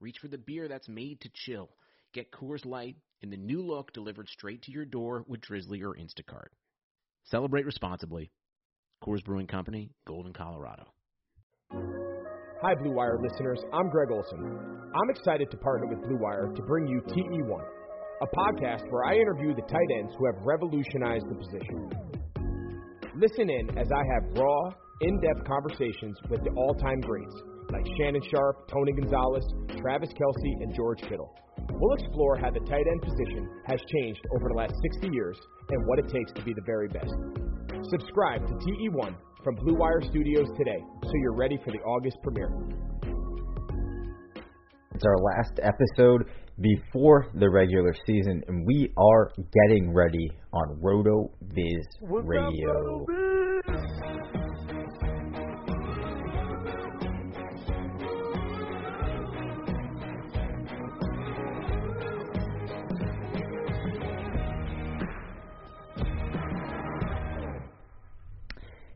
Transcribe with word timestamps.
reach 0.00 0.18
for 0.20 0.28
the 0.28 0.38
beer 0.38 0.68
that's 0.68 0.88
made 0.88 1.20
to 1.20 1.30
chill. 1.34 1.70
Get 2.14 2.30
Coors 2.32 2.64
Light 2.64 2.96
in 3.22 3.30
the 3.30 3.36
new 3.36 3.62
look 3.62 3.92
delivered 3.92 4.28
straight 4.28 4.62
to 4.62 4.72
your 4.72 4.84
door 4.84 5.24
with 5.26 5.40
Drizly 5.40 5.82
or 5.82 5.94
Instacart. 5.94 6.48
Celebrate 7.24 7.66
responsibly. 7.66 8.30
Coors 9.04 9.24
Brewing 9.24 9.46
Company, 9.46 9.90
Golden, 10.06 10.32
Colorado. 10.32 10.86
Hi, 11.72 12.74
Blue 12.74 12.92
Wire 12.92 13.18
listeners. 13.22 13.60
I'm 13.72 13.88
Greg 13.90 14.10
Olsen. 14.10 14.40
I'm 14.40 15.10
excited 15.10 15.50
to 15.50 15.56
partner 15.58 15.86
with 15.86 16.02
Blue 16.02 16.18
Wire 16.18 16.52
to 16.54 16.62
bring 16.62 16.86
you 16.88 17.00
TE1, 17.02 17.64
a 18.22 18.26
podcast 18.26 18.90
where 18.90 19.04
I 19.04 19.14
interview 19.14 19.54
the 19.54 19.62
tight 19.62 19.98
ends 19.98 20.12
who 20.18 20.26
have 20.26 20.44
revolutionized 20.44 21.26
the 21.28 21.34
position. 21.34 21.90
Listen 23.16 23.50
in 23.50 23.78
as 23.78 23.88
I 23.92 24.02
have 24.14 24.38
raw, 24.38 24.70
in 25.00 25.20
depth 25.20 25.46
conversations 25.46 26.16
with 26.28 26.42
the 26.42 26.50
all 26.56 26.74
time 26.74 27.00
greats 27.00 27.34
like 27.72 27.84
Shannon 27.98 28.22
Sharpe, 28.30 28.68
Tony 28.72 28.92
Gonzalez, 28.92 29.44
Travis 29.80 30.10
Kelce, 30.10 30.62
and 30.62 30.74
George 30.74 31.00
Kittle. 31.02 31.34
We'll 31.72 31.94
explore 31.94 32.36
how 32.36 32.50
the 32.50 32.60
tight 32.60 32.86
end 32.86 33.02
position 33.02 33.48
has 33.66 33.80
changed 33.92 34.20
over 34.34 34.48
the 34.48 34.54
last 34.54 34.74
60 34.82 35.08
years 35.12 35.36
and 35.70 35.86
what 35.86 35.98
it 35.98 36.08
takes 36.08 36.32
to 36.32 36.42
be 36.42 36.52
the 36.54 36.62
very 36.64 36.88
best. 36.88 37.12
Subscribe 37.90 38.46
to 38.46 38.54
TE1 38.54 39.14
from 39.44 39.54
Blue 39.56 39.74
Wire 39.74 40.02
Studios 40.02 40.48
today 40.56 40.82
so 41.02 41.12
you're 41.22 41.36
ready 41.36 41.58
for 41.64 41.70
the 41.70 41.78
August 41.78 42.16
premiere. 42.22 42.50
It's 44.94 45.04
our 45.04 45.18
last 45.18 45.60
episode 45.62 46.24
before 46.60 47.28
the 47.34 47.48
regular 47.48 47.94
season, 48.04 48.42
and 48.48 48.66
we 48.66 48.92
are 48.96 49.30
getting 49.52 49.94
ready 49.94 50.28
on 50.52 50.80
Roto 50.80 51.30
Viz 51.54 51.86
Radio. 52.02 53.37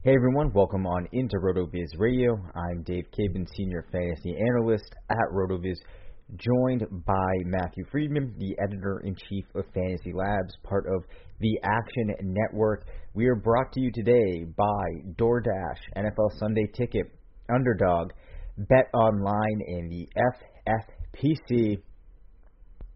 Hey 0.05 0.17
everyone, 0.17 0.53
welcome 0.53 0.85
on 0.85 1.07
into 1.13 1.37
RotoViz 1.37 1.97
Radio. 1.97 2.37
I'm 2.57 2.83
Dave 2.83 3.05
Caban, 3.17 3.47
Senior 3.57 3.87
Fantasy 3.93 4.35
Analyst 4.37 4.93
at 5.09 5.31
RotoViz, 5.33 5.77
joined 6.35 6.85
by 7.07 7.33
Matthew 7.45 7.85
Freedman, 7.89 8.35
the 8.37 8.57
Editor 8.61 9.01
in 9.05 9.15
Chief 9.15 9.45
of 9.55 9.65
Fantasy 9.73 10.13
Labs, 10.13 10.57
part 10.65 10.87
of 10.93 11.05
the 11.39 11.57
Action 11.63 12.17
Network. 12.21 12.85
We 13.15 13.29
are 13.29 13.37
brought 13.37 13.71
to 13.75 13.81
you 13.81 13.93
today 13.93 14.45
by 14.57 15.13
DoorDash, 15.21 15.79
NFL 15.97 16.37
Sunday 16.37 16.67
Ticket, 16.77 17.07
Underdog, 17.49 18.11
Bet 18.59 18.89
Online, 18.93 19.61
and 19.69 19.89
the 19.89 20.09
FFPC. 20.67 21.81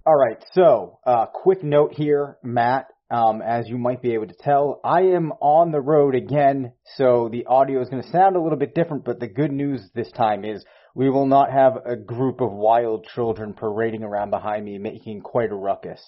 All 0.04 0.16
right, 0.16 0.44
so 0.54 0.98
uh, 1.06 1.26
quick 1.26 1.62
note 1.62 1.92
here, 1.94 2.38
Matt. 2.42 2.86
Um, 3.08 3.40
as 3.40 3.68
you 3.68 3.78
might 3.78 4.02
be 4.02 4.14
able 4.14 4.26
to 4.26 4.34
tell, 4.34 4.80
I 4.82 5.02
am 5.02 5.30
on 5.40 5.70
the 5.70 5.80
road 5.80 6.16
again, 6.16 6.72
so 6.96 7.28
the 7.30 7.46
audio 7.46 7.80
is 7.80 7.88
going 7.88 8.02
to 8.02 8.10
sound 8.10 8.34
a 8.34 8.40
little 8.40 8.58
bit 8.58 8.74
different, 8.74 9.04
but 9.04 9.20
the 9.20 9.28
good 9.28 9.52
news 9.52 9.88
this 9.94 10.10
time 10.10 10.44
is 10.44 10.64
we 10.96 11.08
will 11.08 11.26
not 11.26 11.52
have 11.52 11.76
a 11.86 11.94
group 11.94 12.40
of 12.40 12.50
wild 12.50 13.06
children 13.14 13.54
parading 13.54 14.02
around 14.02 14.30
behind 14.30 14.64
me 14.64 14.78
making 14.78 15.20
quite 15.20 15.52
a 15.52 15.54
ruckus. 15.54 16.00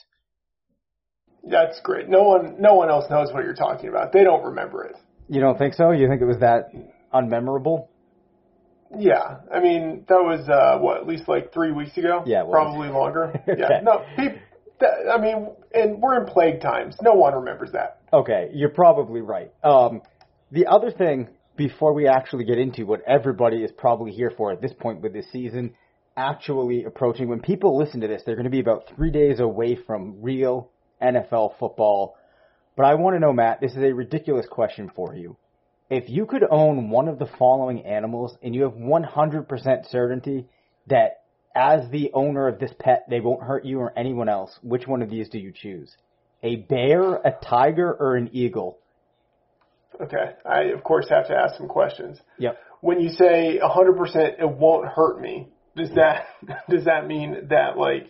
That's 1.49 1.79
great. 1.85 2.09
No 2.09 2.23
one, 2.23 2.57
no 2.59 2.75
one 2.75 2.91
else 2.91 3.05
knows 3.09 3.33
what 3.33 3.45
you're 3.45 3.55
talking 3.55 3.89
about. 3.89 4.13
They 4.13 4.25
don't 4.25 4.45
remember 4.45 4.85
it. 4.85 4.97
You 5.29 5.41
don't 5.41 5.57
think 5.57 5.75
so? 5.75 5.93
You 5.93 6.09
think 6.09 6.21
it 6.21 6.25
was 6.25 6.39
that 6.41 6.73
unmemorable? 7.15 7.87
Yeah, 8.97 9.41
I 9.53 9.61
mean 9.61 10.05
that 10.09 10.15
was 10.15 10.49
uh, 10.49 10.79
what 10.79 10.97
at 10.97 11.07
least 11.07 11.29
like 11.29 11.53
three 11.53 11.73
weeks 11.73 11.97
ago. 11.99 12.23
Yeah, 12.25 12.45
probably 12.51 12.89
longer. 12.89 13.35
Okay. 13.49 13.61
Yeah, 13.61 13.81
no, 13.83 14.05
people, 14.17 14.39
that, 14.81 15.11
I 15.13 15.21
mean, 15.21 15.49
and 15.75 16.01
we're 16.01 16.21
in 16.21 16.27
plague 16.27 16.61
times. 16.61 16.97
No 17.03 17.15
one 17.15 17.35
remembers 17.35 17.73
that. 17.73 18.01
Okay, 18.13 18.51
you're 18.53 18.71
probably 18.71 19.21
right. 19.21 19.53
Um, 19.63 20.03
the 20.51 20.67
other 20.67 20.91
thing, 20.91 21.29
before 21.57 21.93
we 21.93 22.07
actually 22.07 22.45
get 22.45 22.59
into 22.59 22.87
what 22.87 23.03
everybody 23.07 23.63
is 23.63 23.71
probably 23.77 24.13
here 24.13 24.33
for 24.37 24.53
at 24.53 24.63
this 24.63 24.73
point 24.73 25.01
with 25.01 25.13
this 25.13 25.31
season 25.33 25.75
actually 26.17 26.85
approaching, 26.85 27.29
when 27.29 27.41
people 27.41 27.79
listen 27.79 28.01
to 28.01 28.09
this, 28.09 28.23
they're 28.27 28.35
going 28.35 28.45
to 28.45 28.51
be 28.51 28.61
about 28.61 28.85
three 28.95 29.11
days 29.11 29.39
away 29.39 29.77
from 29.87 30.21
real 30.21 30.69
NFL 31.01 31.59
football. 31.59 32.17
But 32.77 32.87
I 32.87 32.95
want 32.95 33.15
to 33.15 33.21
know, 33.21 33.33
Matt, 33.33 33.61
this 33.61 33.73
is 33.73 33.79
a 33.79 33.93
ridiculous 33.93 34.47
question 34.51 34.91
for 34.95 35.15
you. 35.15 35.37
If 35.91 36.09
you 36.09 36.27
could 36.27 36.45
own 36.51 36.91
one 36.91 37.09
of 37.09 37.19
the 37.19 37.29
following 37.39 37.87
animals 37.87 38.37
and 38.43 38.55
you 38.55 38.63
have 38.63 38.75
100% 38.75 39.91
certainty 39.91 40.47
that 40.89 41.23
as 41.55 41.91
the 41.91 42.11
owner 42.15 42.49
of 42.49 42.59
this 42.59 42.73
pet, 42.79 43.05
they 43.09 43.21
won't 43.21 43.43
hurt 43.43 43.65
you 43.65 43.81
or 43.81 43.93
anyone 43.99 44.29
else, 44.29 44.59
which 44.63 44.87
one 44.87 45.03
of 45.03 45.11
these 45.11 45.29
do 45.29 45.39
you 45.39 45.53
choose? 45.53 45.97
A 46.43 46.57
bear, 46.57 47.15
a 47.17 47.33
tiger, 47.43 47.93
or 47.93 48.17
an 48.17 48.31
eagle? 48.33 48.79
Okay, 50.01 50.35
I 50.47 50.65
of 50.65 50.85
course 50.85 51.09
have 51.09 51.27
to 51.29 51.35
ask 51.35 51.57
some 51.57 51.67
questions. 51.69 52.19
Yep. 52.39 52.59
When 52.81 53.01
you 53.01 53.09
say 53.09 53.59
100%, 53.61 54.41
it 54.41 54.49
won't 54.49 54.87
hurt 54.87 55.21
me. 55.21 55.49
Does 55.77 55.91
that 55.97 56.27
does 56.69 56.85
that 56.85 57.07
mean 57.07 57.49
that 57.51 57.77
like 57.77 58.09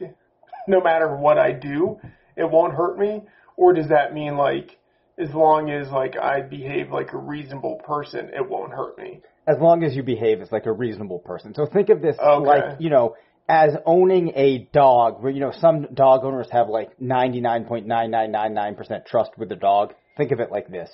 no 0.66 0.82
matter 0.82 1.16
what 1.16 1.38
I 1.38 1.52
do, 1.52 1.98
it 2.36 2.50
won't 2.50 2.74
hurt 2.74 2.98
me, 2.98 3.22
or 3.56 3.72
does 3.72 3.88
that 3.88 4.12
mean 4.12 4.36
like 4.36 4.78
as 5.18 5.30
long 5.34 5.70
as 5.70 5.90
like 5.90 6.16
I 6.16 6.42
behave 6.42 6.90
like 6.90 7.12
a 7.12 7.18
reasonable 7.18 7.80
person, 7.84 8.30
it 8.34 8.48
won't 8.48 8.72
hurt 8.72 8.98
me? 8.98 9.20
As 9.46 9.56
long 9.60 9.82
as 9.82 9.96
you 9.96 10.02
behave 10.02 10.42
as 10.42 10.52
like 10.52 10.66
a 10.66 10.72
reasonable 10.72 11.20
person. 11.20 11.54
So 11.54 11.64
think 11.66 11.88
of 11.88 12.02
this 12.02 12.16
Okay. 12.18 12.46
like, 12.46 12.80
you 12.80 12.90
know, 12.90 13.16
as 13.48 13.74
owning 13.86 14.32
a 14.34 14.68
dog, 14.72 15.22
where, 15.22 15.32
you 15.32 15.40
know, 15.40 15.52
some 15.58 15.86
dog 15.94 16.24
owners 16.24 16.48
have 16.52 16.68
like 16.68 16.98
99.9999% 16.98 19.06
trust 19.06 19.30
with 19.38 19.48
the 19.48 19.56
dog. 19.56 19.94
Think 20.16 20.32
of 20.32 20.40
it 20.40 20.50
like 20.50 20.68
this. 20.68 20.90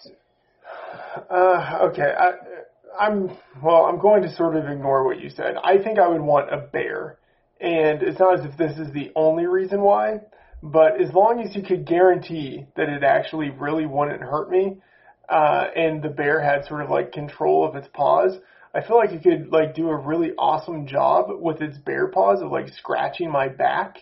Uh, 1.31 1.89
okay, 1.91 2.13
I, 2.17 2.33
I'm 2.99 3.37
well. 3.63 3.87
I'm 3.87 3.99
going 3.99 4.23
to 4.23 4.35
sort 4.35 4.57
of 4.57 4.67
ignore 4.67 5.05
what 5.05 5.21
you 5.21 5.31
said. 5.31 5.57
I 5.63 5.83
think 5.83 5.99
I 5.99 6.09
would 6.09 6.21
want 6.21 6.53
a 6.53 6.59
bear, 6.59 7.19
and 7.61 8.03
it's 8.03 8.19
not 8.19 8.41
as 8.41 8.45
if 8.45 8.57
this 8.57 8.79
is 8.79 8.93
the 8.93 9.13
only 9.17 9.47
reason 9.47 9.81
why, 9.81 10.21
but 10.63 11.01
as 11.01 11.13
long 11.13 11.41
as 11.41 11.55
you 11.57 11.63
could 11.63 11.87
guarantee 11.87 12.67
that 12.77 12.89
it 12.89 13.03
actually 13.03 13.51
really 13.51 13.87
wouldn't 13.87 14.23
hurt 14.23 14.51
me, 14.51 14.77
uh, 15.29 15.67
and 15.75 16.03
the 16.03 16.09
bear 16.09 16.41
had 16.41 16.67
sort 16.67 16.83
of 16.83 16.91
like 16.91 17.13
control 17.13 17.67
of 17.67 17.77
its 17.77 17.89
paws, 17.93 18.39
I 18.75 18.87
feel 18.87 18.97
like 18.97 19.13
it 19.13 19.23
could 19.23 19.53
like 19.53 19.75
do 19.75 19.89
a 19.89 19.97
really 19.97 20.33
awesome 20.37 20.87
job 20.87 21.27
with 21.31 21.63
its 21.63 21.79
bear 21.79 22.09
paws 22.09 22.43
of 22.43 22.51
like 22.51 22.69
scratching 22.69 23.31
my 23.31 23.49
back. 23.49 23.99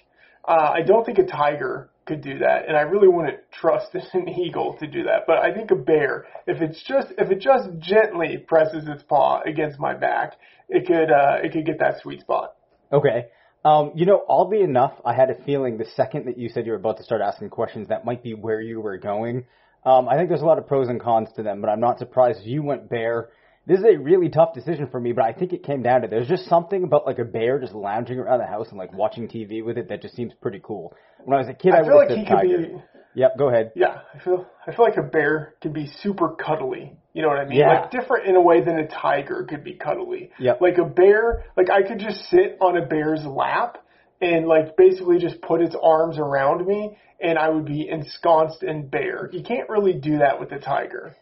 Uh, 0.47 0.71
I 0.75 0.83
don't 0.83 1.05
think 1.05 1.19
a 1.19 1.27
tiger 1.27 1.91
could 2.07 2.23
do 2.23 2.39
that, 2.39 2.67
and 2.67 2.77
I 2.77 2.81
really 2.81 3.07
wouldn't 3.07 3.39
trust 3.53 3.95
an 4.15 4.29
eagle 4.29 4.77
to 4.81 4.87
do 4.87 5.05
that. 5.05 5.25
But 5.27 5.39
I 5.39 5.55
think 5.55 5.71
a 5.71 5.77
bear, 5.77 6.27
if 6.47 6.63
it's 6.63 6.83
just 6.83 7.09
if 7.19 7.31
it 7.31 7.41
just 7.41 7.69
gently 7.79 8.39
presses 8.39 8.89
its 8.89 9.03
paw 9.03 9.43
against 9.43 9.79
my 9.79 9.95
back, 9.95 10.35
it 10.69 10.87
could 10.87 11.11
uh, 11.13 11.39
it 11.45 11.53
could 11.53 11.67
get 11.67 11.79
that 11.81 12.01
sweet 12.01 12.21
spot. 12.21 12.55
Okay. 12.93 13.27
Um, 13.65 13.93
you 13.95 14.07
know, 14.07 14.25
oddly 14.29 14.63
enough, 14.63 14.95
I 15.05 15.15
had 15.15 15.31
a 15.31 15.41
feeling 15.45 15.79
the 15.79 15.87
second 15.95 16.27
that 16.27 16.37
you 16.37 16.49
said 16.49 16.67
you 16.67 16.73
were 16.73 16.79
about 16.79 16.97
to 16.97 17.05
start 17.05 17.21
asking 17.21 17.51
questions, 17.51 17.89
that 17.89 18.05
might 18.05 18.23
be 18.23 18.35
where 18.35 18.61
you 18.61 18.81
were 18.81 18.99
going. 18.99 19.45
Um, 19.85 20.09
I 20.09 20.17
think 20.17 20.29
there's 20.29 20.43
a 20.43 20.47
lot 20.47 20.59
of 20.59 20.67
pros 20.67 20.89
and 20.89 21.01
cons 21.01 21.29
to 21.37 21.45
them, 21.45 21.61
but 21.61 21.69
I'm 21.69 21.79
not 21.79 22.01
surprised 22.01 22.41
you 22.45 22.65
went 22.65 22.89
bear. 22.89 23.29
This 23.67 23.79
is 23.79 23.85
a 23.85 23.97
really 23.97 24.29
tough 24.29 24.55
decision 24.55 24.89
for 24.89 24.99
me, 24.99 25.13
but 25.13 25.25
I 25.25 25.33
think 25.33 25.53
it 25.53 25.63
came 25.63 25.83
down 25.83 26.03
to 26.03 26.09
there's 26.09 26.29
just 26.29 26.49
something 26.49 26.83
about 26.83 27.07
like 27.07 27.21
a 27.21 27.25
bear 27.25 27.61
just 27.61 27.75
lounging 27.75 28.19
around 28.19 28.41
the 28.41 28.47
house 28.47 28.69
and 28.71 28.79
like 28.79 28.93
watching 28.93 29.29
TV 29.29 29.65
with 29.65 29.79
it 29.79 29.89
that 29.89 30.03
just 30.03 30.17
seems 30.17 30.33
pretty 30.41 30.61
cool. 30.63 30.95
When 31.25 31.37
I 31.37 31.41
was 31.41 31.49
a 31.49 31.55
kid, 31.55 31.73
I, 31.73 31.81
I 31.81 31.83
feel 31.85 31.95
would 31.95 32.09
like 32.09 32.19
he 32.19 32.25
said 32.25 32.35
tiger. 32.35 32.59
be. 32.59 32.83
Yep, 33.15 33.39
go 33.39 33.49
ahead. 33.51 33.73
Yeah, 33.77 34.01
I 34.13 34.19
feel 34.19 34.47
I 34.67 34.75
feel 34.75 34.85
like 34.85 34.97
a 34.97 35.03
bear 35.03 35.55
could 35.63 35.73
be 35.73 35.87
super 36.01 36.31
cuddly. 36.31 36.97
You 37.13 37.23
know 37.23 37.29
what 37.29 37.39
I 37.39 37.45
mean? 37.45 37.59
Yeah. 37.59 37.83
Like 37.83 37.91
different 37.91 38.27
in 38.27 38.37
a 38.37 38.41
way 38.41 38.65
than 38.65 38.79
a 38.79 38.89
tiger 38.89 39.45
could 39.49 39.63
be 39.63 39.75
cuddly. 39.75 40.31
Yep. 40.41 40.61
Like 40.61 40.79
a 40.79 40.85
bear, 40.85 41.45
like 41.57 41.71
I 41.71 41.83
could 41.87 42.01
just 42.01 42.29
sit 42.31 42.57
on 42.61 42.77
a 42.77 42.87
bear's 42.87 43.25
lap 43.25 43.79
and 44.21 44.49
like 44.49 44.77
basically 44.77 45.19
just 45.19 45.41
put 45.43 45.61
its 45.61 45.77
arms 45.81 46.17
around 46.19 46.67
me 46.67 46.97
and 47.21 47.39
I 47.39 47.49
would 47.51 47.67
be 47.67 47.89
ensconced 47.89 48.63
in 48.63 48.89
bear. 48.89 49.31
You 49.33 49.43
can't 49.43 49.69
really 49.69 49.93
do 49.93 50.19
that 50.19 50.41
with 50.41 50.51
a 50.53 50.59
tiger. 50.59 51.15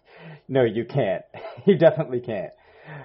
No, 0.48 0.64
you 0.64 0.84
can't. 0.84 1.24
You 1.66 1.76
definitely 1.76 2.20
can't. 2.20 2.52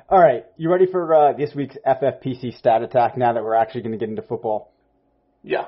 All 0.08 0.18
right, 0.20 0.46
you 0.56 0.72
ready 0.72 0.86
for 0.86 1.14
uh, 1.14 1.34
this 1.34 1.54
week's 1.54 1.76
FFPC 1.86 2.58
stat 2.58 2.84
attack? 2.84 3.18
Now 3.18 3.34
that 3.34 3.44
we're 3.44 3.54
actually 3.54 3.82
going 3.82 3.92
to 3.92 3.98
get 3.98 4.08
into 4.08 4.22
football. 4.22 4.72
Yeah. 5.44 5.66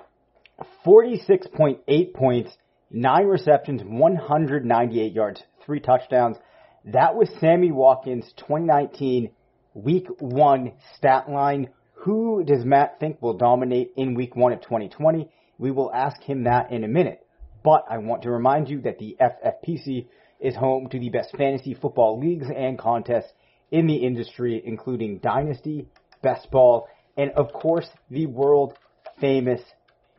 46.8 0.85 2.13
points, 2.13 2.51
9 2.89 3.25
receptions, 3.25 3.81
198 3.83 5.11
yards, 5.11 5.43
3 5.65 5.79
touchdowns. 5.81 6.37
That 6.85 7.15
was 7.15 7.29
Sammy 7.41 7.71
Watkins' 7.71 8.31
2019 8.37 9.31
Week 9.73 10.07
1 10.19 10.71
stat 10.95 11.29
line. 11.29 11.69
Who 12.05 12.43
does 12.43 12.63
Matt 12.63 12.99
think 12.99 13.21
will 13.21 13.37
dominate 13.37 13.91
in 13.97 14.15
Week 14.15 14.35
1 14.35 14.53
of 14.53 14.61
2020? 14.61 15.29
We 15.57 15.71
will 15.71 15.91
ask 15.93 16.21
him 16.21 16.45
that 16.45 16.71
in 16.71 16.83
a 16.83 16.87
minute. 16.87 17.25
But 17.63 17.85
I 17.89 17.97
want 17.97 18.23
to 18.23 18.31
remind 18.31 18.69
you 18.69 18.81
that 18.81 18.97
the 18.97 19.17
FFPC 19.19 20.07
is 20.39 20.55
home 20.55 20.89
to 20.89 20.99
the 20.99 21.09
best 21.09 21.35
fantasy 21.35 21.73
football 21.73 22.19
leagues 22.19 22.47
and 22.55 22.77
contests 22.77 23.31
in 23.71 23.87
the 23.87 23.95
industry, 23.95 24.61
including 24.63 25.19
Dynasty, 25.19 25.87
Best 26.21 26.49
Ball, 26.51 26.87
and 27.15 27.31
of 27.31 27.51
course 27.51 27.87
the 28.09 28.25
world 28.27 28.73
famous 29.19 29.61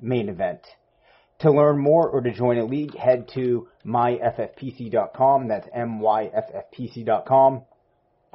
main 0.01 0.29
event. 0.29 0.61
To 1.41 1.53
learn 1.53 1.79
more 1.79 2.09
or 2.09 2.21
to 2.21 2.33
join 2.33 2.59
a 2.59 2.65
league, 2.65 2.97
head 2.97 3.29
to 3.35 3.69
myffpc.com. 3.87 5.49
That's 5.49 5.69
myffpc.com. 5.69 7.63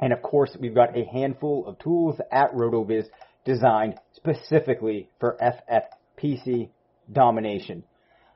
And 0.00 0.12
of 0.12 0.22
course, 0.22 0.56
we've 0.58 0.74
got 0.74 0.96
a 0.96 1.04
handful 1.04 1.66
of 1.66 1.78
tools 1.78 2.18
at 2.32 2.52
RotoViz 2.54 3.06
designed 3.44 3.96
specifically 4.14 5.10
for 5.20 5.36
FFPC 5.40 6.70
domination. 7.12 7.84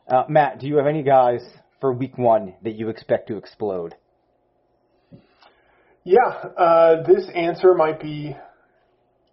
Uh, 0.07 0.25
Matt, 0.29 0.61
do 0.61 0.67
you 0.67 0.77
have 0.77 0.87
any 0.87 1.03
guys 1.03 1.41
for 1.81 1.93
week 1.93 2.19
one 2.19 2.55
that 2.63 2.75
you 2.75 2.89
expect 2.89 3.29
to 3.29 3.37
explode? 3.37 3.95
Yeah, 6.05 6.29
uh, 6.57 7.03
this 7.07 7.29
answer 7.35 7.75
might 7.75 8.01
be 8.01 8.35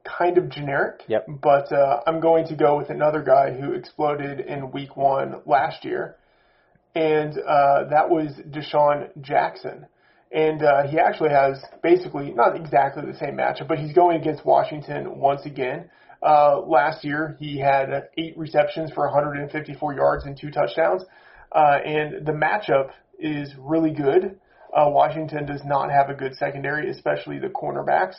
kind 0.06 0.38
of 0.38 0.50
generic. 0.50 1.02
Yep. 1.08 1.28
But 1.42 1.72
uh, 1.72 2.02
I'm 2.06 2.20
going 2.20 2.48
to 2.48 2.56
go 2.56 2.78
with 2.78 2.90
another 2.90 3.22
guy 3.22 3.52
who 3.52 3.74
exploded 3.74 4.40
in 4.40 4.72
week 4.72 4.96
one 4.96 5.42
last 5.46 5.84
year, 5.84 6.18
and 6.94 7.38
uh, 7.38 7.86
that 7.90 8.10
was 8.10 8.32
DeSean 8.50 9.10
Jackson. 9.22 9.88
And 10.32 10.64
uh, 10.64 10.88
he 10.88 11.00
actually 11.00 11.30
has 11.30 11.64
basically 11.82 12.32
not 12.32 12.56
exactly 12.56 13.04
the 13.10 13.18
same 13.18 13.38
matchup, 13.38 13.68
but 13.68 13.78
he's 13.78 13.94
going 13.94 14.20
against 14.20 14.46
Washington 14.46 15.18
once 15.20 15.46
again. 15.46 15.90
Uh, 16.22 16.60
last 16.60 17.04
year, 17.06 17.38
he 17.40 17.60
had 17.60 18.10
eight 18.18 18.38
receptions 18.38 18.92
for 18.92 19.06
154 19.06 19.94
yards 19.94 20.26
and 20.26 20.38
two 20.38 20.52
touchdowns. 20.52 21.04
Uh, 21.52 21.80
and 21.86 22.26
the 22.26 22.32
matchup 22.32 22.92
is 23.20 23.54
really 23.58 23.92
good. 23.92 24.40
Uh, 24.76 24.90
Washington 24.90 25.46
does 25.46 25.62
not 25.64 25.90
have 25.90 26.10
a 26.10 26.14
good 26.14 26.36
secondary, 26.36 26.90
especially 26.90 27.40
the 27.40 27.48
cornerbacks. 27.48 28.16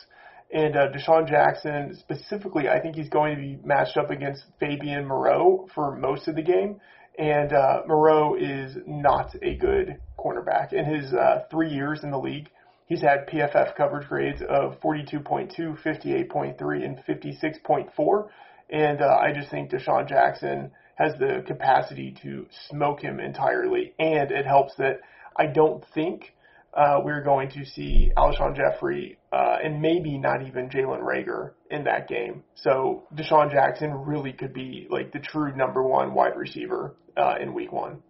And 0.51 0.75
uh, 0.75 0.87
DeSean 0.91 1.27
Jackson, 1.27 1.95
specifically, 1.99 2.69
I 2.69 2.79
think 2.79 2.95
he's 2.95 3.09
going 3.09 3.35
to 3.35 3.41
be 3.41 3.59
matched 3.63 3.97
up 3.97 4.09
against 4.09 4.43
Fabian 4.59 5.05
Moreau 5.05 5.67
for 5.75 5.95
most 5.95 6.27
of 6.27 6.35
the 6.35 6.41
game. 6.41 6.79
And 7.19 7.51
uh, 7.51 7.81
Moreau 7.85 8.35
is 8.35 8.77
not 8.85 9.35
a 9.41 9.55
good 9.55 9.97
cornerback. 10.17 10.71
In 10.71 10.85
his 10.85 11.13
uh, 11.13 11.43
three 11.51 11.69
years 11.69 12.03
in 12.03 12.11
the 12.11 12.17
league, 12.17 12.49
he's 12.85 13.01
had 13.01 13.27
PFF 13.27 13.75
coverage 13.75 14.07
grades 14.07 14.41
of 14.41 14.79
42.2, 14.81 15.81
58.3, 15.83 16.85
and 16.85 16.99
56.4. 17.07 18.27
And 18.69 19.01
uh, 19.01 19.17
I 19.19 19.33
just 19.33 19.49
think 19.51 19.71
DeSean 19.71 20.07
Jackson 20.07 20.71
has 20.97 21.13
the 21.19 21.43
capacity 21.45 22.15
to 22.23 22.45
smoke 22.69 23.01
him 23.01 23.19
entirely. 23.19 23.93
And 23.99 24.31
it 24.31 24.45
helps 24.45 24.75
that 24.77 24.99
I 25.35 25.45
don't 25.47 25.83
think 25.93 26.33
uh, 26.73 26.99
we're 27.03 27.23
going 27.23 27.49
to 27.51 27.65
see 27.65 28.11
Alshon 28.17 28.55
Jeffery 28.55 29.17
uh, 29.31 29.57
and 29.63 29.81
maybe 29.81 30.17
not 30.17 30.45
even 30.45 30.69
Jalen 30.69 31.01
Reagor 31.01 31.51
in 31.71 31.83
that 31.85 32.07
game. 32.07 32.43
So 32.55 33.03
DeSean 33.15 33.51
Jackson 33.51 33.93
really 33.93 34.33
could 34.33 34.53
be 34.53 34.87
like 34.89 35.11
the 35.11 35.19
true 35.19 35.55
number 35.55 35.83
one 35.83 36.13
wide 36.13 36.35
receiver 36.35 36.95
uh, 37.15 37.35
in 37.41 37.53
week 37.53 37.71
one. 37.71 38.01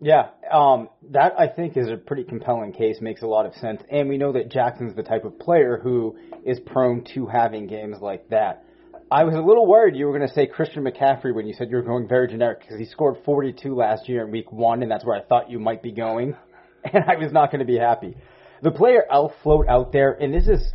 Yeah, 0.00 0.30
um, 0.50 0.88
that 1.10 1.34
I 1.38 1.46
think 1.46 1.76
is 1.76 1.88
a 1.88 1.96
pretty 1.96 2.24
compelling 2.24 2.72
case, 2.72 3.00
makes 3.00 3.22
a 3.22 3.26
lot 3.28 3.46
of 3.46 3.54
sense. 3.54 3.82
And 3.88 4.08
we 4.08 4.18
know 4.18 4.32
that 4.32 4.50
Jackson's 4.50 4.96
the 4.96 5.04
type 5.04 5.24
of 5.24 5.38
player 5.38 5.78
who 5.80 6.16
is 6.44 6.58
prone 6.58 7.04
to 7.14 7.26
having 7.26 7.68
games 7.68 7.98
like 8.00 8.28
that. 8.30 8.64
I 9.12 9.24
was 9.24 9.34
a 9.34 9.40
little 9.40 9.66
worried 9.66 9.94
you 9.94 10.06
were 10.06 10.16
going 10.16 10.26
to 10.26 10.34
say 10.34 10.46
Christian 10.46 10.84
McCaffrey 10.84 11.34
when 11.34 11.46
you 11.46 11.52
said 11.52 11.68
you 11.68 11.76
were 11.76 11.82
going 11.82 12.08
very 12.08 12.28
generic 12.28 12.60
because 12.60 12.78
he 12.78 12.86
scored 12.86 13.18
42 13.26 13.74
last 13.74 14.08
year 14.08 14.24
in 14.24 14.30
week 14.30 14.50
one, 14.50 14.82
and 14.82 14.90
that's 14.90 15.04
where 15.04 15.14
I 15.14 15.22
thought 15.22 15.50
you 15.50 15.58
might 15.58 15.82
be 15.82 15.92
going. 15.92 16.34
And 16.84 17.04
I 17.06 17.14
was 17.14 17.30
not 17.30 17.52
going 17.52 17.60
to 17.60 17.64
be 17.64 17.78
happy. 17.78 18.16
The 18.60 18.72
player 18.72 19.04
I'll 19.08 19.32
float 19.44 19.68
out 19.68 19.92
there, 19.92 20.14
and 20.14 20.34
this 20.34 20.48
is 20.48 20.72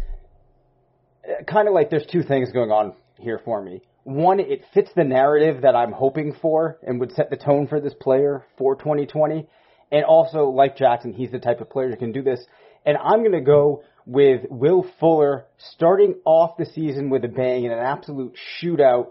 eh, 1.26 1.44
kind 1.46 1.68
of 1.68 1.74
like 1.74 1.90
there's 1.90 2.06
two 2.10 2.24
things 2.24 2.50
going 2.54 2.72
on 2.72 2.94
here 3.20 3.42
for 3.44 3.62
me. 3.62 3.82
One, 4.06 4.40
it 4.40 4.62
fits 4.74 4.90
the 4.96 5.04
narrative 5.04 5.64
that 5.64 5.76
I'm 5.76 5.92
hoping 5.92 6.34
for 6.42 6.78
and 6.82 6.98
would 7.02 7.12
set 7.12 7.30
the 7.30 7.36
tone 7.36 7.68
for 7.68 7.82
this 7.82 7.94
player 8.00 8.46
for 8.58 8.78
2020. 8.78 9.48
And 9.92 10.06
also, 10.06 10.46
like 10.46 10.78
Jackson, 10.78 11.12
he's 11.12 11.32
the 11.32 11.40
type 11.40 11.60
of 11.60 11.70
player 11.70 11.90
who 11.90 11.98
can 11.98 12.14
do 12.14 12.22
this. 12.22 12.40
And 12.86 12.98
I'm 12.98 13.20
going 13.20 13.34
to 13.34 13.42
go 13.42 13.84
with 14.08 14.46
Will 14.50 14.86
Fuller 15.00 15.46
starting 15.58 16.16
off 16.26 16.58
the 16.58 16.66
season 16.66 17.10
with 17.10 17.26
a 17.26 17.28
bang 17.28 17.66
in 17.66 17.72
an 17.72 17.78
absolute 17.78 18.36
shootout 18.60 19.10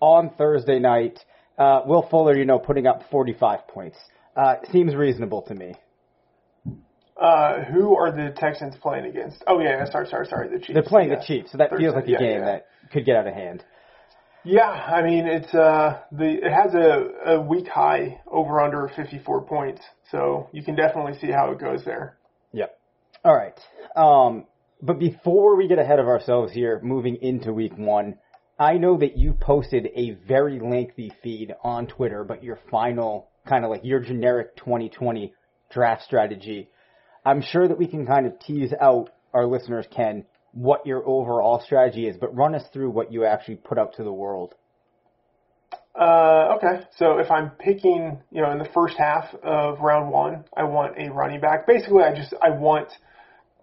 on 0.00 0.30
Thursday 0.36 0.80
night. 0.80 1.20
Uh, 1.56 1.82
Will 1.86 2.06
Fuller, 2.10 2.36
you 2.36 2.44
know, 2.44 2.58
putting 2.58 2.86
up 2.86 3.04
45 3.10 3.68
points. 3.68 3.96
Uh, 4.36 4.56
seems 4.72 4.96
reasonable 4.96 5.42
to 5.42 5.54
me. 5.54 5.74
Uh, 7.16 7.62
who 7.64 7.94
are 7.94 8.10
the 8.10 8.34
Texans 8.36 8.74
playing 8.82 9.04
against? 9.04 9.44
Oh 9.46 9.60
yeah, 9.60 9.84
sorry, 9.90 10.08
sorry, 10.08 10.26
sorry. 10.26 10.48
The 10.48 10.58
Chiefs. 10.58 10.72
They're 10.74 10.82
playing 10.82 11.10
yeah. 11.10 11.20
the 11.20 11.24
Chiefs, 11.24 11.52
so 11.52 11.58
that 11.58 11.70
feels 11.70 11.94
like 11.94 12.06
a 12.06 12.10
Yeah, 12.10 12.18
game 12.18 12.40
yeah. 12.40 12.44
that 12.46 12.66
could 12.92 13.06
get 13.06 13.16
out 13.16 13.28
of 13.28 13.34
hand. 13.34 13.62
Yeah, 14.44 14.68
I 14.68 15.02
mean 15.02 15.26
it's 15.28 15.54
uh 15.54 16.00
the 16.10 16.44
it 16.44 16.52
has 16.52 16.74
a, 16.74 17.34
a 17.34 17.40
week 17.40 17.68
high 17.68 18.20
over 18.26 18.60
under 18.60 18.90
54 18.96 19.42
points, 19.42 19.82
so 20.10 20.48
you 20.52 20.64
can 20.64 20.74
definitely 20.74 21.16
see 21.20 21.30
how 21.30 21.52
it 21.52 21.60
goes 21.60 21.84
there. 21.84 22.16
Yep. 22.52 22.76
All 23.24 23.36
right. 23.36 23.58
Um, 23.94 24.46
but 24.80 24.98
before 24.98 25.56
we 25.56 25.68
get 25.68 25.78
ahead 25.78 26.00
of 26.00 26.06
ourselves 26.06 26.52
here, 26.52 26.80
moving 26.82 27.16
into 27.22 27.52
week 27.52 27.76
one, 27.76 28.16
I 28.58 28.78
know 28.78 28.98
that 28.98 29.16
you 29.16 29.32
posted 29.32 29.88
a 29.94 30.12
very 30.26 30.58
lengthy 30.58 31.12
feed 31.22 31.54
on 31.62 31.86
Twitter, 31.86 32.24
but 32.24 32.42
your 32.42 32.58
final 32.70 33.28
kind 33.48 33.64
of 33.64 33.70
like 33.70 33.82
your 33.84 34.00
generic 34.00 34.56
2020 34.56 35.32
draft 35.70 36.02
strategy. 36.02 36.68
I'm 37.24 37.42
sure 37.42 37.68
that 37.68 37.78
we 37.78 37.86
can 37.86 38.06
kind 38.06 38.26
of 38.26 38.38
tease 38.40 38.72
out 38.80 39.10
our 39.32 39.46
listeners 39.46 39.86
can 39.94 40.24
what 40.52 40.84
your 40.86 41.06
overall 41.06 41.62
strategy 41.64 42.06
is, 42.06 42.16
but 42.16 42.34
run 42.34 42.54
us 42.54 42.64
through 42.72 42.90
what 42.90 43.12
you 43.12 43.24
actually 43.24 43.56
put 43.56 43.78
out 43.78 43.94
to 43.94 44.04
the 44.04 44.12
world. 44.12 44.54
Uh, 45.98 46.56
okay, 46.56 46.84
so 46.96 47.18
if 47.18 47.30
I'm 47.30 47.50
picking, 47.50 48.20
you 48.30 48.42
know, 48.42 48.50
in 48.50 48.58
the 48.58 48.68
first 48.74 48.96
half 48.98 49.34
of 49.42 49.80
round 49.80 50.10
one, 50.10 50.44
I 50.56 50.64
want 50.64 50.98
a 50.98 51.10
running 51.10 51.40
back. 51.40 51.66
Basically, 51.66 52.02
I 52.02 52.14
just 52.14 52.34
I 52.42 52.50
want 52.50 52.88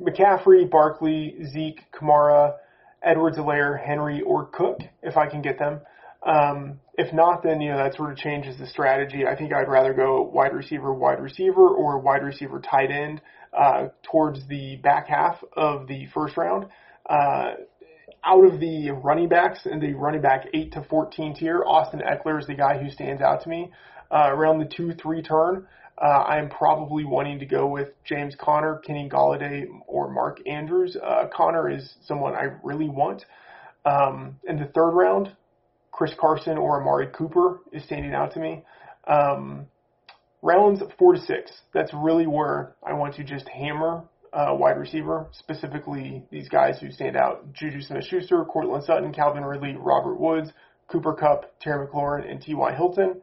McCaffrey, 0.01 0.69
Barkley, 0.69 1.35
Zeke, 1.51 1.81
Kamara, 1.91 2.55
Edwards, 3.03 3.37
Helaire, 3.37 3.83
Henry, 3.83 4.21
or 4.21 4.45
Cook 4.45 4.79
if 5.01 5.17
I 5.17 5.27
can 5.27 5.41
get 5.41 5.59
them. 5.59 5.81
Um, 6.23 6.79
if 6.95 7.13
not, 7.13 7.43
then 7.43 7.61
you 7.61 7.71
know 7.71 7.77
that 7.77 7.95
sort 7.95 8.11
of 8.11 8.17
changes 8.17 8.57
the 8.57 8.67
strategy. 8.67 9.25
I 9.25 9.35
think 9.35 9.53
I'd 9.53 9.69
rather 9.69 9.93
go 9.93 10.21
wide 10.21 10.53
receiver, 10.53 10.93
wide 10.93 11.21
receiver, 11.21 11.67
or 11.69 11.97
wide 11.99 12.23
receiver, 12.23 12.59
tight 12.59 12.91
end 12.91 13.21
uh, 13.53 13.87
towards 14.03 14.45
the 14.47 14.75
back 14.77 15.07
half 15.07 15.41
of 15.53 15.87
the 15.87 16.07
first 16.13 16.35
round. 16.35 16.65
Uh, 17.09 17.51
out 18.25 18.45
of 18.45 18.59
the 18.59 18.91
running 18.91 19.29
backs 19.29 19.59
in 19.65 19.79
the 19.79 19.93
running 19.93 20.21
back 20.21 20.45
8 20.53 20.73
to 20.73 20.83
14 20.83 21.35
tier, 21.35 21.63
Austin 21.65 22.01
Ekeler 22.01 22.39
is 22.39 22.47
the 22.47 22.53
guy 22.53 22.77
who 22.77 22.89
stands 22.89 23.21
out 23.21 23.41
to 23.43 23.49
me. 23.49 23.71
Uh, 24.11 24.29
around 24.31 24.57
the 24.57 24.65
2 24.65 24.93
3 24.93 25.21
turn, 25.21 25.67
uh, 26.01 26.23
I'm 26.23 26.49
probably 26.49 27.03
wanting 27.03 27.39
to 27.39 27.45
go 27.45 27.67
with 27.67 27.89
James 28.05 28.35
Conner, 28.39 28.81
Kenny 28.85 29.09
Golladay, 29.09 29.65
or 29.85 30.09
Mark 30.09 30.39
Andrews. 30.47 30.95
Uh, 30.95 31.25
Conner 31.33 31.69
is 31.69 31.95
someone 32.05 32.35
I 32.35 32.55
really 32.63 32.89
want. 32.89 33.25
Um, 33.85 34.37
in 34.47 34.59
the 34.59 34.65
third 34.65 34.91
round, 34.91 35.35
Chris 35.91 36.11
Carson 36.19 36.57
or 36.57 36.79
Amari 36.79 37.07
Cooper 37.07 37.59
is 37.73 37.83
standing 37.83 38.13
out 38.13 38.33
to 38.33 38.39
me. 38.39 38.63
Um, 39.07 39.65
rounds 40.41 40.81
four 40.97 41.13
to 41.13 41.19
six, 41.19 41.51
that's 41.73 41.93
really 41.93 42.27
where 42.27 42.75
I 42.85 42.93
want 42.93 43.15
to 43.15 43.23
just 43.23 43.47
hammer 43.49 44.03
uh, 44.31 44.53
wide 44.53 44.77
receiver, 44.77 45.27
specifically 45.31 46.23
these 46.31 46.47
guys 46.47 46.79
who 46.79 46.91
stand 46.91 47.17
out 47.17 47.51
Juju 47.53 47.81
Smith 47.81 48.05
Schuster, 48.05 48.45
Courtland 48.45 48.83
Sutton, 48.83 49.11
Calvin 49.11 49.43
Ridley, 49.43 49.75
Robert 49.77 50.19
Woods, 50.19 50.51
Cooper 50.87 51.13
Kupp, 51.13 51.59
Terry 51.59 51.87
McLaurin, 51.87 52.29
and 52.29 52.41
T.Y. 52.41 52.75
Hilton. 52.75 53.21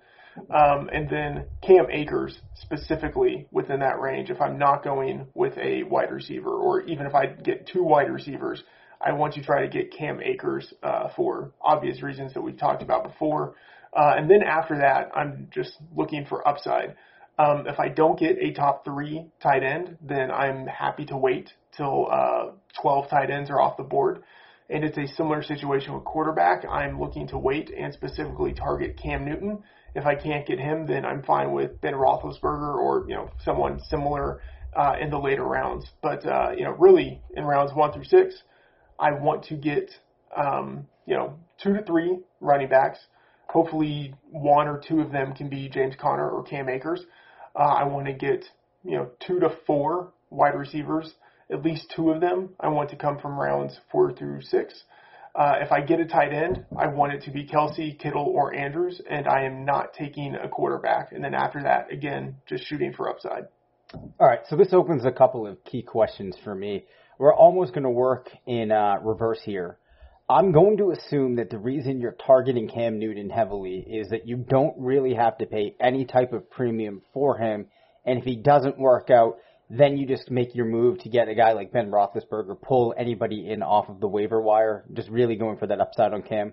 Um, 0.51 0.89
and 0.93 1.09
then 1.09 1.47
Cam 1.63 1.87
Akers 1.91 2.39
specifically 2.55 3.47
within 3.51 3.81
that 3.81 4.01
range. 4.01 4.31
If 4.31 4.41
I'm 4.41 4.59
not 4.59 4.85
going 4.85 5.27
with 5.35 5.57
a 5.59 5.83
wide 5.85 6.13
receiver, 6.13 6.51
or 6.51 6.83
even 6.83 7.07
if 7.07 7.15
I 7.15 7.27
get 7.27 7.67
two 7.67 7.83
wide 7.83 8.11
receivers, 8.11 8.63
I 9.01 9.13
want 9.13 9.35
to 9.35 9.43
try 9.43 9.63
to 9.63 9.69
get 9.69 9.93
Cam 9.97 10.21
Akers 10.23 10.73
uh, 10.83 11.09
for 11.15 11.53
obvious 11.61 12.03
reasons 12.03 12.35
that 12.35 12.43
we've 12.43 12.59
talked 12.59 12.83
about 12.83 13.05
before. 13.05 13.55
Uh, 13.97 14.15
and 14.17 14.31
then 14.31 14.43
after 14.43 14.79
that, 14.79 15.11
I'm 15.15 15.49
just 15.53 15.79
looking 15.95 16.27
for 16.27 16.47
upside. 16.47 16.97
Um, 17.39 17.67
if 17.67 17.79
I 17.79 17.89
don't 17.89 18.19
get 18.19 18.39
a 18.39 18.53
top 18.53 18.85
three 18.85 19.27
tight 19.43 19.63
end, 19.63 19.99
then 20.01 20.31
I'm 20.31 20.67
happy 20.67 21.05
to 21.07 21.17
wait 21.17 21.53
till 21.77 22.09
uh, 22.11 22.53
12 22.81 23.11
tight 23.11 23.31
ends 23.31 23.51
are 23.51 23.61
off 23.61 23.77
the 23.77 23.83
board. 23.83 24.23
And 24.69 24.85
it's 24.85 24.99
a 24.99 25.07
similar 25.17 25.43
situation 25.43 25.95
with 25.95 26.05
quarterback. 26.05 26.65
I'm 26.65 27.01
looking 27.01 27.29
to 27.29 27.39
wait 27.39 27.71
and 27.71 27.93
specifically 27.93 28.53
target 28.53 28.99
Cam 29.01 29.25
Newton. 29.25 29.63
If 29.95 30.05
I 30.07 30.15
can't 30.15 30.47
get 30.47 30.59
him, 30.59 30.87
then 30.87 31.05
I'm 31.05 31.23
fine 31.23 31.53
with 31.53 31.81
Ben 31.81 31.95
Roethlisberger 31.95 32.75
or 32.75 33.07
you 33.09 33.15
know 33.15 33.31
someone 33.45 33.81
similar 33.89 34.41
uh, 34.77 34.95
in 35.01 35.11
the 35.11 35.19
later 35.19 35.45
rounds. 35.45 35.87
But 36.03 36.27
uh, 36.27 36.51
you 36.57 36.65
know, 36.65 36.73
really 36.73 37.23
in 37.35 37.45
rounds 37.45 37.73
one 37.73 37.93
through 37.93 38.05
six, 38.05 38.43
I 38.99 39.13
want 39.13 39.45
to 39.45 39.55
get 39.55 39.91
um, 40.37 40.87
you 41.07 41.17
know 41.17 41.39
two 41.63 41.73
to 41.75 41.83
three 41.83 42.19
running 42.41 42.69
backs. 42.69 42.99
Hopefully, 43.49 44.15
one 44.31 44.67
or 44.67 44.83
two 44.87 45.01
of 45.01 45.13
them 45.13 45.33
can 45.35 45.49
be 45.49 45.69
James 45.69 45.95
Conner 45.99 46.29
or 46.29 46.43
Cam 46.43 46.69
Akers. 46.69 47.05
Uh, 47.55 47.63
I 47.63 47.85
want 47.85 48.07
to 48.07 48.13
get 48.13 48.45
you 48.85 48.97
know 48.97 49.11
two 49.25 49.41
to 49.41 49.49
four 49.67 50.13
wide 50.31 50.55
receivers, 50.55 51.15
at 51.51 51.63
least 51.63 51.93
two 51.95 52.11
of 52.11 52.21
them. 52.21 52.51
I 52.61 52.69
want 52.69 52.91
to 52.91 52.97
come 52.97 53.19
from 53.19 53.39
rounds 53.39 53.79
four 53.91 54.13
through 54.13 54.43
six. 54.43 54.85
Uh, 55.35 55.57
if 55.61 55.71
I 55.71 55.83
get 55.83 56.01
a 56.01 56.07
tight 56.07 56.33
end, 56.33 56.65
I 56.79 56.87
want 56.87 57.13
it 57.13 57.23
to 57.25 57.31
be 57.31 57.47
Kelce, 57.47 57.99
Kittle, 57.99 58.25
or 58.25 58.55
Andrews, 58.55 59.03
and 59.09 59.29
I 59.29 59.43
am 59.43 59.67
not 59.67 59.93
taking 59.93 60.35
a 60.35 60.49
quarterback. 60.49 61.13
And 61.13 61.23
then 61.23 61.35
after 61.35 61.63
that, 61.63 61.93
again, 61.93 62.37
just 62.49 62.65
shooting 62.67 62.95
for 62.95 63.11
upside. 63.11 63.45
All 64.19 64.27
right, 64.27 64.41
so 64.49 64.57
this 64.57 64.73
opens 64.73 65.05
a 65.05 65.13
couple 65.13 65.47
of 65.47 65.63
key 65.65 65.83
questions 65.83 66.37
for 66.43 66.55
me. 66.55 66.85
We're 67.19 67.35
almost 67.35 67.73
going 67.73 67.85
to 67.85 67.91
work 67.91 68.31
in 68.47 68.73
uh, 68.73 68.97
reverse 69.03 69.41
here. 69.45 69.79
I'm 70.29 70.53
going 70.53 70.79
to 70.79 70.91
assume 70.91 71.37
that 71.37 71.51
the 71.51 71.59
reason 71.59 72.01
you're 72.01 72.17
targeting 72.27 72.69
Cam 72.69 72.99
Newton 72.99 73.31
heavily 73.31 73.79
is 73.79 74.09
that 74.09 74.27
you 74.27 74.37
don't 74.37 74.75
really 74.79 75.15
have 75.15 75.39
to 75.39 75.47
pay 75.47 75.77
any 75.79 76.05
type 76.05 76.33
of 76.33 76.51
premium 76.51 77.03
for 77.13 77.39
him, 77.39 77.67
and 78.05 78.19
if 78.19 78.25
he 78.25 78.37
doesn't 78.37 78.79
work 78.79 79.11
out, 79.11 79.37
then 79.69 79.97
you 79.97 80.07
just 80.07 80.31
make 80.31 80.55
your 80.55 80.67
move 80.67 80.99
to 81.01 81.09
get 81.09 81.29
a 81.29 81.35
guy 81.35 81.53
like 81.53 81.73
Ben 81.73 81.91
Roethlisberger, 81.91 82.61
pull 82.61 82.95
anybody 82.97 83.51
in 83.51 83.63
off 83.63 83.89
of 83.89 84.01
the 84.01 84.09
waiver 84.09 84.41
wire, 84.41 84.85
just 84.93 85.09
really 85.09 85.37
going 85.37 85.59
for 85.59 85.67
that 85.67 85.81
upside 85.81 86.13
on 86.13 86.23
Cam. 86.23 86.53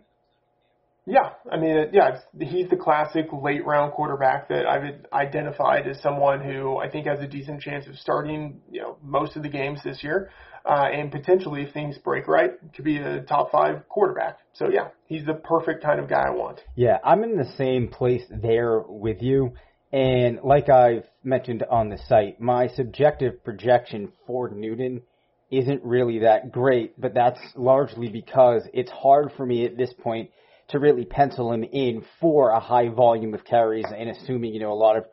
Yeah, 1.05 1.31
I 1.51 1.57
mean, 1.57 1.89
yeah, 1.91 2.19
he's 2.39 2.69
the 2.69 2.77
classic 2.77 3.25
late 3.33 3.65
round 3.65 3.91
quarterback 3.91 4.47
that 4.47 4.65
I've 4.65 5.01
identified 5.11 5.85
as 5.85 6.01
someone 6.01 6.41
who 6.41 6.77
I 6.77 6.89
think 6.89 7.07
has 7.07 7.19
a 7.19 7.27
decent 7.27 7.61
chance 7.61 7.87
of 7.87 7.97
starting, 7.97 8.61
you 8.71 8.81
know, 8.81 8.97
most 9.03 9.35
of 9.35 9.43
the 9.43 9.49
games 9.49 9.79
this 9.83 10.01
year 10.01 10.29
uh, 10.65 10.87
and 10.93 11.11
potentially, 11.11 11.63
if 11.63 11.73
things 11.73 11.97
break 11.97 12.27
right, 12.27 12.51
could 12.73 12.85
be 12.85 12.97
a 12.97 13.21
top 13.21 13.51
five 13.51 13.87
quarterback. 13.89 14.39
So 14.53 14.69
yeah, 14.69 14.89
he's 15.07 15.25
the 15.25 15.33
perfect 15.33 15.83
kind 15.83 15.99
of 15.99 16.09
guy 16.09 16.23
I 16.27 16.31
want. 16.31 16.61
Yeah, 16.75 16.99
I'm 17.03 17.23
in 17.23 17.37
the 17.37 17.51
same 17.57 17.89
place 17.89 18.23
there 18.29 18.79
with 18.79 19.21
you. 19.21 19.53
And 19.93 20.39
like 20.43 20.69
I've 20.69 21.05
mentioned 21.23 21.63
on 21.69 21.89
the 21.89 21.99
site, 22.09 22.41
my 22.41 22.67
subjective 22.67 23.43
projection 23.43 24.11
for 24.25 24.49
Newton 24.49 25.03
isn't 25.51 25.83
really 25.83 26.19
that 26.19 26.51
great, 26.51 26.99
but 26.99 27.13
that's 27.13 27.39
largely 27.55 28.09
because 28.09 28.63
it's 28.73 28.89
hard 28.89 29.31
for 29.37 29.45
me 29.45 29.65
at 29.65 29.77
this 29.77 29.93
point 29.93 30.31
to 30.69 30.79
really 30.79 31.05
pencil 31.05 31.53
him 31.53 31.63
in 31.63 32.03
for 32.19 32.49
a 32.49 32.59
high 32.59 32.89
volume 32.89 33.35
of 33.35 33.45
carries 33.45 33.85
and 33.95 34.09
assuming, 34.09 34.51
you 34.51 34.59
know, 34.59 34.71
a 34.71 34.73
lot 34.73 34.97
of 34.97 35.05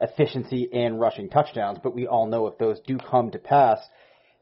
efficiency 0.00 0.68
and 0.72 1.00
rushing 1.00 1.28
touchdowns. 1.28 1.80
But 1.82 1.96
we 1.96 2.06
all 2.06 2.28
know 2.28 2.46
if 2.46 2.58
those 2.58 2.78
do 2.86 2.96
come 2.96 3.32
to 3.32 3.38
pass, 3.40 3.80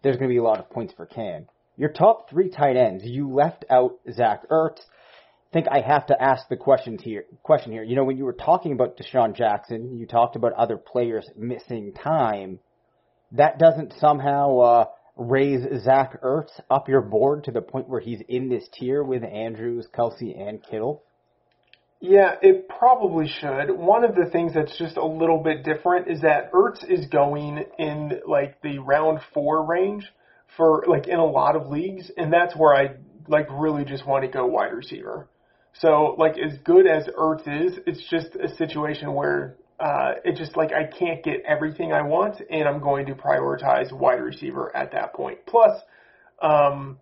there's 0.02 0.16
going 0.16 0.28
to 0.28 0.34
be 0.34 0.38
a 0.38 0.42
lot 0.42 0.58
of 0.58 0.68
points 0.68 0.92
for 0.94 1.06
Cam. 1.06 1.46
Your 1.78 1.90
top 1.90 2.28
three 2.28 2.50
tight 2.50 2.76
ends, 2.76 3.02
you 3.02 3.32
left 3.32 3.64
out 3.70 3.92
Zach 4.12 4.46
Ertz. 4.50 4.80
Think 5.52 5.66
I 5.70 5.80
have 5.80 6.06
to 6.06 6.22
ask 6.22 6.48
the 6.48 6.56
question 6.56 6.98
here. 6.98 7.24
Question 7.42 7.72
here. 7.72 7.82
You 7.82 7.96
know, 7.96 8.04
when 8.04 8.18
you 8.18 8.24
were 8.24 8.32
talking 8.32 8.72
about 8.72 8.96
DeSean 8.96 9.34
Jackson, 9.34 9.96
you 9.96 10.06
talked 10.06 10.36
about 10.36 10.52
other 10.54 10.76
players 10.76 11.28
missing 11.36 11.92
time. 11.92 12.58
That 13.32 13.58
doesn't 13.58 13.94
somehow 13.98 14.58
uh, 14.58 14.84
raise 15.16 15.62
Zach 15.82 16.20
Ertz 16.22 16.60
up 16.70 16.88
your 16.88 17.00
board 17.00 17.44
to 17.44 17.52
the 17.52 17.62
point 17.62 17.88
where 17.88 18.00
he's 18.00 18.20
in 18.28 18.48
this 18.48 18.68
tier 18.72 19.02
with 19.02 19.22
Andrews, 19.24 19.88
Kelce, 19.96 20.38
and 20.38 20.62
Kittle. 20.62 21.02
Yeah, 22.00 22.34
it 22.42 22.68
probably 22.68 23.26
should. 23.26 23.70
One 23.70 24.04
of 24.04 24.14
the 24.14 24.28
things 24.30 24.52
that's 24.52 24.76
just 24.76 24.96
a 24.98 25.06
little 25.06 25.42
bit 25.42 25.64
different 25.64 26.08
is 26.08 26.20
that 26.20 26.52
Ertz 26.52 26.84
is 26.88 27.06
going 27.06 27.64
in 27.78 28.20
like 28.26 28.60
the 28.60 28.78
round 28.78 29.20
four 29.32 29.64
range 29.64 30.04
for 30.56 30.84
like 30.86 31.08
in 31.08 31.18
a 31.18 31.24
lot 31.24 31.56
of 31.56 31.68
leagues, 31.68 32.10
and 32.16 32.32
that's 32.32 32.54
where 32.54 32.74
I 32.74 32.96
like 33.28 33.46
really 33.50 33.84
just 33.84 34.06
want 34.06 34.24
to 34.24 34.28
go 34.28 34.46
wide 34.46 34.72
receiver. 34.74 35.28
So 35.80 36.14
like 36.18 36.38
as 36.38 36.58
good 36.64 36.86
as 36.86 37.06
Ertz 37.18 37.46
is, 37.46 37.78
it's 37.86 38.02
just 38.08 38.34
a 38.36 38.54
situation 38.56 39.12
where 39.12 39.56
uh, 39.78 40.12
it 40.24 40.36
just 40.36 40.56
like 40.56 40.72
I 40.72 40.84
can't 40.84 41.22
get 41.22 41.42
everything 41.46 41.92
I 41.92 42.02
want, 42.02 42.40
and 42.50 42.66
I'm 42.66 42.80
going 42.80 43.06
to 43.06 43.14
prioritize 43.14 43.92
wide 43.92 44.22
receiver 44.22 44.74
at 44.74 44.92
that 44.92 45.12
point. 45.12 45.38
Plus, 45.46 45.78
um, 46.40 46.98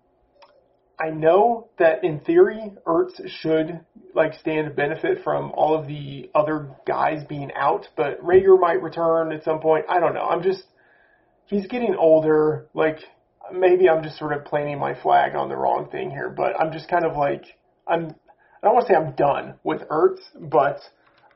I 0.98 1.10
know 1.10 1.68
that 1.78 2.04
in 2.04 2.20
theory, 2.20 2.72
Ertz 2.86 3.20
should 3.40 3.80
like 4.14 4.34
stand 4.34 4.68
to 4.68 4.74
benefit 4.74 5.22
from 5.22 5.52
all 5.52 5.78
of 5.78 5.86
the 5.86 6.30
other 6.34 6.70
guys 6.86 7.24
being 7.28 7.50
out, 7.54 7.88
but 7.96 8.20
Reagor 8.24 8.60
might 8.60 8.82
return 8.82 9.32
at 9.32 9.44
some 9.44 9.60
point. 9.60 9.86
I 9.88 10.00
don't 10.00 10.14
know. 10.14 10.24
I'm 10.24 10.42
just 10.42 10.64
he's 11.46 11.66
getting 11.66 11.94
older. 11.94 12.68
Like 12.74 12.98
maybe 13.52 13.88
I'm 13.88 14.02
just 14.02 14.18
sort 14.18 14.32
of 14.32 14.44
planting 14.44 14.78
my 14.78 15.00
flag 15.00 15.34
on 15.34 15.48
the 15.48 15.56
wrong 15.56 15.88
thing 15.90 16.10
here, 16.10 16.30
but 16.30 16.58
I'm 16.60 16.72
just 16.72 16.88
kind 16.88 17.04
of 17.04 17.16
like 17.16 17.44
I'm. 17.86 18.14
I 18.64 18.68
don't 18.68 18.76
want 18.76 18.86
to 18.86 18.94
say 18.94 18.96
I'm 18.96 19.12
done 19.14 19.58
with 19.62 19.82
Ertz, 19.90 20.20
but 20.40 20.80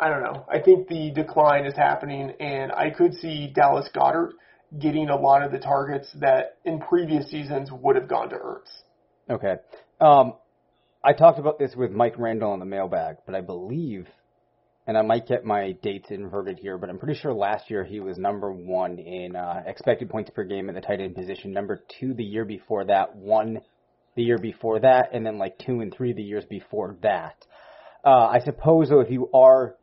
I 0.00 0.08
don't 0.08 0.22
know. 0.22 0.46
I 0.48 0.60
think 0.60 0.88
the 0.88 1.10
decline 1.10 1.66
is 1.66 1.74
happening, 1.76 2.32
and 2.40 2.72
I 2.72 2.88
could 2.88 3.12
see 3.12 3.52
Dallas 3.54 3.86
Goedert 3.94 4.30
getting 4.78 5.10
a 5.10 5.16
lot 5.16 5.42
of 5.42 5.52
the 5.52 5.58
targets 5.58 6.08
that 6.20 6.56
in 6.64 6.80
previous 6.80 7.30
seasons 7.30 7.70
would 7.70 7.96
have 7.96 8.08
gone 8.08 8.30
to 8.30 8.36
Ertz. 8.36 8.70
Okay. 9.28 9.56
Um, 10.00 10.36
I 11.04 11.12
talked 11.12 11.38
about 11.38 11.58
this 11.58 11.76
with 11.76 11.90
Mike 11.90 12.14
Randall 12.16 12.54
in 12.54 12.60
the 12.60 12.66
mailbag, 12.66 13.16
but 13.26 13.34
I 13.34 13.42
believe, 13.42 14.06
and 14.86 14.96
I 14.96 15.02
might 15.02 15.26
get 15.26 15.44
my 15.44 15.72
dates 15.82 16.10
inverted 16.10 16.58
here, 16.58 16.78
but 16.78 16.88
I'm 16.88 16.98
pretty 16.98 17.20
sure 17.20 17.34
last 17.34 17.68
year 17.68 17.84
he 17.84 18.00
was 18.00 18.16
number 18.16 18.50
one 18.50 18.98
in 18.98 19.36
uh, 19.36 19.64
expected 19.66 20.08
points 20.08 20.30
per 20.34 20.44
game 20.44 20.70
at 20.70 20.74
the 20.74 20.80
tight 20.80 21.02
end 21.02 21.14
position, 21.14 21.52
number 21.52 21.84
two 22.00 22.14
the 22.14 22.24
year 22.24 22.46
before 22.46 22.86
that, 22.86 23.14
one 23.16 23.60
the 24.18 24.24
year 24.24 24.38
before 24.38 24.80
that, 24.80 25.10
and 25.14 25.24
then 25.24 25.38
like 25.38 25.56
two 25.58 25.80
and 25.80 25.94
three 25.94 26.12
the 26.12 26.22
years 26.22 26.44
before 26.44 26.96
that. 27.02 27.36
Uh, 28.04 28.26
I 28.26 28.40
suppose 28.44 28.90
though, 28.90 29.00
if 29.00 29.10
you 29.10 29.30
are 29.32 29.76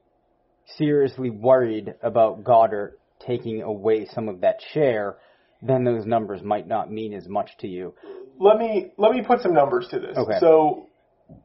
seriously 0.77 1.31
worried 1.31 1.95
about 2.03 2.43
Goedert 2.43 2.99
taking 3.25 3.63
away 3.63 4.05
some 4.13 4.29
of 4.29 4.41
that 4.41 4.59
share, 4.73 5.15
then 5.61 5.83
those 5.83 6.05
numbers 6.05 6.43
might 6.43 6.67
not 6.67 6.91
mean 6.91 7.13
as 7.13 7.27
much 7.27 7.49
to 7.59 7.67
you 7.67 7.93
let 8.39 8.57
me 8.57 8.91
let 8.97 9.11
me 9.11 9.23
put 9.25 9.41
some 9.41 9.53
numbers 9.53 9.87
to 9.91 9.99
this. 9.99 10.17
Okay. 10.17 10.37
So, 10.39 10.87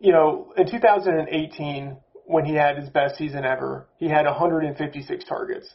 you 0.01 0.13
know, 0.13 0.53
in 0.57 0.71
2018, 0.71 1.97
when 2.27 2.45
he 2.45 2.55
had 2.55 2.77
his 2.77 2.89
best 2.91 3.17
season 3.17 3.45
ever, 3.45 3.89
he 3.97 4.09
had 4.09 4.25
156 4.25 5.25
targets. 5.25 5.69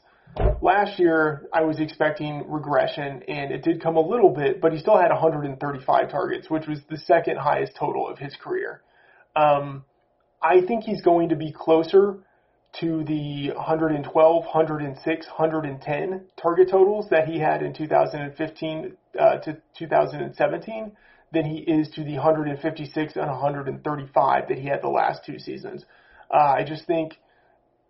Last 0.62 1.00
year, 1.00 1.48
I 1.54 1.62
was 1.62 1.80
expecting 1.80 2.50
regression, 2.50 3.24
and 3.28 3.52
it 3.52 3.64
did 3.64 3.82
come 3.82 3.96
a 3.96 4.02
little 4.02 4.32
bit, 4.32 4.60
but 4.60 4.74
he 4.74 4.80
still 4.80 4.98
had 4.98 5.10
135 5.10 6.10
targets, 6.10 6.50
which 6.50 6.68
was 6.68 6.80
the 6.90 6.98
second 6.98 7.38
highest 7.38 7.76
total 7.76 8.08
of 8.08 8.18
his 8.18 8.36
career. 8.36 8.82
Um, 9.36 9.86
I 10.42 10.62
think 10.62 10.84
he's 10.84 11.02
going 11.02 11.30
to 11.30 11.36
be 11.36 11.52
closer 11.52 12.18
to 12.80 13.04
the 13.06 13.52
112, 13.56 14.44
106, 14.44 15.28
110 15.28 16.22
target 16.42 16.70
totals 16.70 17.08
that 17.10 17.28
he 17.28 17.40
had 17.40 17.64
in 17.64 17.74
2015 17.74 18.98
uh, 19.18 19.38
to 19.38 19.58
2017 19.78 20.92
than 21.32 21.46
he 21.46 21.60
is 21.60 21.90
to 21.92 22.04
the 22.04 22.16
156 22.16 23.16
and 23.16 23.28
135 23.28 24.48
that 24.50 24.58
he 24.58 24.68
had 24.68 24.82
the 24.82 24.90
last 24.90 25.24
two 25.26 25.40
seasons. 25.40 25.86
Uh, 26.30 26.38
I 26.38 26.64
just 26.64 26.86
think 26.86 27.14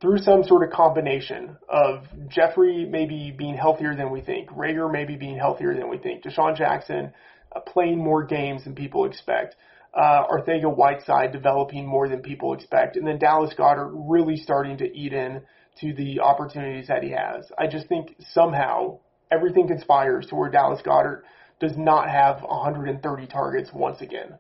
through 0.02 0.18
some 0.20 0.44
sort 0.44 0.64
of 0.64 0.72
combination 0.72 1.58
of 1.70 2.06
Jeffrey 2.28 2.86
maybe 2.90 3.34
being 3.36 3.56
healthier 3.56 3.96
than 3.96 4.12
we 4.12 4.22
think, 4.22 4.50
Reagor 4.50 4.92
maybe 4.92 5.16
being 5.16 5.38
healthier 5.38 5.74
than 5.74 5.90
we 5.90 5.98
think, 5.98 6.24
DeSean 6.24 6.56
Jackson 6.56 7.14
uh, 7.56 7.62
playing 7.62 7.98
more 7.98 8.24
games 8.24 8.66
than 8.66 8.76
people 8.76 9.06
expect, 9.06 9.56
uh, 9.94 10.24
Arcega-Whiteside 10.28 11.32
developing 11.32 11.88
more 11.88 12.10
than 12.10 12.22
people 12.22 12.54
expect, 12.54 12.98
and 12.98 13.08
then 13.08 13.18
Dallas 13.18 13.54
Goedert 13.58 13.92
really 13.94 14.36
starting 14.36 14.78
to 14.78 14.98
eat 14.98 15.14
in 15.14 15.42
to 15.80 15.94
the 15.94 16.20
opportunities 16.20 16.88
that 16.88 17.04
he 17.04 17.12
has. 17.12 17.50
I 17.58 17.68
just 17.68 17.88
think 17.88 18.16
somehow 18.32 19.00
everything 19.32 19.68
conspires 19.68 20.26
to 20.28 20.36
where 20.36 20.50
Dallas 20.50 20.82
Goedert 20.86 21.22
does 21.60 21.78
not 21.78 22.10
have 22.10 22.42
130 22.42 23.28
targets 23.28 23.72
once 23.74 24.02
again. 24.02 24.38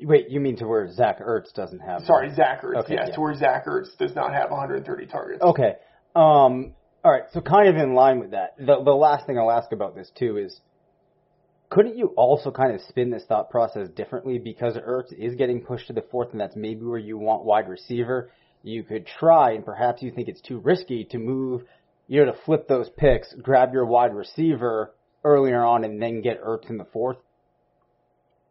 Wait, 0.00 0.28
you 0.28 0.40
mean 0.40 0.56
to 0.56 0.66
where 0.66 0.90
Zach 0.92 1.20
Ertz 1.20 1.52
doesn't 1.54 1.80
have? 1.80 2.02
Sorry, 2.04 2.34
Zach 2.34 2.62
Ertz. 2.62 2.76
Okay, 2.84 2.94
yes, 2.94 3.06
yeah. 3.08 3.14
to 3.14 3.20
where 3.20 3.34
Zach 3.34 3.66
Ertz 3.66 3.96
does 3.98 4.14
not 4.14 4.32
have 4.32 4.50
130 4.50 5.06
targets. 5.06 5.42
Okay. 5.42 5.76
Um. 6.14 6.74
All 7.02 7.12
right. 7.12 7.24
So 7.32 7.40
kind 7.40 7.68
of 7.68 7.76
in 7.76 7.94
line 7.94 8.20
with 8.20 8.32
that, 8.32 8.56
the 8.58 8.82
the 8.84 8.94
last 8.94 9.26
thing 9.26 9.38
I'll 9.38 9.50
ask 9.50 9.72
about 9.72 9.94
this 9.94 10.10
too 10.18 10.36
is, 10.36 10.60
couldn't 11.70 11.96
you 11.96 12.08
also 12.16 12.50
kind 12.50 12.74
of 12.74 12.80
spin 12.82 13.10
this 13.10 13.24
thought 13.24 13.50
process 13.50 13.88
differently 13.88 14.38
because 14.38 14.76
Ertz 14.76 15.12
is 15.16 15.34
getting 15.34 15.62
pushed 15.62 15.86
to 15.86 15.92
the 15.94 16.04
fourth, 16.10 16.32
and 16.32 16.40
that's 16.40 16.56
maybe 16.56 16.84
where 16.84 16.98
you 16.98 17.16
want 17.16 17.44
wide 17.44 17.68
receiver. 17.68 18.30
You 18.62 18.82
could 18.82 19.06
try, 19.06 19.52
and 19.52 19.64
perhaps 19.64 20.02
you 20.02 20.10
think 20.10 20.28
it's 20.28 20.40
too 20.40 20.58
risky 20.58 21.04
to 21.10 21.18
move, 21.18 21.62
you 22.08 22.24
know, 22.24 22.32
to 22.32 22.38
flip 22.44 22.68
those 22.68 22.90
picks, 22.96 23.32
grab 23.40 23.72
your 23.72 23.86
wide 23.86 24.14
receiver 24.14 24.92
earlier 25.24 25.64
on, 25.64 25.84
and 25.84 26.02
then 26.02 26.20
get 26.20 26.42
Ertz 26.42 26.68
in 26.68 26.76
the 26.76 26.86
fourth. 26.86 27.18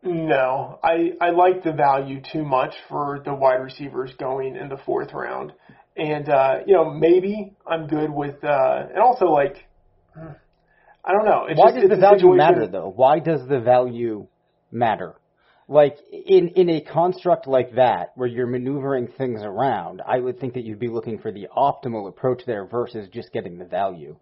No, 0.06 0.80
I 0.84 1.14
I 1.20 1.32
like 1.32 1.64
the 1.64 1.74
value 1.74 2.22
too 2.32 2.44
much 2.46 2.74
for 2.88 3.22
the 3.26 3.34
wide 3.34 3.56
receivers 3.62 4.12
going 4.20 4.56
in 4.56 4.70
the 4.70 4.78
fourth 4.86 5.14
round, 5.14 5.52
and 5.98 6.30
uh, 6.30 6.60
you 6.68 6.76
know 6.76 6.92
maybe 6.92 7.54
I'm 7.66 7.88
good 7.88 8.12
with 8.12 8.44
uh, 8.44 8.84
and 8.90 9.00
also 9.00 9.26
like 9.26 9.66
I 10.16 11.12
don't 11.12 11.26
know. 11.26 11.48
It's 11.50 11.60
Why 11.60 11.72
just, 11.72 11.82
does 11.82 11.90
the 11.90 11.96
value 11.96 12.20
situation- 12.20 12.38
matter 12.38 12.68
though? 12.68 12.92
Why 12.96 13.18
does 13.20 13.48
the 13.48 13.60
value 13.60 14.28
matter? 14.72 15.16
Like 15.68 15.98
in 16.12 16.50
in 16.50 16.70
a 16.70 16.82
construct 16.82 17.48
like 17.48 17.74
that 17.76 18.12
where 18.14 18.28
you're 18.28 18.46
maneuvering 18.46 19.08
things 19.18 19.42
around, 19.42 20.04
I 20.06 20.20
would 20.20 20.40
think 20.40 20.54
that 20.54 20.64
you'd 20.64 20.80
be 20.80 20.90
looking 20.90 21.18
for 21.18 21.32
the 21.32 21.48
optimal 21.58 22.08
approach 22.08 22.44
there 22.46 22.66
versus 22.66 23.10
just 23.12 23.34
getting 23.34 23.58
the 23.58 23.66
value. 23.66 24.18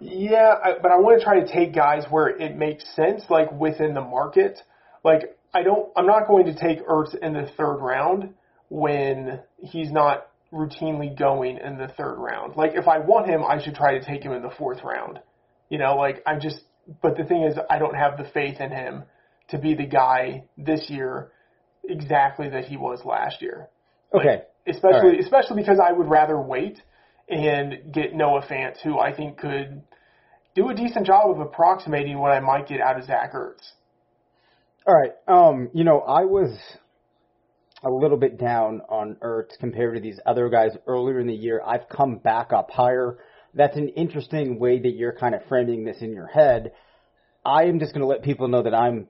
Yeah, 0.00 0.54
I, 0.62 0.72
but 0.80 0.90
I 0.90 0.96
want 0.96 1.18
to 1.18 1.24
try 1.24 1.40
to 1.40 1.52
take 1.52 1.74
guys 1.74 2.04
where 2.10 2.28
it 2.28 2.56
makes 2.56 2.84
sense, 2.96 3.22
like 3.28 3.52
within 3.52 3.94
the 3.94 4.00
market. 4.00 4.58
Like 5.04 5.36
I 5.54 5.62
don't, 5.62 5.90
I'm 5.96 6.06
not 6.06 6.26
going 6.26 6.46
to 6.46 6.54
take 6.54 6.86
Ertz 6.86 7.14
in 7.16 7.34
the 7.34 7.48
third 7.56 7.76
round 7.76 8.34
when 8.68 9.40
he's 9.58 9.90
not 9.92 10.28
routinely 10.52 11.16
going 11.16 11.58
in 11.58 11.78
the 11.78 11.88
third 11.88 12.16
round. 12.16 12.56
Like 12.56 12.72
if 12.74 12.88
I 12.88 12.98
want 12.98 13.28
him, 13.28 13.42
I 13.44 13.62
should 13.62 13.74
try 13.74 13.98
to 13.98 14.04
take 14.04 14.22
him 14.22 14.32
in 14.32 14.42
the 14.42 14.50
fourth 14.58 14.82
round. 14.82 15.20
You 15.68 15.78
know, 15.78 15.96
like 15.96 16.22
I'm 16.26 16.40
just. 16.40 16.60
But 17.02 17.16
the 17.16 17.24
thing 17.24 17.44
is, 17.44 17.54
I 17.68 17.78
don't 17.78 17.94
have 17.94 18.16
the 18.16 18.24
faith 18.32 18.60
in 18.60 18.70
him 18.70 19.04
to 19.50 19.58
be 19.58 19.74
the 19.74 19.86
guy 19.86 20.44
this 20.56 20.88
year 20.88 21.30
exactly 21.84 22.48
that 22.48 22.64
he 22.64 22.76
was 22.76 23.04
last 23.04 23.42
year. 23.42 23.68
Like, 24.12 24.26
Okay. 24.26 24.42
especially 24.66 24.96
All 24.96 25.10
right. 25.10 25.20
especially 25.20 25.62
because 25.62 25.78
I 25.78 25.92
would 25.92 26.08
rather 26.08 26.40
wait 26.40 26.82
and 27.30 27.92
get 27.92 28.14
Noah 28.14 28.42
Fant, 28.42 28.80
who 28.82 28.98
I 28.98 29.14
think 29.14 29.38
could 29.38 29.82
do 30.54 30.68
a 30.68 30.74
decent 30.74 31.06
job 31.06 31.30
of 31.30 31.40
approximating 31.40 32.18
what 32.18 32.32
I 32.32 32.40
might 32.40 32.66
get 32.66 32.80
out 32.80 32.98
of 32.98 33.04
Zach 33.04 33.32
Ertz. 33.34 33.66
All 34.86 34.94
right. 34.94 35.12
Um, 35.28 35.70
you 35.72 35.84
know, 35.84 36.00
I 36.00 36.24
was 36.24 36.58
a 37.82 37.90
little 37.90 38.16
bit 38.16 38.38
down 38.38 38.82
on 38.88 39.16
Ertz 39.22 39.58
compared 39.58 39.94
to 39.94 40.00
these 40.00 40.18
other 40.26 40.48
guys 40.48 40.72
earlier 40.86 41.20
in 41.20 41.26
the 41.26 41.34
year. 41.34 41.62
I've 41.64 41.88
come 41.88 42.16
back 42.16 42.52
up 42.52 42.70
higher. 42.70 43.18
That's 43.54 43.76
an 43.76 43.88
interesting 43.90 44.58
way 44.58 44.80
that 44.80 44.90
you're 44.90 45.12
kind 45.12 45.34
of 45.34 45.42
framing 45.48 45.84
this 45.84 45.98
in 46.00 46.12
your 46.12 46.26
head. 46.26 46.72
I 47.44 47.64
am 47.64 47.78
just 47.78 47.92
going 47.92 48.02
to 48.02 48.06
let 48.06 48.22
people 48.22 48.48
know 48.48 48.62
that 48.62 48.74
I'm 48.74 49.06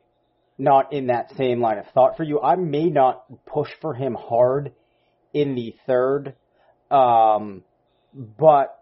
not 0.57 0.93
in 0.93 1.09
that 1.09 1.33
same 1.37 1.61
line 1.61 1.79
of 1.79 1.87
thought 1.95 2.17
for 2.17 2.23
you. 2.23 2.41
I 2.41 2.55
may 2.55 2.91
not 2.91 3.25
push 3.47 3.71
for 3.81 3.95
him 3.95 4.15
hard 4.15 4.73
in 5.33 5.55
the 5.55 5.75
third, 5.87 6.35
um, 6.91 7.65
but 8.15 8.77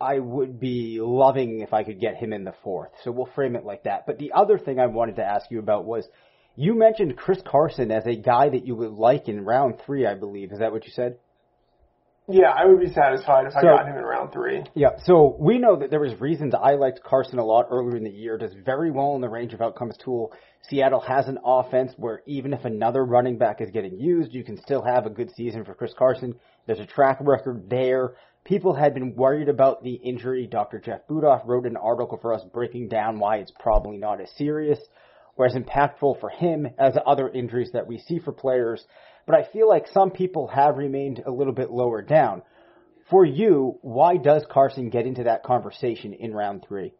I 0.00 0.18
would 0.18 0.58
be 0.58 0.98
loving 1.00 1.60
if 1.60 1.72
I 1.72 1.84
could 1.84 2.00
get 2.00 2.16
him 2.16 2.32
in 2.32 2.44
the 2.44 2.54
fourth. 2.64 2.90
So 3.04 3.12
we'll 3.12 3.30
frame 3.34 3.54
it 3.54 3.64
like 3.64 3.84
that. 3.84 4.04
But 4.06 4.18
the 4.18 4.32
other 4.32 4.58
thing 4.58 4.80
I 4.80 4.86
wanted 4.86 5.16
to 5.16 5.24
ask 5.24 5.50
you 5.50 5.60
about 5.60 5.84
was 5.84 6.08
you 6.56 6.74
mentioned 6.76 7.16
Chris 7.16 7.40
Carson 7.46 7.90
as 7.90 8.06
a 8.06 8.16
guy 8.16 8.48
that 8.48 8.66
you 8.66 8.74
would 8.74 8.92
like 8.92 9.28
in 9.28 9.44
round 9.44 9.80
three, 9.86 10.06
I 10.06 10.14
believe. 10.14 10.52
Is 10.52 10.58
that 10.58 10.72
what 10.72 10.84
you 10.84 10.92
said? 10.92 11.16
Yeah, 12.28 12.50
I 12.50 12.66
would 12.66 12.78
be 12.78 12.92
satisfied 12.92 13.46
if 13.46 13.56
I 13.56 13.62
got 13.62 13.86
him 13.86 13.96
in 13.96 14.04
round 14.04 14.32
three. 14.32 14.62
Yeah, 14.74 14.90
so 15.04 15.36
we 15.40 15.58
know 15.58 15.76
that 15.76 15.90
there 15.90 16.00
was 16.00 16.18
reasons 16.20 16.54
I 16.54 16.74
liked 16.74 17.02
Carson 17.02 17.38
a 17.38 17.44
lot 17.44 17.66
earlier 17.70 17.96
in 17.96 18.04
the 18.04 18.10
year. 18.10 18.38
Does 18.38 18.54
very 18.64 18.92
well 18.92 19.16
in 19.16 19.20
the 19.20 19.28
range 19.28 19.54
of 19.54 19.60
outcomes 19.60 19.96
tool. 20.02 20.32
Seattle 20.68 21.00
has 21.00 21.26
an 21.26 21.38
offense 21.44 21.92
where 21.96 22.22
even 22.26 22.52
if 22.52 22.64
another 22.64 23.04
running 23.04 23.38
back 23.38 23.60
is 23.60 23.70
getting 23.72 23.98
used, 23.98 24.32
you 24.32 24.44
can 24.44 24.56
still 24.62 24.82
have 24.82 25.04
a 25.04 25.10
good 25.10 25.34
season 25.34 25.64
for 25.64 25.74
Chris 25.74 25.94
Carson. 25.98 26.34
There's 26.66 26.78
a 26.78 26.86
track 26.86 27.18
record 27.20 27.68
there. 27.68 28.12
People 28.44 28.74
had 28.74 28.94
been 28.94 29.14
worried 29.14 29.48
about 29.48 29.84
the 29.84 29.94
injury. 29.94 30.46
Dr. 30.46 30.80
Jeff 30.80 31.06
Budoff 31.08 31.46
wrote 31.46 31.66
an 31.66 31.76
article 31.76 32.18
for 32.20 32.34
us 32.34 32.42
breaking 32.52 32.88
down 32.88 33.20
why 33.20 33.36
it's 33.36 33.52
probably 33.60 33.96
not 33.96 34.20
as 34.20 34.30
serious 34.36 34.80
or 35.36 35.46
as 35.46 35.54
impactful 35.54 36.20
for 36.20 36.28
him 36.28 36.66
as 36.78 36.96
other 37.06 37.28
injuries 37.28 37.70
that 37.72 37.86
we 37.86 37.98
see 37.98 38.18
for 38.18 38.32
players. 38.32 38.84
But 39.26 39.36
I 39.36 39.44
feel 39.52 39.68
like 39.68 39.86
some 39.86 40.10
people 40.10 40.48
have 40.48 40.76
remained 40.76 41.22
a 41.24 41.30
little 41.30 41.52
bit 41.52 41.70
lower 41.70 42.02
down. 42.02 42.42
For 43.10 43.24
you, 43.24 43.78
why 43.82 44.16
does 44.16 44.44
Carson 44.50 44.90
get 44.90 45.06
into 45.06 45.24
that 45.24 45.44
conversation 45.44 46.12
in 46.12 46.34
round 46.34 46.64
three? 46.66 46.92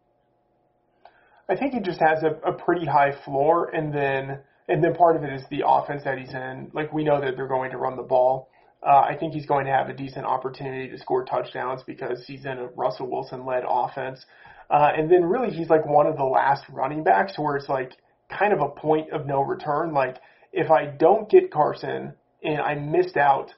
I 1.49 1.55
think 1.55 1.73
he 1.73 1.81
just 1.81 1.99
has 1.99 2.23
a, 2.23 2.49
a 2.49 2.53
pretty 2.53 2.85
high 2.85 3.11
floor, 3.25 3.69
and 3.69 3.93
then 3.93 4.39
and 4.69 4.81
then 4.81 4.93
part 4.95 5.17
of 5.17 5.23
it 5.23 5.33
is 5.33 5.43
the 5.49 5.63
offense 5.67 6.03
that 6.05 6.17
he's 6.17 6.33
in. 6.33 6.71
Like 6.73 6.93
we 6.93 7.03
know 7.03 7.19
that 7.19 7.35
they're 7.35 7.47
going 7.47 7.71
to 7.71 7.77
run 7.77 7.97
the 7.97 8.03
ball. 8.03 8.49
Uh, 8.85 8.99
I 8.99 9.15
think 9.17 9.33
he's 9.33 9.45
going 9.45 9.65
to 9.65 9.71
have 9.71 9.89
a 9.89 9.93
decent 9.93 10.25
opportunity 10.25 10.89
to 10.89 10.97
score 10.97 11.23
touchdowns 11.23 11.83
because 11.85 12.23
he's 12.27 12.45
in 12.45 12.57
a 12.57 12.67
Russell 12.75 13.09
Wilson 13.09 13.45
led 13.45 13.63
offense. 13.67 14.25
Uh, 14.69 14.89
and 14.95 15.09
then 15.09 15.23
really 15.23 15.55
he's 15.55 15.69
like 15.69 15.85
one 15.85 16.07
of 16.07 16.17
the 16.17 16.23
last 16.23 16.63
running 16.69 17.03
backs 17.03 17.33
where 17.37 17.55
it's 17.55 17.69
like 17.69 17.93
kind 18.29 18.53
of 18.53 18.59
a 18.59 18.67
point 18.67 19.11
of 19.11 19.25
no 19.25 19.41
return. 19.41 19.93
Like 19.93 20.17
if 20.51 20.69
I 20.69 20.85
don't 20.85 21.29
get 21.29 21.51
Carson 21.51 22.13
and 22.43 22.59
I 22.59 22.75
missed 22.75 23.17
out 23.17 23.51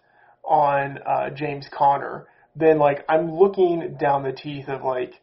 on 0.44 1.00
uh, 1.06 1.30
James 1.32 1.68
Conner, 1.76 2.28
then 2.56 2.78
like 2.78 3.04
I'm 3.10 3.32
looking 3.32 3.98
down 4.00 4.24
the 4.24 4.32
teeth 4.32 4.68
of 4.68 4.84
like 4.84 5.14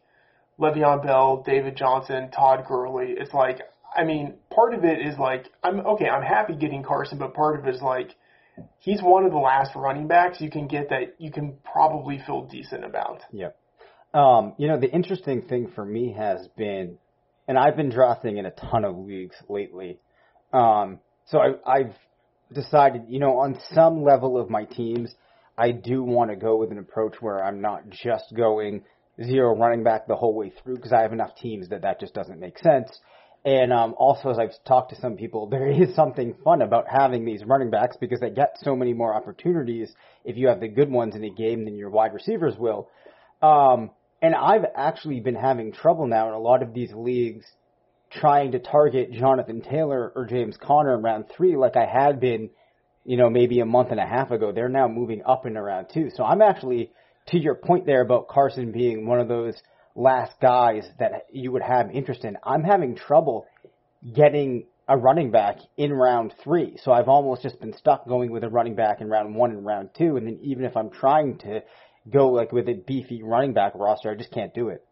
Le'Veon 0.59 1.03
Bell, 1.03 1.43
David 1.45 1.75
Johnson, 1.75 2.29
Todd 2.31 2.65
Gurley. 2.67 3.15
It's 3.17 3.33
like, 3.33 3.61
I 3.95 4.03
mean, 4.03 4.35
part 4.53 4.73
of 4.73 4.83
it 4.83 4.99
is 5.05 5.17
like, 5.17 5.47
I'm 5.63 5.79
okay, 5.81 6.07
I'm 6.07 6.23
happy 6.23 6.55
getting 6.55 6.83
Carson, 6.83 7.17
but 7.17 7.33
part 7.33 7.59
of 7.59 7.67
it 7.67 7.75
is 7.75 7.81
like, 7.81 8.15
he's 8.79 9.01
one 9.01 9.25
of 9.25 9.31
the 9.31 9.37
last 9.37 9.71
running 9.75 10.07
backs 10.07 10.41
you 10.41 10.49
can 10.49 10.67
get 10.67 10.89
that 10.89 11.15
you 11.17 11.31
can 11.31 11.57
probably 11.63 12.21
feel 12.25 12.43
decent 12.45 12.83
about. 12.83 13.21
Yep. 13.31 13.57
Um, 14.13 14.53
you 14.57 14.67
know, 14.67 14.79
the 14.79 14.91
interesting 14.91 15.41
thing 15.41 15.71
for 15.73 15.83
me 15.83 16.13
has 16.17 16.47
been, 16.55 16.97
and 17.47 17.57
I've 17.57 17.75
been 17.75 17.89
drafting 17.89 18.37
in 18.37 18.45
a 18.45 18.51
ton 18.51 18.85
of 18.85 18.97
leagues 18.97 19.35
lately. 19.49 19.99
Um, 20.51 20.99
so 21.25 21.39
I, 21.39 21.71
I've 21.79 21.95
decided, 22.53 23.05
you 23.07 23.19
know, 23.19 23.39
on 23.39 23.57
some 23.73 24.03
level 24.03 24.39
of 24.39 24.49
my 24.49 24.65
teams, 24.65 25.15
I 25.57 25.71
do 25.71 26.03
want 26.03 26.29
to 26.29 26.35
go 26.35 26.57
with 26.57 26.71
an 26.71 26.77
approach 26.77 27.15
where 27.21 27.43
I'm 27.43 27.61
not 27.61 27.89
just 27.89 28.33
going 28.35 28.83
zero 29.21 29.55
running 29.55 29.83
back 29.83 30.07
the 30.07 30.15
whole 30.15 30.33
way 30.33 30.51
through 30.63 30.75
because 30.75 30.91
I 30.91 31.01
have 31.01 31.13
enough 31.13 31.35
teams 31.35 31.69
that 31.69 31.81
that 31.81 31.99
just 31.99 32.13
doesn't 32.13 32.39
make 32.39 32.57
sense. 32.59 32.89
And 33.45 33.73
um, 33.73 33.93
also, 33.97 34.29
as 34.29 34.39
I've 34.39 34.51
talked 34.65 34.91
to 34.91 35.01
some 35.01 35.15
people, 35.15 35.47
there 35.49 35.69
is 35.69 35.95
something 35.95 36.35
fun 36.43 36.61
about 36.61 36.85
having 36.87 37.25
these 37.25 37.43
running 37.45 37.69
backs 37.69 37.97
because 37.99 38.19
they 38.19 38.29
get 38.29 38.57
so 38.61 38.75
many 38.75 38.93
more 38.93 39.13
opportunities 39.13 39.91
if 40.23 40.37
you 40.37 40.47
have 40.47 40.59
the 40.59 40.67
good 40.67 40.89
ones 40.89 41.15
in 41.15 41.23
a 41.23 41.29
game 41.29 41.65
than 41.65 41.75
your 41.75 41.89
wide 41.89 42.13
receivers 42.13 42.55
will. 42.57 42.89
Um, 43.41 43.91
and 44.21 44.33
I've 44.33 44.65
actually 44.75 45.19
been 45.19 45.35
having 45.35 45.73
trouble 45.73 46.07
now 46.07 46.29
in 46.29 46.33
a 46.33 46.39
lot 46.39 46.63
of 46.63 46.73
these 46.73 46.93
leagues 46.93 47.45
trying 48.09 48.51
to 48.51 48.59
target 48.59 49.11
Jonathan 49.11 49.61
Taylor 49.61 50.11
or 50.15 50.25
James 50.25 50.55
Conner 50.61 50.95
in 50.95 51.01
round 51.01 51.25
three 51.35 51.57
like 51.57 51.75
I 51.75 51.85
had 51.85 52.19
been, 52.19 52.49
you 53.03 53.17
know, 53.17 53.29
maybe 53.29 53.59
a 53.59 53.65
month 53.65 53.89
and 53.91 53.99
a 53.99 54.05
half 54.05 54.31
ago. 54.31 54.51
They're 54.53 54.69
now 54.69 54.87
moving 54.87 55.23
up 55.25 55.45
into 55.45 55.61
round 55.61 55.87
two. 55.93 56.09
So 56.15 56.23
I'm 56.23 56.41
actually, 56.41 56.91
to 57.27 57.39
your 57.39 57.55
point 57.55 57.85
there 57.85 58.01
about 58.01 58.29
Carson 58.29 58.71
being 58.71 59.07
one 59.07 59.19
of 59.19 59.27
those 59.27 59.55
last 59.95 60.33
guys 60.41 60.87
that 60.99 61.27
you 61.31 61.51
would 61.51 61.61
have 61.61 61.91
interest 61.91 62.23
in, 62.25 62.37
I'm 62.43 62.63
having 62.63 62.95
trouble 62.95 63.45
getting 64.13 64.65
a 64.87 64.97
running 64.97 65.31
back 65.31 65.57
in 65.77 65.93
round 65.93 66.33
three. 66.43 66.77
So 66.83 66.91
I've 66.91 67.07
almost 67.07 67.41
just 67.41 67.59
been 67.59 67.73
stuck 67.73 68.07
going 68.07 68.31
with 68.31 68.43
a 68.43 68.49
running 68.49 68.75
back 68.75 69.01
in 69.01 69.09
round 69.09 69.35
one 69.35 69.51
and 69.51 69.65
round 69.65 69.89
two. 69.97 70.17
And 70.17 70.27
then 70.27 70.39
even 70.41 70.65
if 70.65 70.75
I'm 70.75 70.89
trying 70.89 71.37
to 71.39 71.63
go 72.11 72.29
like 72.29 72.51
with 72.51 72.67
a 72.67 72.73
beefy 72.73 73.23
running 73.23 73.53
back 73.53 73.73
roster, 73.75 74.11
I 74.11 74.15
just 74.15 74.31
can't 74.31 74.53
do 74.53 74.69
it. 74.69 74.85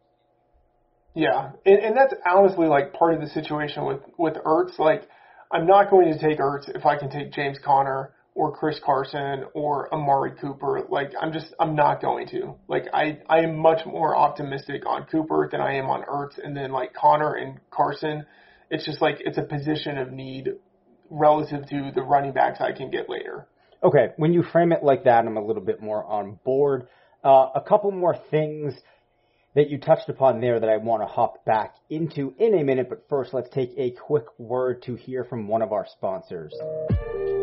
Yeah, 1.14 1.52
and, 1.66 1.80
and 1.80 1.98
that's 1.98 2.14
honestly 2.26 2.68
like 2.68 2.94
part 2.94 3.14
of 3.14 3.22
the 3.22 3.28
situation 3.28 3.86
with 3.86 4.00
with 4.18 4.36
Ertz. 4.36 4.80
Like, 4.80 5.10
I'm 5.52 5.68
not 5.68 5.90
going 5.90 6.14
to 6.14 6.18
take 6.18 6.40
Ertz 6.40 6.74
if 6.74 6.86
I 6.86 6.98
can 6.98 7.10
take 7.10 7.34
James 7.34 7.58
Conner 7.64 8.14
or 8.34 8.56
Chris 8.56 8.80
Carson 8.84 9.46
or 9.54 9.94
Amari 9.94 10.32
Cooper. 10.40 10.82
Like, 10.90 11.12
I'm 11.20 11.34
just 11.34 11.54
I'm 11.60 11.76
not 11.76 12.02
going 12.02 12.28
to. 12.30 12.56
Like, 12.68 12.86
I 12.94 13.20
I 13.30 13.40
am 13.40 13.58
much 13.58 13.86
more 13.86 14.16
optimistic 14.16 14.86
on 14.86 15.06
Cooper 15.06 15.50
than 15.52 15.62
I 15.62 15.76
am 15.76 15.90
on 15.90 16.04
Ertz, 16.04 16.40
and 16.44 16.56
then 16.56 16.72
like 16.72 16.94
Conner 16.94 17.36
and 17.36 17.60
Carson 17.70 18.26
it's 18.72 18.86
just 18.86 19.02
like 19.02 19.18
it's 19.20 19.38
a 19.38 19.44
position 19.44 19.98
of 19.98 20.12
need 20.12 20.50
relative 21.10 21.68
to 21.70 21.92
the 21.94 22.02
running 22.02 22.32
backs 22.32 22.60
I 22.62 22.72
can 22.72 22.90
get 22.90 23.10
later. 23.10 23.46
Okay, 23.84 24.14
when 24.16 24.34
you 24.34 24.44
frame 24.44 24.72
it 24.72 24.84
like 24.84 25.04
that, 25.04 25.26
I'm 25.26 25.38
a 25.38 25.46
little 25.46 25.62
bit 25.62 25.82
more 25.82 26.04
on 26.06 26.40
board. 26.46 26.88
Uh, 27.24 27.48
a 27.54 27.62
couple 27.62 27.92
more 27.92 28.16
things 28.32 28.74
that 29.56 29.70
you 29.70 29.78
touched 29.80 30.08
upon 30.08 30.40
there 30.40 30.60
that 30.60 30.70
I 30.70 30.78
want 30.78 31.04
to 31.04 31.08
hop 31.08 31.44
back 31.46 31.76
into 31.90 32.34
in 32.40 32.58
a 32.60 32.64
minute, 32.64 32.88
but 32.90 33.04
first 33.10 33.34
let's 33.34 33.50
take 33.50 33.72
a 33.78 33.92
quick 33.92 34.24
word 34.38 34.82
to 34.84 34.96
hear 34.96 35.26
from 35.26 35.48
one 35.48 35.62
of 35.62 35.74
our 35.74 35.86
sponsors. 35.92 36.54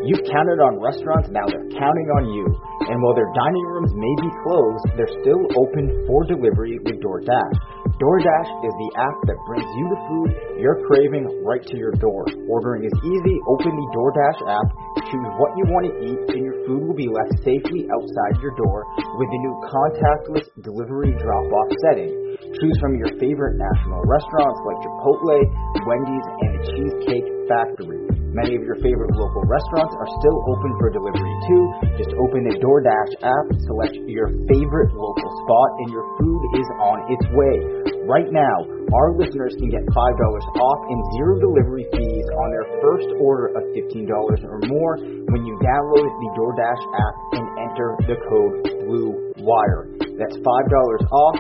You've 0.05 0.25
counted 0.25 0.62
on 0.62 0.81
restaurants, 0.81 1.29
now 1.29 1.44
they're 1.44 1.68
counting 1.68 2.09
on 2.16 2.33
you. 2.33 2.47
And 2.88 3.03
while 3.03 3.14
their 3.14 3.29
dining 3.35 3.66
rooms 3.66 3.92
may 3.92 4.14
be 4.25 4.31
closed, 4.40 4.85
they're 4.97 5.21
still 5.21 5.42
open 5.61 6.07
for 6.07 6.25
delivery 6.25 6.79
with 6.81 6.97
DoorDash. 7.03 7.77
DoorDash 7.98 8.50
is 8.62 8.74
the 8.78 8.90
app 8.94 9.18
that 9.26 9.34
brings 9.42 9.66
you 9.74 9.90
the 9.90 9.98
food 10.06 10.30
you're 10.62 10.87
craving 10.87 11.26
right 11.42 11.58
to 11.66 11.74
your 11.74 11.90
door. 11.98 12.22
Ordering 12.46 12.87
is 12.87 12.94
easy. 13.02 13.37
Open 13.50 13.74
the 13.74 13.88
DoorDash 13.90 14.38
app, 14.46 14.68
choose 15.11 15.30
what 15.34 15.50
you 15.58 15.66
want 15.66 15.90
to 15.90 15.94
eat, 16.06 16.20
and 16.30 16.46
your 16.46 16.62
food 16.62 16.87
will 16.87 16.94
be 16.94 17.11
left 17.11 17.34
safely 17.42 17.90
outside 17.90 18.38
your 18.38 18.54
door 18.54 18.87
with 19.18 19.26
the 19.34 19.40
new 19.42 19.54
contactless 19.66 20.46
delivery 20.62 21.11
drop-off 21.18 21.70
setting. 21.90 22.38
Choose 22.38 22.76
from 22.78 22.94
your 23.02 23.11
favorite 23.18 23.58
national 23.58 24.06
restaurants 24.06 24.61
like 24.62 24.78
Chipotle, 24.78 25.38
Wendy's, 25.82 26.26
and 26.38 26.50
the 26.54 26.62
Cheesecake 26.70 27.26
Factory. 27.50 28.17
Many 28.28 28.56
of 28.56 28.62
your 28.62 28.76
favorite 28.84 29.16
local 29.16 29.40
restaurants 29.48 29.96
are 29.96 30.10
still 30.20 30.38
open 30.52 30.70
for 30.76 30.92
delivery 30.92 31.34
too. 31.48 31.64
Just 31.96 32.12
open 32.20 32.44
the 32.44 32.60
DoorDash 32.60 33.24
app, 33.24 33.46
select 33.64 33.96
your 34.04 34.28
favorite 34.52 34.92
local 34.92 35.30
spot, 35.44 35.68
and 35.80 35.88
your 35.88 36.04
food 36.20 36.42
is 36.60 36.68
on 36.76 36.98
its 37.08 37.24
way. 37.32 37.56
Right 38.04 38.28
now, 38.28 38.56
our 38.92 39.16
listeners 39.16 39.56
can 39.56 39.68
get 39.72 39.84
$5 39.84 39.96
off 39.96 40.80
and 40.92 41.00
zero 41.16 41.40
delivery 41.40 41.84
fees 41.92 42.26
on 42.28 42.46
their 42.52 42.68
first 42.84 43.08
order 43.20 43.52
of 43.52 43.64
$15 43.72 44.08
or 44.44 44.60
more 44.68 44.96
when 45.00 45.44
you 45.44 45.56
download 45.64 46.08
the 46.08 46.30
DoorDash 46.36 46.82
app 46.84 47.14
and 47.32 47.44
enter 47.64 47.88
the 48.08 48.16
code 48.28 48.54
BLUEWIRE. 48.88 50.16
That's 50.20 50.36
$5 50.36 50.44
off 50.44 51.36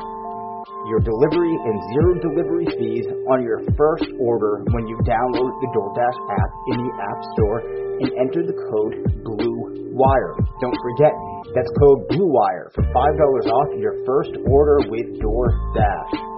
your 0.88 1.00
delivery 1.04 1.52
and 1.52 1.76
zero 1.92 2.10
delivery 2.20 2.66
fees 2.80 3.06
on 3.28 3.44
your 3.44 3.60
first 3.76 4.08
order 4.18 4.64
when 4.72 4.88
you 4.88 4.96
download 5.04 5.52
the 5.60 5.68
DoorDash 5.76 6.18
app 6.32 6.50
in 6.72 6.76
the 6.80 6.92
App 6.96 7.20
Store 7.36 7.60
and 8.00 8.10
enter 8.24 8.42
the 8.42 8.56
code 8.56 8.94
BLUEWIRE. 9.24 10.32
Don't 10.60 10.80
forget, 10.80 11.12
that's 11.54 11.70
code 11.78 12.08
BLUEWIRE 12.08 12.72
for 12.74 12.82
$5 12.82 12.92
off 12.92 13.68
your 13.78 14.00
first 14.06 14.32
order 14.48 14.80
with 14.88 15.20
DoorDash. 15.20 16.37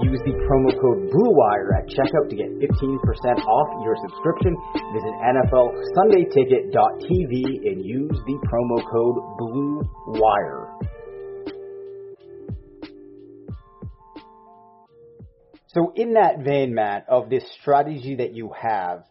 Use 0.00 0.16
the 0.24 0.32
promo 0.48 0.72
code 0.80 1.12
BLUEWIRE 1.12 1.76
at 1.76 1.84
checkout 1.92 2.24
to 2.30 2.36
get 2.36 2.48
15% 2.48 2.64
off 3.44 3.68
your 3.84 3.92
subscription. 4.08 4.56
Visit 4.94 5.12
NFLSundayTicket.tv 5.20 7.68
and 7.68 7.84
use 7.84 8.16
the 8.26 8.38
promo 8.48 8.80
code 8.90 9.18
BLUEWIRE. 9.38 10.64
So, 15.68 15.92
in 15.94 16.14
that 16.14 16.38
vein, 16.42 16.72
Matt, 16.74 17.04
of 17.08 17.28
this 17.28 17.44
strategy 17.60 18.14
that 18.16 18.32
you 18.34 18.50
have, 18.58 19.04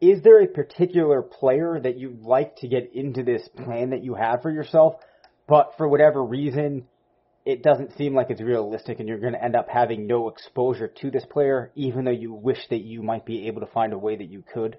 is 0.00 0.22
there 0.22 0.40
a 0.42 0.46
particular 0.46 1.20
player 1.22 1.80
that 1.82 1.98
you'd 1.98 2.22
like 2.22 2.54
to 2.58 2.68
get 2.68 2.92
into 2.94 3.24
this 3.24 3.48
plan 3.64 3.90
that 3.90 4.04
you 4.04 4.14
have 4.14 4.42
for 4.42 4.52
yourself, 4.52 4.94
but 5.48 5.74
for 5.76 5.88
whatever 5.88 6.24
reason, 6.24 6.86
it 7.48 7.62
doesn't 7.62 7.96
seem 7.96 8.14
like 8.14 8.28
it's 8.28 8.42
realistic 8.42 9.00
and 9.00 9.08
you're 9.08 9.18
going 9.18 9.32
to 9.32 9.42
end 9.42 9.56
up 9.56 9.70
having 9.70 10.06
no 10.06 10.28
exposure 10.28 10.86
to 10.86 11.10
this 11.10 11.24
player, 11.24 11.72
even 11.74 12.04
though 12.04 12.10
you 12.10 12.30
wish 12.30 12.58
that 12.68 12.82
you 12.82 13.02
might 13.02 13.24
be 13.24 13.48
able 13.48 13.62
to 13.62 13.66
find 13.68 13.94
a 13.94 13.98
way 13.98 14.16
that 14.16 14.28
you 14.28 14.44
could? 14.52 14.76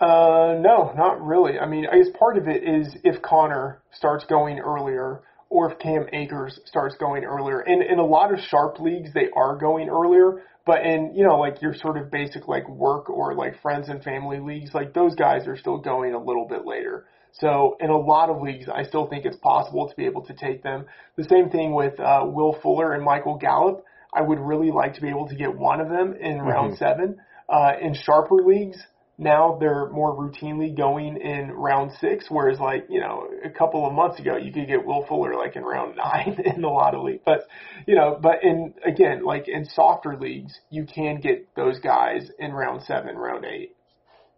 Uh, 0.00 0.56
no, 0.58 0.94
not 0.96 1.20
really. 1.20 1.58
I 1.58 1.66
mean, 1.66 1.86
I 1.92 1.98
guess 1.98 2.08
part 2.18 2.38
of 2.38 2.48
it 2.48 2.62
is 2.64 2.96
if 3.04 3.20
Conner 3.20 3.82
starts 3.92 4.24
going 4.24 4.58
earlier 4.58 5.20
or 5.50 5.70
if 5.70 5.78
Cam 5.78 6.06
Akers 6.14 6.58
starts 6.64 6.96
going 6.98 7.24
earlier. 7.24 7.60
In 7.60 7.82
in 7.82 7.98
a 7.98 8.06
lot 8.06 8.32
of 8.32 8.40
sharp 8.40 8.80
leagues, 8.80 9.10
they 9.12 9.28
are 9.36 9.56
going 9.58 9.90
earlier, 9.90 10.44
but 10.64 10.80
in 10.86 11.12
you 11.14 11.26
know 11.26 11.38
like 11.38 11.60
your 11.60 11.74
sort 11.74 11.98
of 11.98 12.10
basic 12.10 12.48
like 12.48 12.66
work 12.70 13.10
or 13.10 13.34
like 13.34 13.60
friends 13.60 13.90
and 13.90 14.02
family 14.02 14.40
leagues, 14.40 14.72
like 14.72 14.94
those 14.94 15.14
guys 15.14 15.46
are 15.46 15.58
still 15.58 15.76
going 15.76 16.14
a 16.14 16.18
little 16.18 16.48
bit 16.48 16.66
later. 16.66 17.04
So 17.40 17.76
in 17.80 17.90
a 17.90 17.98
lot 17.98 18.30
of 18.30 18.40
leagues, 18.42 18.66
I 18.72 18.84
still 18.84 19.06
think 19.06 19.24
it's 19.24 19.36
possible 19.36 19.88
to 19.88 19.96
be 19.96 20.06
able 20.06 20.22
to 20.26 20.34
take 20.34 20.62
them. 20.62 20.86
The 21.16 21.24
same 21.24 21.50
thing 21.50 21.74
with 21.74 21.98
uh, 21.98 22.22
Will 22.24 22.56
Fuller 22.62 22.94
and 22.94 23.04
Michael 23.04 23.38
Gallup. 23.38 23.84
I 24.16 24.22
would 24.22 24.38
really 24.38 24.70
like 24.70 24.94
to 24.94 25.00
be 25.00 25.08
able 25.08 25.26
to 25.28 25.34
get 25.34 25.56
one 25.56 25.80
of 25.80 25.88
them 25.88 26.14
in 26.14 26.38
mm-hmm. 26.38 26.46
round 26.46 26.78
seven. 26.78 27.16
Uh, 27.48 27.72
in 27.80 27.94
sharper 27.94 28.36
leagues, 28.36 28.78
now 29.18 29.56
they're 29.58 29.88
more 29.90 30.16
routinely 30.16 30.76
going 30.76 31.16
in 31.20 31.50
round 31.50 31.90
six, 32.00 32.26
whereas 32.28 32.60
like, 32.60 32.86
you 32.88 33.00
know, 33.00 33.28
a 33.44 33.50
couple 33.50 33.84
of 33.84 33.92
months 33.92 34.20
ago 34.20 34.36
you 34.36 34.52
could 34.52 34.68
get 34.68 34.86
Will 34.86 35.04
Fuller 35.08 35.34
like 35.34 35.56
in 35.56 35.64
round 35.64 35.96
nine 36.04 36.38
in 36.44 36.62
a 36.62 36.70
lot 36.70 36.94
of 36.94 37.02
leagues. 37.02 37.22
But, 37.26 37.48
you 37.84 37.96
know, 37.96 38.16
but 38.20 38.44
in, 38.44 38.74
again, 38.86 39.24
like 39.24 39.48
in 39.48 39.64
softer 39.64 40.16
leagues, 40.16 40.60
you 40.70 40.86
can 40.86 41.20
get 41.20 41.52
those 41.56 41.80
guys 41.80 42.30
in 42.38 42.52
round 42.52 42.82
seven, 42.82 43.16
round 43.16 43.44
eight. 43.44 43.74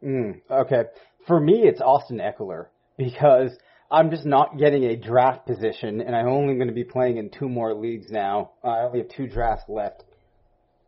Mm, 0.03 0.41
okay. 0.51 0.85
For 1.27 1.39
me, 1.39 1.65
it's 1.65 1.83
Austin 1.83 2.19
Ekeler 2.19 2.69
because 2.97 3.51
I'm 3.91 4.11
just 4.11 4.25
not 4.25 4.59
getting 4.59 4.85
a 4.85 4.97
draft 4.97 5.47
position, 5.47 6.01
and 6.01 6.15
I'm 6.15 6.29
only 6.29 6.55
going 6.57 6.69
to 6.69 6.75
be 6.75 6.85
playing 6.85 7.19
in 7.19 7.31
two 7.31 7.49
more 7.49 7.75
leagues 7.75 8.11
now. 8.11 8.53
Uh, 8.65 8.69
I 8.69 8.83
only 8.85 8.99
have 9.01 9.09
two 9.09 9.29
drafts 9.29 9.65
left. 9.69 10.03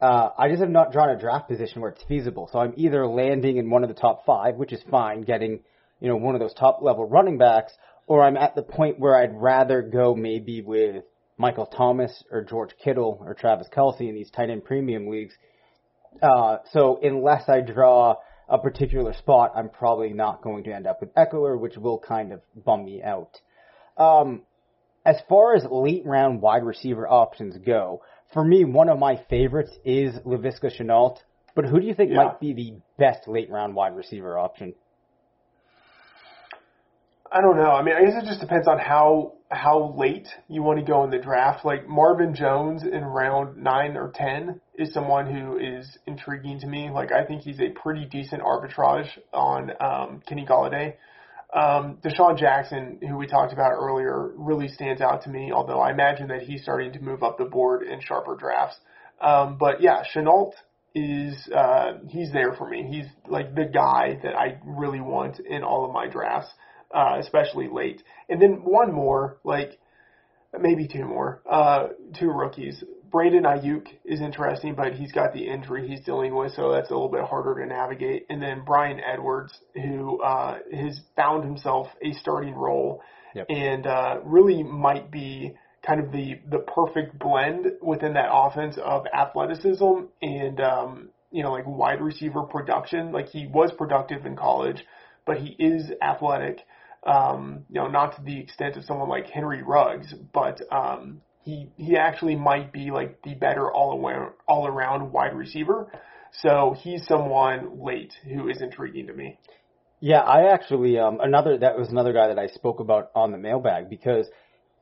Uh, 0.00 0.30
I 0.38 0.48
just 0.48 0.60
have 0.60 0.70
not 0.70 0.92
drawn 0.92 1.10
a 1.10 1.18
draft 1.18 1.48
position 1.48 1.80
where 1.80 1.90
it's 1.90 2.02
feasible. 2.04 2.48
So 2.52 2.58
I'm 2.58 2.74
either 2.76 3.06
landing 3.06 3.56
in 3.56 3.70
one 3.70 3.82
of 3.82 3.88
the 3.88 4.00
top 4.00 4.24
five, 4.24 4.56
which 4.56 4.72
is 4.72 4.80
fine, 4.90 5.22
getting 5.22 5.60
you 6.00 6.08
know 6.08 6.16
one 6.16 6.34
of 6.34 6.40
those 6.40 6.54
top 6.54 6.80
level 6.82 7.08
running 7.08 7.38
backs, 7.38 7.72
or 8.06 8.22
I'm 8.22 8.36
at 8.36 8.54
the 8.54 8.62
point 8.62 8.98
where 8.98 9.16
I'd 9.16 9.34
rather 9.34 9.82
go 9.82 10.14
maybe 10.14 10.62
with 10.62 11.04
Michael 11.36 11.66
Thomas 11.66 12.24
or 12.30 12.42
George 12.42 12.70
Kittle 12.82 13.22
or 13.24 13.34
Travis 13.34 13.68
Kelce 13.74 14.08
in 14.08 14.14
these 14.14 14.30
tight 14.30 14.50
end 14.50 14.64
premium 14.64 15.08
leagues. 15.08 15.34
Uh, 16.22 16.58
so 16.72 16.98
unless 17.02 17.48
I 17.48 17.60
draw 17.60 18.16
a 18.48 18.58
particular 18.58 19.12
spot, 19.12 19.52
I'm 19.54 19.68
probably 19.68 20.12
not 20.12 20.42
going 20.42 20.64
to 20.64 20.72
end 20.72 20.86
up 20.86 21.00
with 21.00 21.14
Ekeler, 21.14 21.58
which 21.58 21.76
will 21.76 21.98
kind 21.98 22.32
of 22.32 22.40
bum 22.54 22.84
me 22.84 23.02
out. 23.02 23.40
Um, 23.96 24.42
as 25.04 25.16
far 25.28 25.54
as 25.54 25.64
late 25.70 26.02
round 26.04 26.40
wide 26.40 26.64
receiver 26.64 27.06
options 27.06 27.56
go, 27.64 28.02
for 28.32 28.44
me, 28.44 28.64
one 28.64 28.88
of 28.88 28.98
my 28.98 29.22
favorites 29.30 29.72
is 29.84 30.14
Laviska 30.26 30.70
Shenault. 30.78 31.18
But 31.54 31.64
who 31.64 31.80
do 31.80 31.86
you 31.86 31.94
think 31.94 32.10
yeah. 32.10 32.16
might 32.16 32.40
be 32.40 32.52
the 32.52 32.74
best 32.98 33.26
late 33.26 33.50
round 33.50 33.74
wide 33.74 33.96
receiver 33.96 34.38
option? 34.38 34.74
I 37.30 37.40
don't 37.40 37.56
know. 37.56 37.70
I 37.70 37.82
mean, 37.82 37.94
I 37.94 38.04
guess 38.04 38.22
it 38.22 38.26
just 38.26 38.40
depends 38.40 38.68
on 38.68 38.78
how 38.78 39.34
how 39.50 39.94
late 39.96 40.28
you 40.48 40.62
want 40.62 40.78
to 40.78 40.84
go 40.84 41.04
in 41.04 41.10
the 41.10 41.18
draft. 41.18 41.64
Like 41.64 41.88
Marvin 41.88 42.34
Jones 42.34 42.82
in 42.82 43.04
round 43.04 43.56
nine 43.56 43.96
or 43.96 44.12
ten 44.14 44.60
is 44.74 44.92
someone 44.92 45.26
who 45.26 45.58
is 45.58 45.98
intriguing 46.06 46.60
to 46.60 46.66
me. 46.66 46.90
Like 46.90 47.12
I 47.12 47.24
think 47.24 47.42
he's 47.42 47.60
a 47.60 47.70
pretty 47.70 48.04
decent 48.04 48.42
arbitrage 48.42 49.08
on 49.32 49.72
um, 49.80 50.22
Kenny 50.26 50.44
Golladay. 50.44 50.94
Um, 51.50 51.98
DeSean 52.04 52.38
Jackson, 52.38 52.98
who 53.00 53.16
we 53.16 53.26
talked 53.26 53.54
about 53.54 53.72
earlier, 53.72 54.32
really 54.36 54.68
stands 54.68 55.00
out 55.00 55.22
to 55.22 55.30
me. 55.30 55.50
Although 55.50 55.80
I 55.80 55.92
imagine 55.92 56.28
that 56.28 56.42
he's 56.42 56.62
starting 56.62 56.92
to 56.92 57.00
move 57.00 57.22
up 57.22 57.38
the 57.38 57.46
board 57.46 57.82
in 57.82 58.00
sharper 58.00 58.36
drafts. 58.36 58.76
Um, 59.20 59.56
but 59.58 59.80
yeah, 59.80 60.02
Shenault 60.14 60.52
is 60.94 61.48
uh, 61.54 61.94
he's 62.08 62.32
there 62.32 62.52
for 62.52 62.68
me. 62.68 62.86
He's 62.90 63.06
like 63.26 63.54
the 63.54 63.64
guy 63.64 64.18
that 64.22 64.34
I 64.34 64.58
really 64.64 65.00
want 65.00 65.40
in 65.40 65.62
all 65.62 65.86
of 65.86 65.92
my 65.92 66.06
drafts, 66.06 66.50
uh, 66.94 67.16
especially 67.20 67.68
late. 67.70 68.02
And 68.28 68.40
then 68.40 68.62
one 68.64 68.92
more, 68.92 69.38
like 69.44 69.78
maybe 70.58 70.88
two 70.88 71.04
more, 71.04 71.42
uh, 71.50 71.88
two 72.18 72.30
rookies. 72.30 72.82
Brandon 73.10 73.44
Aiyuk 73.44 73.86
is 74.04 74.20
interesting, 74.20 74.74
but 74.74 74.92
he's 74.92 75.12
got 75.12 75.32
the 75.32 75.46
injury 75.46 75.88
he's 75.88 76.04
dealing 76.04 76.34
with, 76.34 76.52
so 76.52 76.72
that's 76.72 76.90
a 76.90 76.92
little 76.92 77.08
bit 77.08 77.24
harder 77.24 77.58
to 77.60 77.66
navigate. 77.66 78.26
And 78.28 78.42
then 78.42 78.64
Bryan 78.66 79.00
Edwards, 79.00 79.58
who 79.74 80.20
uh, 80.22 80.58
has 80.74 81.00
found 81.16 81.44
himself 81.44 81.88
a 82.02 82.12
starting 82.12 82.54
role 82.54 83.02
Yep. 83.34 83.46
and 83.50 83.86
uh, 83.86 84.18
really 84.24 84.62
might 84.62 85.10
be 85.10 85.54
kind 85.86 86.00
of 86.00 86.12
the 86.12 86.40
the 86.50 86.58
perfect 86.58 87.18
blend 87.18 87.66
within 87.82 88.14
that 88.14 88.28
offense 88.32 88.76
of 88.82 89.06
athleticism 89.14 90.06
and 90.20 90.60
um, 90.60 91.10
you 91.30 91.42
know 91.42 91.52
like 91.52 91.64
wide 91.66 92.00
receiver 92.00 92.42
production. 92.42 93.12
Like 93.12 93.28
he 93.28 93.46
was 93.46 93.70
productive 93.76 94.26
in 94.26 94.36
college, 94.36 94.84
but 95.26 95.38
he 95.38 95.56
is 95.58 95.90
athletic. 96.02 96.60
Um, 97.08 97.64
you 97.68 97.80
know, 97.80 97.88
not 97.88 98.16
to 98.16 98.22
the 98.22 98.38
extent 98.38 98.76
of 98.76 98.84
someone 98.84 99.08
like 99.08 99.26
Henry 99.28 99.62
Ruggs, 99.62 100.12
but 100.32 100.60
um, 100.70 101.22
he 101.48 101.70
he 101.76 101.96
actually 101.96 102.36
might 102.36 102.72
be 102.72 102.90
like 102.90 103.22
the 103.22 103.34
better 103.34 103.72
all 103.72 103.98
around 103.98 104.32
all 104.46 104.66
around 104.66 105.12
wide 105.12 105.34
receiver. 105.34 105.90
So 106.42 106.76
he's 106.78 107.06
someone 107.06 107.80
late 107.82 108.12
who 108.24 108.48
is 108.48 108.60
intriguing 108.60 109.06
to 109.06 109.14
me. 109.14 109.38
Yeah, 110.00 110.20
I 110.20 110.52
actually 110.52 110.98
um 110.98 111.20
another 111.20 111.58
that 111.58 111.78
was 111.78 111.88
another 111.88 112.12
guy 112.12 112.28
that 112.28 112.38
I 112.38 112.48
spoke 112.48 112.80
about 112.80 113.10
on 113.14 113.32
the 113.32 113.38
mailbag 113.38 113.88
because 113.88 114.26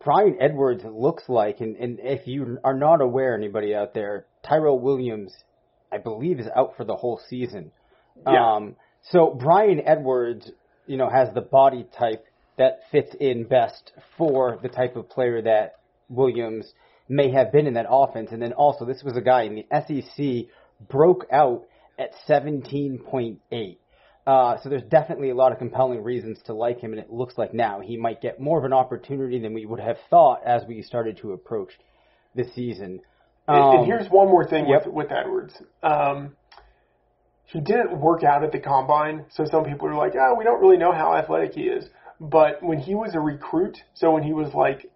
Bryan 0.04 0.36
Edwards 0.40 0.84
looks 0.84 1.24
like 1.28 1.60
and, 1.60 1.76
and 1.76 1.98
if 2.00 2.26
you 2.26 2.58
are 2.64 2.74
not 2.74 3.00
aware 3.00 3.34
anybody 3.34 3.74
out 3.74 3.94
there, 3.94 4.26
Tyrell 4.46 4.80
Williams 4.80 5.32
I 5.92 5.98
believe 5.98 6.40
is 6.40 6.48
out 6.54 6.76
for 6.76 6.84
the 6.84 6.96
whole 6.96 7.20
season. 7.28 7.70
Yeah. 8.26 8.56
Um 8.56 8.76
so 9.10 9.30
Bryan 9.30 9.80
Edwards, 9.86 10.50
you 10.86 10.96
know, 10.96 11.08
has 11.08 11.28
the 11.34 11.40
body 11.40 11.86
type 11.98 12.24
that 12.58 12.80
fits 12.90 13.14
in 13.20 13.44
best 13.44 13.92
for 14.16 14.58
the 14.62 14.68
type 14.68 14.96
of 14.96 15.08
player 15.08 15.42
that 15.42 15.76
Williams 16.08 16.72
may 17.08 17.30
have 17.30 17.52
been 17.52 17.66
in 17.66 17.74
that 17.74 17.86
offense. 17.88 18.30
And 18.32 18.40
then 18.40 18.52
also 18.52 18.84
this 18.84 19.02
was 19.02 19.16
a 19.16 19.20
guy 19.20 19.42
in 19.42 19.54
the 19.54 19.66
SEC 19.70 20.50
broke 20.88 21.26
out 21.32 21.64
at 21.98 22.10
17.8. 22.28 23.76
Uh, 24.26 24.56
so 24.60 24.68
there's 24.68 24.82
definitely 24.84 25.30
a 25.30 25.34
lot 25.34 25.52
of 25.52 25.58
compelling 25.58 26.02
reasons 26.02 26.38
to 26.46 26.52
like 26.52 26.80
him, 26.80 26.92
and 26.92 27.00
it 27.00 27.12
looks 27.12 27.38
like 27.38 27.54
now 27.54 27.80
he 27.80 27.96
might 27.96 28.20
get 28.20 28.40
more 28.40 28.58
of 28.58 28.64
an 28.64 28.72
opportunity 28.72 29.38
than 29.38 29.54
we 29.54 29.64
would 29.64 29.78
have 29.78 29.96
thought 30.10 30.40
as 30.44 30.62
we 30.66 30.82
started 30.82 31.16
to 31.18 31.32
approach 31.32 31.70
the 32.34 32.44
season. 32.54 33.00
And, 33.46 33.56
Um, 33.56 33.76
and 33.76 33.86
here's 33.86 34.10
one 34.10 34.26
more 34.26 34.44
thing 34.44 34.66
yep. 34.66 34.84
with 34.84 34.94
with 34.94 35.12
Edwards. 35.12 35.54
Um, 35.84 36.34
he 37.46 37.60
didn't 37.60 38.00
work 38.00 38.24
out 38.24 38.42
at 38.44 38.52
the 38.52 38.58
combine, 38.58 39.24
so 39.30 39.44
some 39.44 39.64
people 39.64 39.88
are 39.88 39.94
like, 39.94 40.14
"Oh, 40.16 40.34
we 40.36 40.44
don't 40.44 40.60
really 40.60 40.76
know 40.76 40.92
how 40.92 41.14
athletic 41.14 41.54
he 41.54 41.68
is." 41.68 41.88
But 42.20 42.62
when 42.62 42.78
he 42.78 42.94
was 42.94 43.14
a 43.14 43.20
recruit, 43.20 43.82
so 43.94 44.10
when 44.12 44.22
he 44.22 44.32
was 44.32 44.52
like 44.54 44.90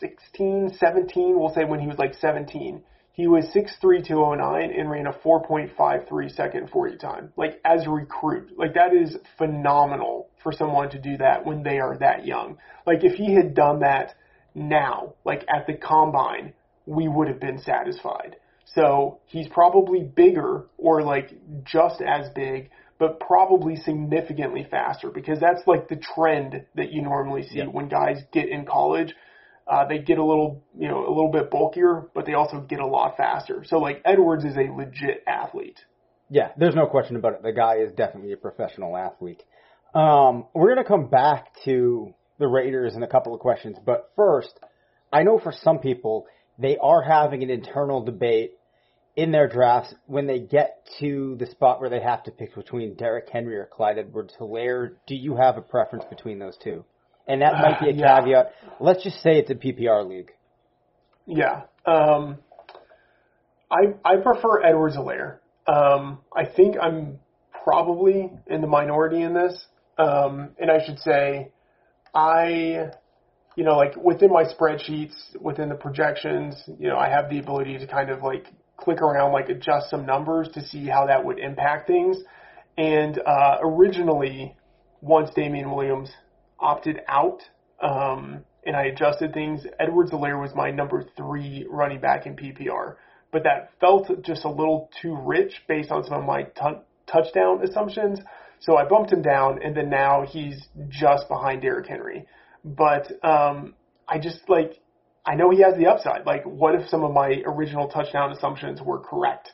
16, 0.00 0.70
17, 0.70 1.38
we'll 1.38 1.54
say 1.54 1.64
when 1.64 1.80
he 1.80 1.86
was 1.86 1.98
like 1.98 2.14
17, 2.14 2.82
he 3.12 3.28
was 3.28 3.46
6'3", 3.54 4.02
209 4.02 4.70
and 4.76 4.90
ran 4.90 5.06
a 5.06 5.12
4.53 5.12 6.28
second 6.34 6.68
40 6.68 6.96
time. 6.96 7.32
Like 7.36 7.60
as 7.64 7.86
a 7.86 7.90
recruit, 7.90 8.58
like 8.58 8.74
that 8.74 8.92
is 8.92 9.16
phenomenal 9.38 10.28
for 10.42 10.52
someone 10.52 10.90
to 10.90 10.98
do 10.98 11.16
that 11.18 11.46
when 11.46 11.62
they 11.62 11.78
are 11.78 11.96
that 11.98 12.26
young. 12.26 12.58
Like 12.86 13.04
if 13.04 13.14
he 13.14 13.34
had 13.34 13.54
done 13.54 13.80
that 13.80 14.14
now, 14.54 15.14
like 15.24 15.44
at 15.48 15.66
the 15.66 15.74
combine, 15.74 16.54
we 16.86 17.08
would 17.08 17.28
have 17.28 17.40
been 17.40 17.58
satisfied. 17.58 18.36
So 18.74 19.20
he's 19.26 19.48
probably 19.48 20.02
bigger 20.02 20.66
or 20.78 21.02
like 21.02 21.32
just 21.64 22.02
as 22.02 22.28
big, 22.34 22.70
but 22.98 23.20
probably 23.20 23.76
significantly 23.76 24.66
faster 24.70 25.10
because 25.10 25.38
that's 25.40 25.62
like 25.66 25.88
the 25.88 25.96
trend 25.96 26.64
that 26.74 26.92
you 26.92 27.02
normally 27.02 27.42
see 27.42 27.58
Yeah. 27.58 27.66
when 27.66 27.88
guys 27.88 28.22
get 28.32 28.48
in 28.48 28.64
college. 28.66 29.14
Uh, 29.66 29.86
they 29.86 29.98
get 29.98 30.18
a 30.18 30.24
little, 30.24 30.62
you 30.76 30.88
know, 30.88 30.98
a 31.06 31.08
little 31.08 31.30
bit 31.30 31.50
bulkier, 31.50 32.06
but 32.14 32.26
they 32.26 32.34
also 32.34 32.60
get 32.60 32.80
a 32.80 32.86
lot 32.86 33.16
faster. 33.16 33.64
So 33.64 33.78
like 33.78 34.02
Edwards 34.04 34.44
is 34.44 34.56
a 34.56 34.70
legit 34.70 35.22
athlete. 35.26 35.80
Yeah, 36.28 36.50
there's 36.58 36.74
no 36.74 36.86
question 36.86 37.16
about 37.16 37.34
it. 37.34 37.42
The 37.42 37.52
guy 37.52 37.76
is 37.76 37.92
definitely 37.92 38.32
a 38.32 38.36
professional 38.36 38.96
athlete. 38.96 39.42
Um, 39.94 40.46
we're 40.54 40.74
going 40.74 40.84
to 40.84 40.88
come 40.88 41.08
back 41.08 41.48
to 41.64 42.12
the 42.38 42.46
Raiders 42.46 42.94
in 42.96 43.02
a 43.02 43.06
couple 43.06 43.32
of 43.32 43.40
questions, 43.40 43.76
but 43.84 44.10
first, 44.16 44.58
I 45.12 45.22
know 45.22 45.38
for 45.38 45.52
some 45.52 45.78
people, 45.78 46.26
they 46.58 46.76
are 46.76 47.02
having 47.02 47.42
an 47.42 47.50
internal 47.50 48.02
debate 48.02 48.52
in 49.16 49.30
their 49.30 49.48
drafts 49.48 49.94
when 50.06 50.26
they 50.26 50.40
get 50.40 50.86
to 50.98 51.36
the 51.38 51.46
spot 51.46 51.80
where 51.80 51.90
they 51.90 52.00
have 52.00 52.22
to 52.24 52.30
pick 52.30 52.54
between 52.54 52.94
Derrick 52.94 53.28
Henry 53.32 53.56
or 53.56 53.66
Clyde 53.66 53.98
Edwards 53.98 54.34
Helaire. 54.40 54.94
Do 55.06 55.14
you 55.14 55.36
have 55.36 55.56
a 55.56 55.62
preference 55.62 56.04
between 56.10 56.38
those 56.38 56.56
two? 56.62 56.84
And 57.28 57.40
that 57.42 57.54
might 57.54 57.80
be 57.80 57.90
a 57.90 57.92
Yeah. 57.94 58.20
caveat. 58.20 58.52
Let's 58.80 59.02
just 59.04 59.22
say 59.22 59.38
it's 59.38 59.50
a 59.50 59.54
PPR 59.54 60.06
league. 60.08 60.32
Yeah. 61.26 61.62
Um, 61.86 62.38
I 63.70 63.94
I 64.04 64.16
prefer 64.16 64.62
Edwards 64.62 64.96
Helaire. 64.96 65.38
Um, 65.66 66.18
I 66.36 66.44
think 66.44 66.76
I'm 66.80 67.18
probably 67.64 68.30
in 68.46 68.60
the 68.60 68.66
minority 68.66 69.22
in 69.22 69.32
this. 69.32 69.66
Um, 69.96 70.50
and 70.58 70.70
I 70.70 70.84
should 70.84 70.98
say, 70.98 71.52
I, 72.14 72.90
you 73.56 73.64
know, 73.64 73.76
like 73.76 73.96
within 73.96 74.30
my 74.30 74.44
spreadsheets, 74.44 75.14
within 75.40 75.68
the 75.68 75.76
projections, 75.76 76.56
you 76.78 76.88
know, 76.88 76.96
I 76.98 77.08
have 77.08 77.30
the 77.30 77.38
ability 77.38 77.78
to 77.78 77.86
kind 77.86 78.10
of 78.10 78.22
like 78.22 78.46
click 78.76 79.00
around, 79.00 79.32
like 79.32 79.48
adjust 79.48 79.90
some 79.90 80.06
numbers 80.06 80.48
to 80.54 80.66
see 80.66 80.86
how 80.86 81.06
that 81.06 81.24
would 81.24 81.38
impact 81.38 81.86
things. 81.86 82.18
And 82.76 83.18
uh, 83.18 83.58
originally, 83.62 84.56
once 85.00 85.30
Damien 85.34 85.70
Williams 85.70 86.10
opted 86.58 87.00
out, 87.08 87.42
um, 87.80 88.44
and 88.66 88.74
I 88.74 88.86
adjusted 88.86 89.32
things, 89.32 89.66
Edwards 89.78 90.10
Helaire 90.10 90.40
was 90.40 90.52
my 90.54 90.70
number 90.70 91.04
three 91.16 91.66
running 91.68 92.00
back 92.00 92.26
in 92.26 92.34
PPR. 92.34 92.96
But 93.30 93.42
that 93.44 93.70
felt 93.80 94.08
just 94.22 94.44
a 94.44 94.48
little 94.48 94.90
too 95.02 95.16
rich 95.16 95.62
based 95.68 95.90
on 95.90 96.04
some 96.04 96.14
of 96.14 96.24
my 96.24 96.44
t- 96.44 96.80
touchdown 97.06 97.62
assumptions. 97.62 98.20
So 98.60 98.76
I 98.76 98.84
bumped 98.84 99.12
him 99.12 99.22
down, 99.22 99.60
and 99.62 99.76
then 99.76 99.90
now 99.90 100.24
he's 100.26 100.66
just 100.88 101.28
behind 101.28 101.62
Derrick 101.62 101.86
Henry. 101.86 102.26
But 102.64 103.12
um, 103.22 103.74
I 104.08 104.18
just 104.18 104.48
like, 104.48 104.80
I 105.26 105.34
know 105.34 105.50
he 105.50 105.62
has 105.62 105.74
the 105.76 105.86
upside. 105.86 106.26
Like, 106.26 106.44
what 106.44 106.74
if 106.74 106.88
some 106.88 107.02
of 107.02 107.12
my 107.12 107.42
original 107.46 107.88
touchdown 107.88 108.32
assumptions 108.32 108.80
were 108.82 108.98
correct? 109.00 109.50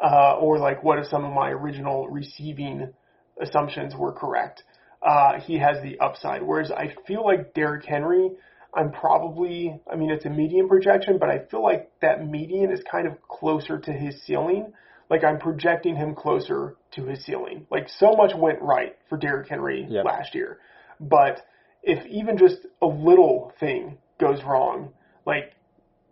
Uh, 0.00 0.36
or 0.38 0.58
like, 0.58 0.82
what 0.82 0.98
if 0.98 1.06
some 1.06 1.24
of 1.24 1.32
my 1.32 1.50
original 1.50 2.08
receiving 2.08 2.92
assumptions 3.40 3.94
were 3.96 4.12
correct? 4.12 4.62
Uh, 5.02 5.40
he 5.40 5.58
has 5.58 5.82
the 5.82 5.98
upside. 5.98 6.42
Whereas 6.42 6.70
I 6.70 6.94
feel 7.06 7.24
like 7.24 7.54
Derrick 7.54 7.84
Henry, 7.84 8.30
I'm 8.74 8.90
probably, 8.90 9.80
I 9.90 9.96
mean, 9.96 10.10
it's 10.10 10.24
a 10.26 10.30
median 10.30 10.68
projection, 10.68 11.18
but 11.18 11.28
I 11.30 11.40
feel 11.50 11.62
like 11.62 11.90
that 12.00 12.26
median 12.26 12.72
is 12.72 12.80
kind 12.90 13.06
of 13.06 13.20
closer 13.28 13.78
to 13.78 13.92
his 13.92 14.20
ceiling. 14.22 14.72
Like 15.10 15.22
I'm 15.22 15.38
projecting 15.38 15.96
him 15.96 16.14
closer 16.14 16.76
to 16.92 17.04
his 17.04 17.24
ceiling. 17.24 17.66
Like 17.70 17.88
so 17.88 18.14
much 18.14 18.32
went 18.36 18.60
right 18.62 18.96
for 19.08 19.16
Derrick 19.18 19.48
Henry 19.48 19.86
Yep. 19.88 20.04
last 20.04 20.34
year. 20.34 20.58
But 21.00 21.42
if 21.82 22.04
even 22.06 22.36
just 22.38 22.66
a 22.82 22.86
little 22.86 23.52
thing 23.60 23.98
goes 24.18 24.42
wrong, 24.42 24.92
like 25.26 25.52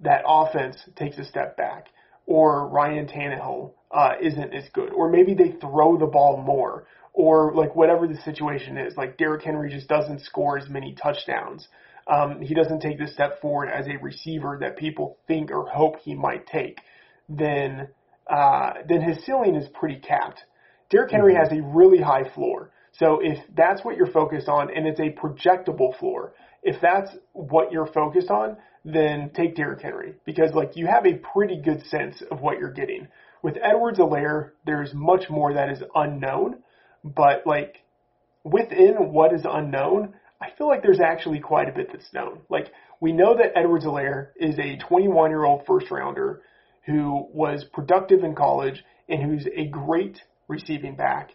that 0.00 0.22
offense 0.26 0.76
takes 0.96 1.18
a 1.18 1.24
step 1.24 1.56
back, 1.56 1.86
or 2.26 2.68
Ryan 2.68 3.06
Tannehill 3.06 3.72
uh, 3.90 4.12
isn't 4.20 4.54
as 4.54 4.64
good, 4.72 4.92
or 4.92 5.10
maybe 5.10 5.34
they 5.34 5.52
throw 5.60 5.98
the 5.98 6.06
ball 6.06 6.36
more, 6.36 6.86
or 7.12 7.54
like 7.54 7.76
whatever 7.76 8.06
the 8.06 8.16
situation 8.16 8.78
is, 8.78 8.96
like 8.96 9.16
Derrick 9.18 9.44
Henry 9.44 9.70
just 9.70 9.88
doesn't 9.88 10.22
score 10.22 10.58
as 10.58 10.68
many 10.68 10.94
touchdowns. 10.94 11.68
Um, 12.06 12.40
he 12.40 12.54
doesn't 12.54 12.80
take 12.80 12.98
the 12.98 13.06
step 13.06 13.40
forward 13.40 13.68
as 13.68 13.86
a 13.86 14.02
receiver 14.02 14.58
that 14.60 14.76
people 14.76 15.18
think 15.28 15.50
or 15.50 15.66
hope 15.66 15.96
he 16.00 16.14
might 16.14 16.46
take. 16.46 16.80
Then, 17.28 17.88
uh, 18.28 18.72
then 18.88 19.02
his 19.02 19.24
ceiling 19.24 19.54
is 19.54 19.68
pretty 19.72 20.00
capped. 20.00 20.40
Derrick 20.90 21.12
Henry 21.12 21.34
has 21.34 21.52
a 21.52 21.62
really 21.62 22.00
high 22.00 22.28
floor. 22.34 22.70
So 22.92 23.20
if 23.22 23.38
that's 23.56 23.84
what 23.84 23.96
you're 23.96 24.10
focused 24.10 24.48
on 24.48 24.68
and 24.74 24.86
it's 24.86 25.00
a 25.00 25.10
projectable 25.10 25.96
floor, 25.98 26.34
if 26.62 26.80
that's 26.80 27.10
what 27.32 27.72
you're 27.72 27.86
focused 27.86 28.30
on, 28.30 28.56
then 28.84 29.30
take 29.34 29.56
Derrick 29.56 29.82
Henry 29.82 30.14
because 30.24 30.52
like 30.54 30.76
you 30.76 30.86
have 30.86 31.06
a 31.06 31.14
pretty 31.14 31.60
good 31.60 31.84
sense 31.86 32.22
of 32.30 32.40
what 32.40 32.58
you're 32.58 32.72
getting. 32.72 33.08
With 33.42 33.56
Edwards 33.62 33.98
Helaire, 33.98 34.50
there's 34.64 34.92
much 34.94 35.28
more 35.28 35.54
that 35.54 35.70
is 35.70 35.82
unknown, 35.94 36.62
but 37.04 37.46
like 37.46 37.76
within 38.44 39.12
what 39.12 39.32
is 39.32 39.42
unknown, 39.48 40.14
I 40.40 40.48
feel 40.56 40.66
like 40.66 40.82
there's 40.82 41.00
actually 41.00 41.40
quite 41.40 41.68
a 41.68 41.72
bit 41.72 41.90
that's 41.92 42.12
known. 42.12 42.40
Like 42.48 42.72
we 43.00 43.12
know 43.12 43.36
that 43.36 43.56
Edwards 43.56 43.84
Helaire 43.84 44.28
is 44.36 44.58
a 44.58 44.78
21 44.88 45.30
year 45.30 45.44
old 45.44 45.66
first 45.66 45.90
rounder 45.90 46.42
who 46.86 47.28
was 47.32 47.64
productive 47.72 48.24
in 48.24 48.34
college 48.34 48.82
and 49.08 49.22
who's 49.22 49.46
a 49.56 49.66
great 49.66 50.20
receiving 50.48 50.96
back. 50.96 51.30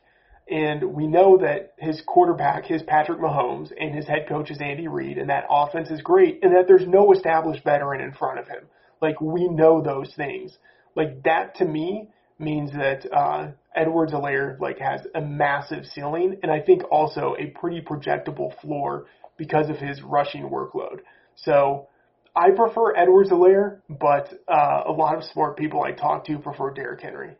And 0.50 0.94
we 0.94 1.08
know 1.08 1.38
that 1.40 1.74
his 1.78 2.02
quarterback 2.06 2.72
is 2.72 2.82
Patrick 2.84 3.20
Mahomes 3.20 3.72
and 3.78 3.94
his 3.94 4.08
head 4.08 4.28
coach 4.30 4.50
is 4.50 4.62
Andy 4.62 4.88
Reid 4.88 5.18
and 5.18 5.30
that 5.30 5.46
offense 5.50 5.90
is 5.90 6.02
great 6.02 6.40
and 6.42 6.56
that 6.56 6.68
there's 6.68 6.88
no 6.88 7.12
established 7.12 7.64
veteran 7.64 8.02
in 8.02 8.14
front 8.14 8.40
of 8.40 8.48
him. 8.48 8.64
Like 9.02 9.20
we 9.20 9.48
know 9.50 9.82
those 9.82 10.14
things. 10.16 10.58
Like 10.96 11.24
that 11.24 11.56
to 11.56 11.66
me 11.66 12.10
means 12.40 12.72
that 12.72 13.06
uh, 13.12 13.52
Edwards 13.76 14.14
Helaire 14.14 14.60
like 14.60 14.80
has 14.80 15.02
a 15.16 15.22
massive 15.22 15.86
ceiling, 15.86 16.38
and 16.44 16.52
I 16.52 16.60
think 16.62 16.84
also 16.92 17.36
a 17.38 17.48
pretty 17.60 17.82
projectable 17.82 18.60
floor 18.62 19.06
because 19.38 19.70
of 19.70 19.78
his 19.78 20.02
rushing 20.02 20.44
workload. 20.44 21.00
So 21.36 21.88
I 22.36 22.52
prefer 22.56 22.96
Edwards 22.96 23.30
Helaire, 23.30 23.80
but 23.90 24.34
uh, 24.48 24.84
a 24.88 24.92
lot 24.92 25.16
of 25.16 25.24
smart 25.24 25.58
people 25.58 25.84
I 25.84 25.92
talk 25.92 26.26
to 26.26 26.38
prefer 26.40 26.72
Derrick 26.72 27.02
Henry. 27.02 27.36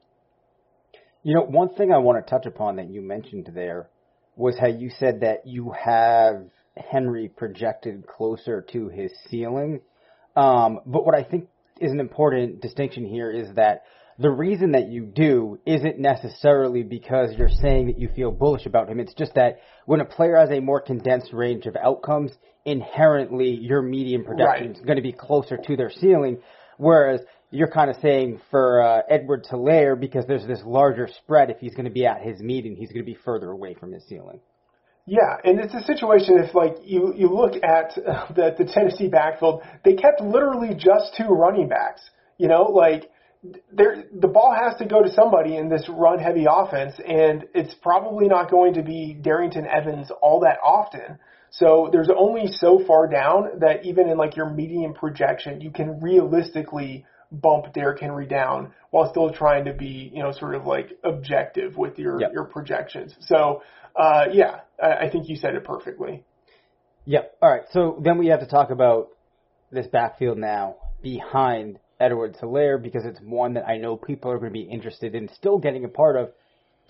You 1.28 1.34
know, 1.34 1.42
one 1.42 1.76
thing 1.76 1.92
I 1.92 1.98
want 1.98 2.26
to 2.26 2.30
touch 2.30 2.46
upon 2.46 2.78
that 2.78 2.90
you 2.90 3.02
mentioned 3.02 3.52
there 3.54 3.90
was 4.38 4.58
how 4.58 4.68
you 4.68 4.90
said 4.98 5.20
that 5.20 5.46
you 5.46 5.74
have 5.78 6.46
Henry 6.78 7.28
projected 7.28 8.08
closer 8.08 8.66
to 8.72 8.88
his 8.88 9.12
ceiling. 9.30 9.82
Um, 10.38 10.80
but 10.86 11.06
what 11.06 11.16
I 11.16 11.24
think 11.24 11.50
is 11.82 11.92
an 11.92 12.00
important 12.00 12.62
distinction 12.62 13.06
here 13.06 13.30
is 13.30 13.54
that 13.56 13.84
the 14.18 14.30
reason 14.30 14.72
that 14.72 14.88
you 14.88 15.04
do 15.04 15.60
isn't 15.66 16.00
necessarily 16.00 16.84
because 16.84 17.36
you're 17.38 17.50
saying 17.50 17.88
that 17.88 18.00
you 18.00 18.08
feel 18.16 18.32
bullish 18.32 18.66
about 18.66 18.88
him. 18.88 19.02
It's 19.02 19.14
just 19.14 19.34
that 19.36 19.60
when 19.86 20.00
a 20.00 20.06
player 20.06 20.38
has 20.38 20.52
a 20.52 20.62
more 20.62 20.80
condensed 20.80 21.34
range 21.34 21.66
of 21.66 21.76
outcomes, 21.76 22.32
inherently 22.64 23.50
your 23.50 23.82
median 23.82 24.24
projection 24.24 24.72
is 24.72 24.80
going 24.80 24.96
to 24.96 25.02
be 25.02 25.12
closer 25.12 25.58
to 25.58 25.76
their 25.76 25.92
ceiling. 25.92 26.38
Whereas 26.78 27.20
you're 27.52 27.70
kind 27.70 27.90
of 27.90 27.98
saying 28.02 28.42
for 28.52 28.82
uh, 28.82 29.02
Edward 29.10 29.46
Helaire, 29.50 30.00
because 30.00 30.26
there's 30.28 30.46
this 30.46 30.62
larger 30.66 31.08
spread, 31.20 31.50
if 31.50 31.60
he's 31.60 31.74
going 31.74 31.86
to 31.86 31.92
be 31.92 32.06
at 32.06 32.22
his 32.22 32.40
meeting, 32.42 32.76
he's 32.76 32.90
going 32.90 33.06
to 33.06 33.12
be 33.12 33.18
further 33.24 33.52
away 33.52 33.74
from 33.74 33.92
his 33.92 34.04
ceiling. 34.08 34.40
Yeah, 35.06 35.38
and 35.46 35.58
it's 35.60 35.74
a 35.74 35.84
situation 35.84 36.38
if 36.38 36.54
like 36.54 36.76
you 36.84 37.14
you 37.16 37.30
look 37.30 37.54
at 37.64 37.96
the 38.36 38.54
the 38.58 38.66
Tennessee 38.66 39.08
backfield, 39.08 39.62
they 39.86 39.94
kept 39.94 40.20
literally 40.20 40.76
just 40.76 41.16
two 41.18 41.30
running 41.30 41.70
backs. 41.70 42.02
You 42.38 42.50
know, 42.50 42.64
like 42.64 43.10
there 43.72 44.04
the 44.14 44.28
ball 44.28 44.54
has 44.54 44.78
to 44.80 44.86
go 44.86 45.02
to 45.02 45.10
somebody 45.10 45.56
in 45.56 45.70
this 45.70 45.88
run 45.90 46.20
heavy 46.20 46.46
offense, 46.50 46.96
and 47.00 47.46
it's 47.56 47.74
probably 47.76 48.28
not 48.28 48.52
going 48.52 48.74
to 48.74 48.84
be 48.84 49.18
Darrynton 49.20 49.66
Evans 49.66 50.12
all 50.22 50.42
that 50.42 50.58
often. 50.62 51.18
So 51.52 51.90
there's 51.90 52.10
only 52.16 52.52
so 52.52 52.84
far 52.86 53.08
down 53.08 53.60
that 53.60 53.86
even 53.86 54.10
in 54.10 54.18
like 54.18 54.36
your 54.36 54.50
median 54.50 54.94
projection, 54.94 55.62
you 55.62 55.72
can 55.72 56.02
realistically 56.02 57.06
bump 57.32 57.74
Derrick 57.74 58.00
Henry 58.00 58.26
down 58.26 58.74
while 58.92 59.10
still 59.10 59.32
trying 59.32 59.66
to 59.66 59.74
be, 59.74 60.12
you 60.14 60.24
know, 60.24 60.32
sort 60.32 60.56
of 60.56 60.66
like 60.66 60.98
objective 61.04 61.76
with 61.78 62.00
your 62.00 62.20
Yep. 62.20 62.32
your 62.34 62.46
projections. 62.46 63.16
So, 63.22 63.62
uh, 63.96 64.26
yeah, 64.32 64.62
I, 64.82 65.06
I 65.06 65.10
think 65.10 65.28
you 65.30 65.36
said 65.36 65.56
it 65.56 65.64
perfectly. 65.64 66.24
Yep. 67.06 67.38
All 67.42 67.50
right. 67.50 67.64
So 67.72 68.00
then 68.04 68.18
we 68.18 68.28
have 68.28 68.42
to 68.42 68.48
talk 68.48 68.70
about 68.70 69.10
this 69.72 69.88
backfield 69.88 70.38
now 70.38 70.76
behind 71.02 71.80
Edwards 72.00 72.38
Helaire 72.42 72.82
because 72.82 73.06
it's 73.06 73.20
one 73.22 73.54
that 73.56 73.68
I 73.68 73.78
know 73.78 73.98
people 73.98 74.32
are 74.32 74.38
going 74.38 74.52
to 74.52 74.60
be 74.60 74.70
interested 74.70 75.16
in 75.16 75.30
still 75.30 75.58
getting 75.58 75.86
a 75.86 75.90
part 75.90 76.16
of. 76.16 76.32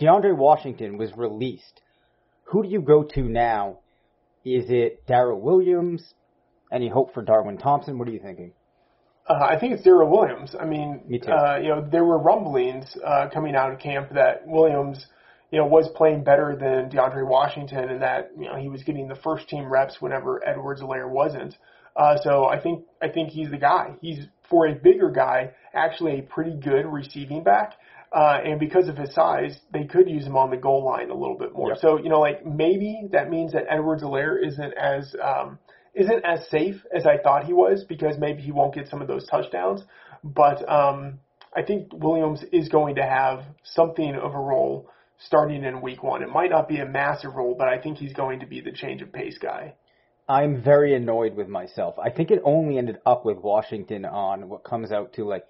DeAndre 0.00 0.36
Washington 0.36 0.96
was 0.96 1.10
released. 1.16 1.80
Who 2.44 2.62
do 2.62 2.68
you 2.68 2.80
go 2.80 3.02
to 3.02 3.22
now? 3.22 3.78
Is 4.44 4.66
it 4.68 5.06
Darrel 5.06 5.40
Williams? 5.40 6.14
Any 6.72 6.88
hope 6.88 7.12
for 7.14 7.22
Darwin 7.22 7.58
Thompson? 7.58 7.98
What 7.98 8.08
are 8.08 8.12
you 8.12 8.20
thinking? 8.20 8.52
Uh, 9.28 9.44
I 9.44 9.58
think 9.58 9.74
it's 9.74 9.82
Darrel 9.82 10.10
Williams. 10.10 10.54
I 10.58 10.64
mean, 10.64 11.02
Me. 11.06 11.20
Uh, 11.20 11.58
you 11.58 11.68
know, 11.68 11.86
there 11.90 12.04
were 12.04 12.18
rumblings 12.18 12.96
uh, 13.04 13.28
coming 13.32 13.54
out 13.54 13.72
of 13.72 13.78
camp 13.78 14.10
that 14.14 14.46
Williams, 14.46 15.06
you 15.50 15.58
know, 15.58 15.66
was 15.66 15.88
playing 15.94 16.24
better 16.24 16.56
than 16.58 16.90
DeAndre 16.90 17.28
Washington, 17.28 17.90
and 17.90 18.02
that 18.02 18.30
you 18.38 18.46
know 18.46 18.56
he 18.56 18.68
was 18.68 18.82
getting 18.82 19.06
the 19.06 19.16
first 19.16 19.48
team 19.48 19.70
reps 19.70 20.00
whenever 20.00 20.46
Edwards 20.46 20.80
Helaire 20.80 21.10
wasn't. 21.10 21.56
Uh, 21.94 22.16
so 22.22 22.46
I 22.46 22.58
think 22.60 22.84
I 23.02 23.08
think 23.08 23.30
he's 23.30 23.50
the 23.50 23.58
guy. 23.58 23.94
He's 24.00 24.26
for 24.48 24.66
a 24.66 24.74
bigger 24.74 25.10
guy, 25.10 25.50
actually 25.74 26.20
a 26.20 26.22
pretty 26.22 26.56
good 26.56 26.86
receiving 26.86 27.44
back. 27.44 27.74
Uh, 28.10 28.38
and 28.42 28.58
because 28.58 28.88
of 28.88 28.96
his 28.96 29.12
size, 29.14 29.58
they 29.70 29.84
could 29.84 30.08
use 30.08 30.24
him 30.24 30.34
on 30.34 30.48
the 30.48 30.56
goal 30.56 30.82
line 30.82 31.10
a 31.10 31.14
little 31.14 31.36
bit 31.36 31.52
more. 31.52 31.70
Yep. 31.70 31.78
So 31.82 31.98
you 31.98 32.08
know, 32.08 32.20
like 32.20 32.46
maybe 32.46 33.08
that 33.12 33.28
means 33.28 33.52
that 33.52 33.64
Edwards 33.68 34.02
Helaire 34.02 34.42
isn't 34.42 34.72
as 34.74 35.14
um, 35.22 35.58
isn't 35.98 36.24
as 36.24 36.48
safe 36.48 36.76
as 36.94 37.06
I 37.06 37.18
thought 37.18 37.44
he 37.44 37.52
was 37.52 37.84
because 37.88 38.16
maybe 38.18 38.42
he 38.42 38.52
won't 38.52 38.74
get 38.74 38.88
some 38.88 39.02
of 39.02 39.08
those 39.08 39.26
touchdowns. 39.26 39.82
But 40.22 40.68
um, 40.68 41.20
I 41.54 41.62
think 41.62 41.92
Williams 41.92 42.44
is 42.52 42.68
going 42.68 42.96
to 42.96 43.02
have 43.02 43.44
something 43.64 44.14
of 44.14 44.34
a 44.34 44.38
role 44.38 44.90
starting 45.18 45.64
in 45.64 45.80
week 45.80 46.02
one. 46.02 46.22
It 46.22 46.28
might 46.28 46.50
not 46.50 46.68
be 46.68 46.78
a 46.78 46.86
massive 46.86 47.34
role, 47.34 47.54
but 47.58 47.68
I 47.68 47.78
think 47.78 47.98
he's 47.98 48.12
going 48.12 48.40
to 48.40 48.46
be 48.46 48.60
the 48.60 48.72
change 48.72 49.02
of 49.02 49.12
pace 49.12 49.38
guy. 49.38 49.74
I'm 50.28 50.62
very 50.62 50.94
annoyed 50.94 51.34
with 51.34 51.48
myself. 51.48 51.94
I 51.98 52.10
think 52.10 52.30
it 52.30 52.42
only 52.44 52.76
ended 52.76 52.98
up 53.06 53.24
with 53.24 53.38
Washington 53.38 54.04
on 54.04 54.48
what 54.48 54.62
comes 54.62 54.92
out 54.92 55.14
to 55.14 55.24
like 55.24 55.44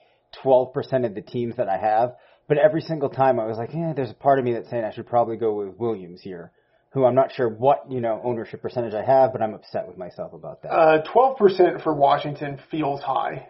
12% 0.45 1.05
of 1.05 1.15
the 1.15 1.21
teams 1.21 1.57
that 1.57 1.69
I 1.69 1.77
have. 1.77 2.15
But 2.47 2.59
every 2.59 2.81
single 2.81 3.11
time 3.11 3.39
I 3.39 3.47
was 3.47 3.59
like, 3.59 3.75
yeah, 3.75 3.93
there's 3.95 4.11
a 4.11 4.15
part 4.15 4.39
of 4.39 4.45
me 4.45 4.53
that's 4.53 4.71
saying 4.71 4.85
I 4.85 4.93
should 4.93 5.07
probably 5.07 5.37
go 5.37 5.53
with 5.53 5.77
Williams 5.77 6.23
here, 6.23 6.53
who 6.91 7.05
I'm 7.05 7.15
not 7.15 7.33
sure 7.33 7.49
what, 7.49 7.91
you 7.91 8.01
know, 8.01 8.21
ownership 8.25 8.63
percentage 8.63 8.95
I 8.95 9.05
have, 9.05 9.33
but 9.33 9.43
I'm 9.43 9.55
upset 9.55 9.87
with 9.87 9.99
myself 9.99 10.33
about 10.33 10.63
that. 10.63 10.73
Uh, 10.73 11.03
12% 11.15 11.83
for 11.83 11.95
Washington 11.95 12.59
feels 12.71 13.01
high. 13.03 13.49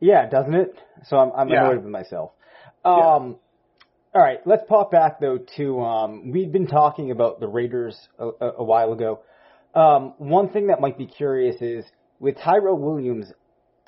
yeah, 0.00 0.28
doesn't 0.28 0.54
it? 0.54 0.74
So 1.04 1.16
I'm, 1.18 1.32
I'm 1.36 1.48
Yeah. 1.48 1.64
annoyed 1.64 1.82
with 1.84 1.92
myself. 1.92 2.32
Um, 2.84 3.36
All 4.14 4.22
right, 4.22 4.38
let's 4.46 4.62
pop 4.68 4.90
back 4.90 5.20
though 5.20 5.38
to 5.56 5.80
um, 5.82 6.30
we've 6.32 6.50
been 6.50 6.66
talking 6.66 7.10
about 7.10 7.38
the 7.40 7.46
Raiders 7.48 7.96
a, 8.18 8.28
a, 8.40 8.52
a 8.58 8.64
while 8.64 8.92
ago. 8.92 9.20
Um, 9.74 10.14
one 10.18 10.48
thing 10.48 10.68
that 10.68 10.80
might 10.80 10.98
be 10.98 11.06
curious 11.06 11.60
is 11.60 11.84
with 12.18 12.36
Tyrell 12.38 12.76
Williams 12.78 13.32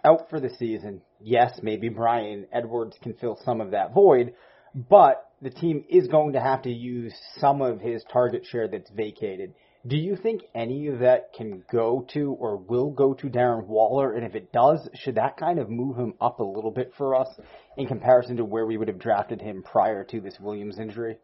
out 0.04 0.28
for 0.30 0.38
the 0.40 0.50
season. 0.58 1.02
Yes, 1.20 1.58
maybe 1.62 1.88
Bryan 1.88 2.46
Edwards 2.52 2.96
can 3.02 3.14
fill 3.14 3.38
some 3.44 3.60
of 3.60 3.70
that 3.72 3.94
void, 3.94 4.34
but 4.74 5.30
the 5.40 5.50
team 5.50 5.84
is 5.88 6.08
going 6.08 6.32
to 6.34 6.40
have 6.40 6.62
to 6.62 6.70
use 6.70 7.14
some 7.38 7.60
of 7.60 7.80
his 7.80 8.04
target 8.12 8.46
share 8.46 8.68
that's 8.68 8.90
vacated. 8.90 9.54
Do 9.84 9.96
you 9.96 10.16
think 10.16 10.42
any 10.54 10.86
of 10.86 11.00
that 11.00 11.32
can 11.36 11.64
go 11.70 12.06
to 12.12 12.32
or 12.38 12.56
will 12.56 12.90
go 12.90 13.14
to 13.14 13.26
Darren 13.26 13.66
Waller? 13.66 14.14
And 14.14 14.24
if 14.24 14.36
it 14.36 14.52
does, 14.52 14.88
should 14.94 15.16
that 15.16 15.36
kind 15.36 15.58
of 15.58 15.68
move 15.68 15.96
him 15.96 16.14
up 16.20 16.38
a 16.38 16.44
little 16.44 16.70
bit 16.70 16.92
for 16.96 17.16
us 17.16 17.28
in 17.76 17.88
comparison 17.88 18.36
to 18.36 18.44
where 18.44 18.64
we 18.64 18.76
would 18.76 18.86
have 18.86 19.00
drafted 19.00 19.40
him 19.40 19.64
prior 19.64 20.04
to 20.04 20.20
this 20.20 20.38
Williams 20.38 20.78
injury? 20.78 21.18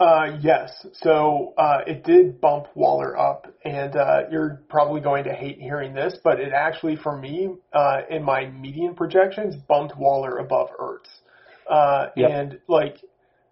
Uh, 0.00 0.38
yes. 0.40 0.86
So 0.94 1.52
uh, 1.58 1.80
it 1.86 2.04
did 2.04 2.40
bump 2.40 2.68
Waller 2.74 3.18
up, 3.18 3.52
and 3.64 3.94
uh, 3.94 4.22
you're 4.30 4.62
probably 4.70 5.02
going 5.02 5.24
to 5.24 5.34
hate 5.34 5.60
hearing 5.60 5.92
this, 5.92 6.16
but 6.22 6.40
it 6.40 6.52
actually, 6.54 6.96
for 6.96 7.18
me, 7.18 7.50
uh, 7.74 8.02
in 8.08 8.22
my 8.22 8.46
median 8.46 8.94
projections, 8.94 9.56
bumped 9.68 9.98
Waller 9.98 10.38
above 10.38 10.68
Ertz. 10.80 11.08
Uh, 11.68 12.06
Yep. 12.16 12.30
And 12.30 12.60
like, 12.68 12.98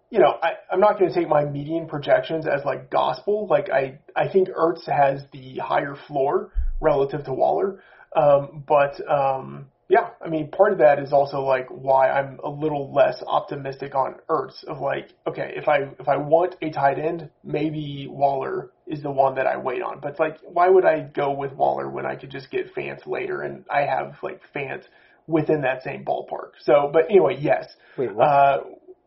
you 0.09 0.19
know, 0.19 0.37
I, 0.41 0.53
I'm 0.71 0.79
not 0.79 0.97
going 0.99 1.11
to 1.11 1.19
take 1.19 1.27
my 1.27 1.43
median 1.45 1.87
projections 1.87 2.47
as 2.47 2.63
like 2.65 2.89
gospel. 2.89 3.47
Like, 3.47 3.69
I 3.69 3.99
I 4.15 4.29
think 4.29 4.49
Ertz 4.49 4.85
has 4.87 5.23
the 5.31 5.57
higher 5.57 5.95
floor 6.07 6.51
relative 6.79 7.25
to 7.25 7.33
Waller, 7.33 7.83
um, 8.15 8.63
but 8.67 8.99
um, 9.09 9.67
yeah, 9.89 10.09
I 10.23 10.27
mean, 10.27 10.49
part 10.49 10.73
of 10.73 10.79
that 10.79 10.99
is 10.99 11.13
also 11.13 11.41
like 11.41 11.67
why 11.69 12.09
I'm 12.09 12.39
a 12.43 12.49
little 12.49 12.93
less 12.93 13.23
optimistic 13.25 13.95
on 13.95 14.15
Ertz. 14.29 14.63
Of 14.65 14.79
like, 14.79 15.09
okay, 15.25 15.53
if 15.55 15.67
I 15.67 15.89
if 15.99 16.07
I 16.07 16.17
want 16.17 16.55
a 16.61 16.71
tight 16.71 16.99
end, 16.99 17.29
maybe 17.43 18.07
Waller 18.09 18.71
is 18.85 19.01
the 19.01 19.11
one 19.11 19.35
that 19.35 19.47
I 19.47 19.57
wait 19.57 19.81
on. 19.81 19.99
But 20.01 20.19
like, 20.19 20.37
why 20.43 20.67
would 20.67 20.85
I 20.85 21.01
go 21.01 21.31
with 21.31 21.53
Waller 21.53 21.89
when 21.89 22.05
I 22.05 22.15
could 22.15 22.31
just 22.31 22.51
get 22.51 22.73
Fant 22.75 23.05
later, 23.07 23.41
and 23.41 23.65
I 23.69 23.81
have 23.81 24.15
like 24.23 24.41
Fant 24.53 24.83
within 25.27 25.61
that 25.61 25.83
same 25.83 26.03
ballpark. 26.05 26.51
So, 26.63 26.89
but 26.91 27.05
anyway, 27.09 27.37
yes. 27.39 27.67
Wait, 27.97 28.13
what? 28.13 28.23
Uh, 28.23 28.63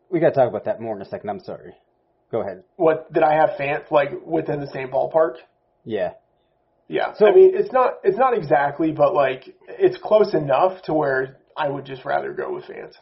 we 0.09 0.19
got 0.19 0.29
to 0.29 0.35
talk 0.35 0.47
about 0.47 0.65
that 0.65 0.79
more 0.79 0.95
in 0.95 1.01
a 1.01 1.05
second. 1.05 1.29
I'm 1.29 1.39
sorry. 1.39 1.73
Go 2.31 2.41
ahead. 2.41 2.63
what 2.77 3.11
did 3.11 3.23
I 3.23 3.33
have 3.33 3.51
Fant 3.59 3.91
like 3.91 4.11
within 4.25 4.61
the 4.61 4.71
same 4.71 4.89
ballpark? 4.89 5.35
Yeah. 5.83 6.11
Yeah. 6.87 7.13
So- 7.15 7.27
I 7.27 7.33
mean, 7.35 7.51
it's 7.53 7.73
not 7.73 7.95
it's 8.03 8.17
not 8.17 8.37
exactly, 8.37 8.91
but 8.93 9.13
like 9.13 9.53
it's 9.67 9.97
close 10.01 10.33
enough 10.33 10.81
to 10.83 10.93
where 10.93 11.37
I 11.57 11.67
would 11.67 11.85
just 11.85 12.05
rather 12.05 12.31
go 12.31 12.53
with 12.53 12.65
Fant. 12.65 12.93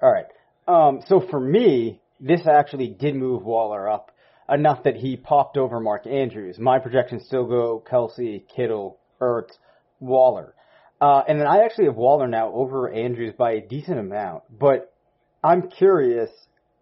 All 0.00 0.12
right. 0.12 0.26
Um, 0.68 1.00
so 1.06 1.20
for 1.28 1.40
me, 1.40 2.00
this 2.20 2.46
actually 2.46 2.88
did 2.88 3.16
move 3.16 3.42
Waller 3.44 3.88
up 3.88 4.12
enough 4.48 4.84
that 4.84 4.94
he 4.96 5.16
popped 5.16 5.56
over 5.56 5.80
Mark 5.80 6.06
Andrews. 6.06 6.58
My 6.58 6.78
projections 6.78 7.24
still 7.26 7.46
go 7.46 7.82
Kelce, 7.90 8.44
Kittle, 8.54 8.98
Ertz, 9.20 9.52
Waller. 9.98 10.54
Uh, 11.02 11.24
and 11.26 11.40
then 11.40 11.48
I 11.48 11.64
actually 11.64 11.86
have 11.86 11.96
Waller 11.96 12.28
now 12.28 12.52
over 12.52 12.88
Andrews 12.88 13.34
by 13.36 13.54
a 13.54 13.60
decent 13.60 13.98
amount. 13.98 14.44
But 14.56 14.94
I'm 15.42 15.68
curious, 15.68 16.30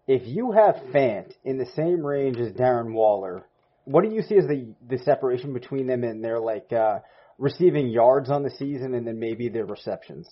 if 0.07 0.27
you 0.27 0.51
have 0.51 0.75
Fant 0.93 1.33
in 1.43 1.57
the 1.57 1.65
same 1.75 2.05
range 2.05 2.37
as 2.37 2.53
Darren 2.53 2.93
Waller, 2.93 3.47
what 3.85 4.03
do 4.03 4.13
you 4.13 4.21
see 4.21 4.37
as 4.37 4.45
the, 4.45 4.75
the 4.87 4.99
separation 4.99 5.53
between 5.53 5.87
them 5.87 6.03
and 6.03 6.23
their 6.23 6.39
like 6.39 6.71
uh, 6.71 6.99
receiving 7.39 7.87
yards 7.87 8.29
on 8.29 8.43
the 8.43 8.51
season 8.51 8.93
and 8.93 9.07
then 9.07 9.17
maybe 9.17 9.49
their 9.49 9.65
receptions? 9.65 10.29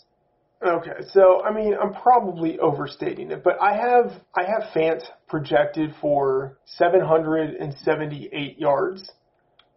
Okay, 0.64 1.08
so 1.12 1.42
I 1.44 1.52
mean, 1.52 1.74
I'm 1.74 1.94
probably 1.94 2.60
overstating 2.60 3.32
it, 3.32 3.44
but 3.44 3.60
I 3.60 3.76
have 3.76 4.12
I 4.36 4.44
have 4.44 4.72
Fant 4.72 5.02
projected 5.28 5.96
for 6.00 6.60
778 6.66 8.60
yards, 8.60 9.10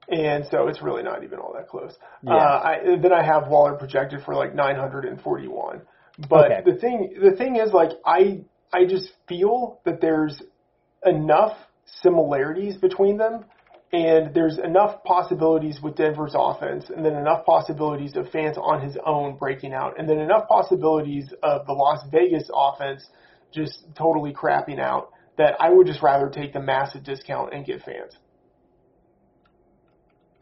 and 0.08 0.44
so 0.50 0.68
it's 0.68 0.82
really 0.82 1.02
not 1.02 1.22
even 1.24 1.38
all 1.38 1.54
that 1.54 1.68
close. 1.68 1.94
Yeah. 2.22 2.34
Uh, 2.34 2.36
I, 2.36 2.78
then 3.00 3.12
I 3.12 3.24
have 3.24 3.48
Waller 3.48 3.74
projected 3.74 4.22
for 4.24 4.34
like 4.34 4.54
941. 4.54 5.82
But 6.28 6.52
Okay. 6.52 6.62
the 6.64 6.78
thing 6.78 7.14
the 7.22 7.36
thing 7.36 7.56
is 7.56 7.72
like 7.72 7.90
I 8.04 8.42
I 8.72 8.84
just 8.84 9.10
feel 9.28 9.80
that 9.84 10.00
there's 10.00 10.42
enough 11.04 11.56
similarities 12.02 12.76
between 12.76 13.16
them 13.16 13.44
and 13.92 14.34
there's 14.34 14.58
enough 14.58 15.04
possibilities 15.04 15.80
with 15.82 15.96
Denver's 15.96 16.34
offense, 16.34 16.88
and 16.88 17.04
then 17.04 17.14
enough 17.14 17.44
possibilities 17.44 18.16
of 18.16 18.30
fans 18.30 18.56
on 18.56 18.80
his 18.80 18.96
own 19.04 19.36
breaking 19.36 19.74
out, 19.74 19.98
and 19.98 20.08
then 20.08 20.18
enough 20.18 20.48
possibilities 20.48 21.32
of 21.42 21.66
the 21.66 21.74
Las 21.74 22.02
Vegas 22.10 22.48
offense 22.54 23.06
just 23.52 23.84
totally 23.94 24.32
crapping 24.32 24.80
out 24.80 25.10
that 25.36 25.56
I 25.60 25.68
would 25.68 25.86
just 25.86 26.02
rather 26.02 26.30
take 26.30 26.54
the 26.54 26.60
massive 26.60 27.04
discount 27.04 27.52
and 27.52 27.66
get 27.66 27.82
Fant. 27.84 28.16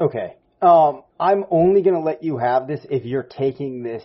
Okay. 0.01 0.37
Um, 0.63 1.03
I'm 1.19 1.45
only 1.51 1.83
going 1.83 1.95
to 1.95 2.03
let 2.03 2.23
you 2.23 2.39
have 2.39 2.67
this 2.67 2.81
if 2.91 3.05
you're 3.05 3.23
taking 3.23 3.83
this 3.83 4.03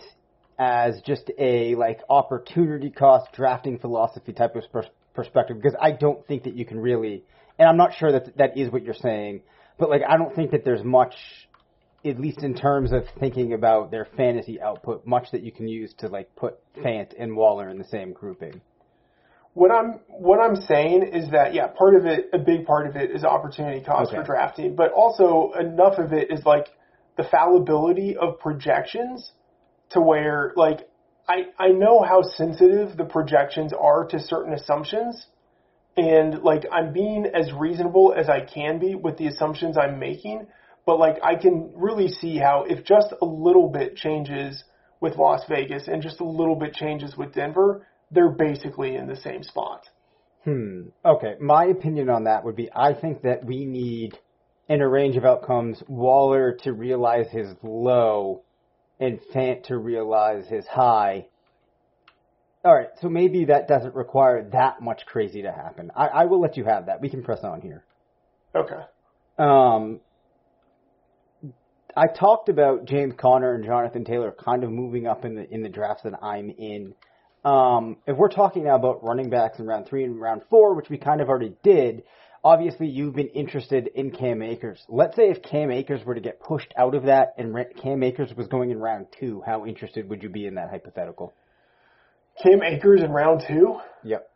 as 0.58 1.00
just 1.02 1.30
a 1.38 1.74
like 1.74 2.00
opportunity 2.08 2.90
cost 2.90 3.30
drafting 3.34 3.78
philosophy 3.78 4.32
type 4.32 4.56
of 4.56 4.62
pers- 4.72 4.86
perspective 5.14 5.56
because 5.60 5.76
I 5.80 5.92
don't 5.92 6.26
think 6.26 6.44
that 6.44 6.54
you 6.54 6.64
can 6.64 6.78
really 6.78 7.24
and 7.58 7.68
I'm 7.68 7.76
not 7.76 7.94
sure 7.94 8.12
that 8.12 8.36
that 8.36 8.56
is 8.56 8.70
what 8.70 8.82
you're 8.82 8.94
saying, 8.94 9.42
but 9.78 9.90
like 9.90 10.02
I 10.06 10.16
don't 10.16 10.34
think 10.34 10.50
that 10.52 10.64
there's 10.64 10.84
much 10.84 11.14
at 12.04 12.20
least 12.20 12.42
in 12.42 12.54
terms 12.54 12.92
of 12.92 13.04
thinking 13.18 13.52
about 13.52 13.90
their 13.90 14.06
fantasy 14.16 14.60
output 14.60 15.06
much 15.06 15.30
that 15.32 15.42
you 15.42 15.50
can 15.50 15.66
use 15.66 15.92
to 15.98 16.08
like 16.08 16.34
put 16.36 16.58
Fant 16.76 17.12
and 17.18 17.36
Waller 17.36 17.68
in 17.68 17.78
the 17.78 17.84
same 17.84 18.12
grouping. 18.12 18.60
What 19.56 19.70
I'm 19.70 20.00
what 20.08 20.38
I'm 20.38 20.56
saying 20.56 21.02
is 21.14 21.30
that 21.30 21.54
yeah, 21.54 21.68
part 21.68 21.94
of 21.96 22.04
it, 22.04 22.28
a 22.34 22.38
big 22.38 22.66
part 22.66 22.86
of 22.86 22.94
it 22.94 23.10
is 23.10 23.24
opportunity 23.24 23.80
cost 23.82 24.10
Okay. 24.10 24.18
for 24.18 24.22
drafting, 24.22 24.76
but 24.76 24.92
also 24.92 25.52
enough 25.58 25.96
of 25.96 26.12
it 26.12 26.30
is 26.30 26.44
like 26.44 26.66
the 27.16 27.24
fallibility 27.24 28.18
of 28.18 28.38
projections 28.38 29.32
to 29.92 30.00
where 30.02 30.52
like 30.56 30.86
I 31.26 31.46
I 31.58 31.68
know 31.68 32.02
how 32.02 32.20
sensitive 32.20 32.98
the 32.98 33.06
projections 33.06 33.72
are 33.72 34.04
to 34.08 34.20
certain 34.20 34.52
assumptions, 34.52 35.26
and 35.96 36.42
like 36.42 36.66
I'm 36.70 36.92
being 36.92 37.24
as 37.24 37.50
reasonable 37.54 38.12
as 38.14 38.28
I 38.28 38.40
can 38.42 38.78
be 38.78 38.94
with 38.94 39.16
the 39.16 39.26
assumptions 39.26 39.78
I'm 39.78 39.98
making, 39.98 40.48
but 40.84 40.98
like 40.98 41.16
I 41.22 41.34
can 41.34 41.72
really 41.74 42.08
see 42.08 42.36
how 42.36 42.66
if 42.68 42.84
just 42.84 43.14
a 43.22 43.24
little 43.24 43.70
bit 43.70 43.96
changes 43.96 44.64
with 45.00 45.16
Las 45.16 45.44
Vegas 45.48 45.88
and 45.88 46.02
just 46.02 46.20
a 46.20 46.24
little 46.24 46.56
bit 46.56 46.74
changes 46.74 47.16
with 47.16 47.32
Denver, 47.32 47.86
they're 48.10 48.30
basically 48.30 48.96
in 48.96 49.06
the 49.06 49.16
same 49.16 49.42
spot. 49.42 49.82
Hmm. 50.44 50.88
Okay. 51.04 51.34
My 51.40 51.64
opinion 51.64 52.08
on 52.08 52.24
that 52.24 52.44
would 52.44 52.56
be 52.56 52.70
I 52.74 52.94
think 52.94 53.22
that 53.22 53.44
we 53.44 53.64
need, 53.64 54.16
in 54.68 54.80
a 54.80 54.88
range 54.88 55.16
of 55.16 55.24
outcomes, 55.24 55.82
Waller 55.88 56.56
to 56.62 56.72
realize 56.72 57.26
his 57.30 57.48
low 57.62 58.42
and 59.00 59.18
Fant 59.34 59.64
to 59.64 59.76
realize 59.76 60.46
his 60.46 60.66
high. 60.66 61.26
All 62.64 62.74
right. 62.74 62.88
So 63.00 63.08
maybe 63.08 63.46
that 63.46 63.68
doesn't 63.68 63.94
require 63.94 64.48
that 64.52 64.80
much 64.80 65.02
crazy 65.06 65.42
to 65.42 65.52
happen. 65.52 65.90
I, 65.96 66.06
I 66.06 66.24
will 66.26 66.40
let 66.40 66.56
you 66.56 66.64
have 66.64 66.86
that. 66.86 67.00
We 67.00 67.10
can 67.10 67.22
press 67.22 67.40
on 67.42 67.60
here. 67.60 67.84
Okay. 68.54 68.82
Um, 69.38 70.00
I 71.96 72.06
talked 72.06 72.48
about 72.48 72.84
James 72.84 73.14
Conner 73.18 73.54
and 73.54 73.64
Jonathan 73.64 74.04
Taylor 74.04 74.32
kind 74.32 74.64
of 74.64 74.70
moving 74.70 75.06
up 75.06 75.24
in 75.24 75.34
the 75.34 75.48
in 75.52 75.62
the 75.62 75.68
drafts 75.68 76.02
that 76.04 76.22
I'm 76.22 76.50
in. 76.50 76.94
Um, 77.46 77.98
if 78.08 78.16
we're 78.16 78.28
talking 78.28 78.64
now 78.64 78.74
about 78.74 79.04
running 79.04 79.30
backs 79.30 79.60
in 79.60 79.66
round 79.66 79.86
three 79.86 80.02
and 80.02 80.20
round 80.20 80.42
four, 80.50 80.74
which 80.74 80.90
we 80.90 80.98
kind 80.98 81.20
of 81.20 81.28
already 81.28 81.54
did, 81.62 82.02
obviously 82.42 82.88
you've 82.88 83.14
been 83.14 83.28
interested 83.28 83.88
in 83.94 84.10
Cam 84.10 84.42
Akers. 84.42 84.84
Let's 84.88 85.14
say 85.14 85.30
if 85.30 85.44
Cam 85.44 85.70
Akers 85.70 86.04
were 86.04 86.16
to 86.16 86.20
get 86.20 86.40
pushed 86.40 86.74
out 86.76 86.96
of 86.96 87.04
that 87.04 87.34
and 87.38 87.56
Cam 87.80 88.02
Akers 88.02 88.34
was 88.36 88.48
going 88.48 88.72
in 88.72 88.80
round 88.80 89.06
two, 89.20 89.44
how 89.46 89.64
interested 89.64 90.08
would 90.08 90.24
you 90.24 90.28
be 90.28 90.46
in 90.46 90.56
that 90.56 90.70
hypothetical? 90.70 91.34
Cam 92.42 92.64
Akers 92.64 93.02
in 93.04 93.12
round 93.12 93.44
two. 93.46 93.76
Yep. 94.02 94.28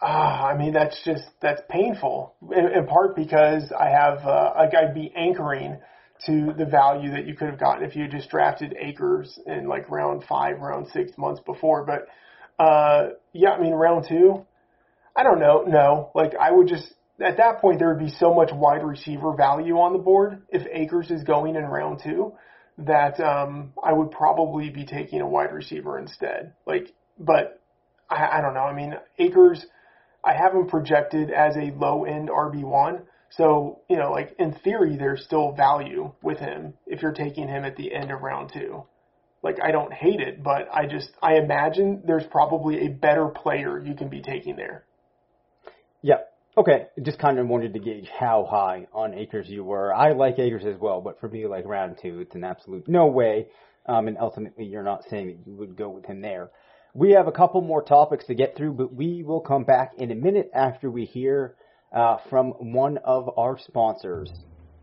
Ah, 0.00 0.46
I 0.46 0.56
mean 0.56 0.72
that's 0.72 0.98
just 1.04 1.24
that's 1.42 1.60
painful. 1.68 2.34
In, 2.56 2.68
in 2.68 2.86
part 2.86 3.16
because 3.16 3.70
I 3.78 3.90
have 3.90 4.26
uh, 4.26 4.54
like 4.56 4.74
I'd 4.74 4.94
be 4.94 5.12
anchoring 5.14 5.76
to 6.24 6.54
the 6.56 6.64
value 6.64 7.10
that 7.10 7.26
you 7.26 7.34
could 7.34 7.48
have 7.48 7.60
gotten 7.60 7.84
if 7.84 7.94
you 7.94 8.04
had 8.04 8.10
just 8.10 8.30
drafted 8.30 8.74
Akers 8.80 9.38
in 9.46 9.68
like 9.68 9.90
round 9.90 10.24
five, 10.26 10.58
round 10.58 10.88
six 10.88 11.12
months 11.18 11.42
before. 11.44 11.84
But 11.84 12.08
uh, 12.60 13.10
yeah, 13.32 13.50
I 13.50 13.60
mean 13.60 13.72
round 13.72 14.06
two. 14.08 14.44
I 15.16 15.22
don't 15.22 15.40
know. 15.40 15.64
No, 15.66 16.10
like 16.14 16.34
I 16.38 16.50
would 16.50 16.68
just 16.68 16.92
at 17.18 17.38
that 17.38 17.60
point 17.60 17.78
there 17.78 17.88
would 17.88 18.04
be 18.04 18.12
so 18.18 18.34
much 18.34 18.50
wide 18.52 18.84
receiver 18.84 19.34
value 19.34 19.78
on 19.78 19.94
the 19.94 19.98
board 19.98 20.42
if 20.50 20.66
Akers 20.70 21.10
is 21.10 21.24
going 21.24 21.56
in 21.56 21.64
round 21.64 22.00
two 22.04 22.34
that 22.78 23.18
um, 23.20 23.72
I 23.82 23.92
would 23.92 24.10
probably 24.10 24.70
be 24.70 24.84
taking 24.84 25.20
a 25.20 25.28
wide 25.28 25.52
receiver 25.52 25.98
instead. 25.98 26.54
Like, 26.66 26.92
but 27.18 27.60
I, 28.08 28.38
I 28.38 28.40
don't 28.40 28.54
know. 28.54 28.60
I 28.60 28.74
mean, 28.74 28.94
Akers, 29.18 29.64
I 30.24 30.34
have 30.34 30.54
him 30.54 30.66
projected 30.66 31.30
as 31.30 31.56
a 31.56 31.72
low 31.76 32.04
end 32.04 32.28
RB 32.28 32.62
one. 32.62 33.02
So 33.30 33.80
you 33.88 33.96
know, 33.96 34.10
like 34.10 34.34
in 34.38 34.52
theory, 34.52 34.96
there's 34.98 35.24
still 35.24 35.52
value 35.52 36.12
with 36.22 36.38
him 36.38 36.74
if 36.86 37.00
you're 37.00 37.12
taking 37.12 37.48
him 37.48 37.64
at 37.64 37.76
the 37.76 37.94
end 37.94 38.10
of 38.10 38.20
round 38.20 38.50
two. 38.52 38.84
Like 39.42 39.58
I 39.62 39.70
don't 39.70 39.92
hate 39.92 40.20
it, 40.20 40.42
but 40.42 40.68
I 40.72 40.86
just 40.86 41.10
I 41.22 41.36
imagine 41.36 42.02
there's 42.06 42.26
probably 42.30 42.86
a 42.86 42.88
better 42.88 43.28
player 43.28 43.78
you 43.78 43.94
can 43.94 44.08
be 44.08 44.20
taking 44.20 44.56
there. 44.56 44.84
Yeah. 46.02 46.18
Okay, 46.58 46.86
just 47.02 47.18
kind 47.18 47.38
of 47.38 47.46
wanted 47.46 47.72
to 47.74 47.78
gauge 47.78 48.08
how 48.08 48.46
high 48.50 48.88
on 48.92 49.14
Akers 49.14 49.48
you 49.48 49.62
were. 49.62 49.94
I 49.94 50.12
like 50.12 50.38
Akers 50.38 50.64
as 50.66 50.78
well, 50.80 51.00
but 51.00 51.20
for 51.20 51.28
me, 51.28 51.46
like 51.46 51.64
round 51.64 51.98
two, 52.02 52.20
it's 52.20 52.34
an 52.34 52.44
absolute 52.44 52.88
no 52.88 53.06
way. 53.06 53.46
Um, 53.86 54.08
and 54.08 54.18
ultimately, 54.18 54.64
you're 54.66 54.82
not 54.82 55.04
saying 55.08 55.28
that 55.28 55.38
you 55.46 55.56
would 55.56 55.76
go 55.76 55.88
with 55.88 56.04
him 56.04 56.20
there. 56.20 56.50
We 56.92 57.12
have 57.12 57.28
a 57.28 57.32
couple 57.32 57.60
more 57.60 57.82
topics 57.82 58.26
to 58.26 58.34
get 58.34 58.56
through, 58.56 58.72
but 58.74 58.92
we 58.92 59.22
will 59.22 59.40
come 59.40 59.64
back 59.64 59.92
in 59.96 60.10
a 60.10 60.14
minute 60.14 60.50
after 60.52 60.90
we 60.90 61.04
hear 61.04 61.54
uh, 61.92 62.18
from 62.28 62.50
one 62.72 62.98
of 62.98 63.30
our 63.38 63.58
sponsors. 63.58 64.30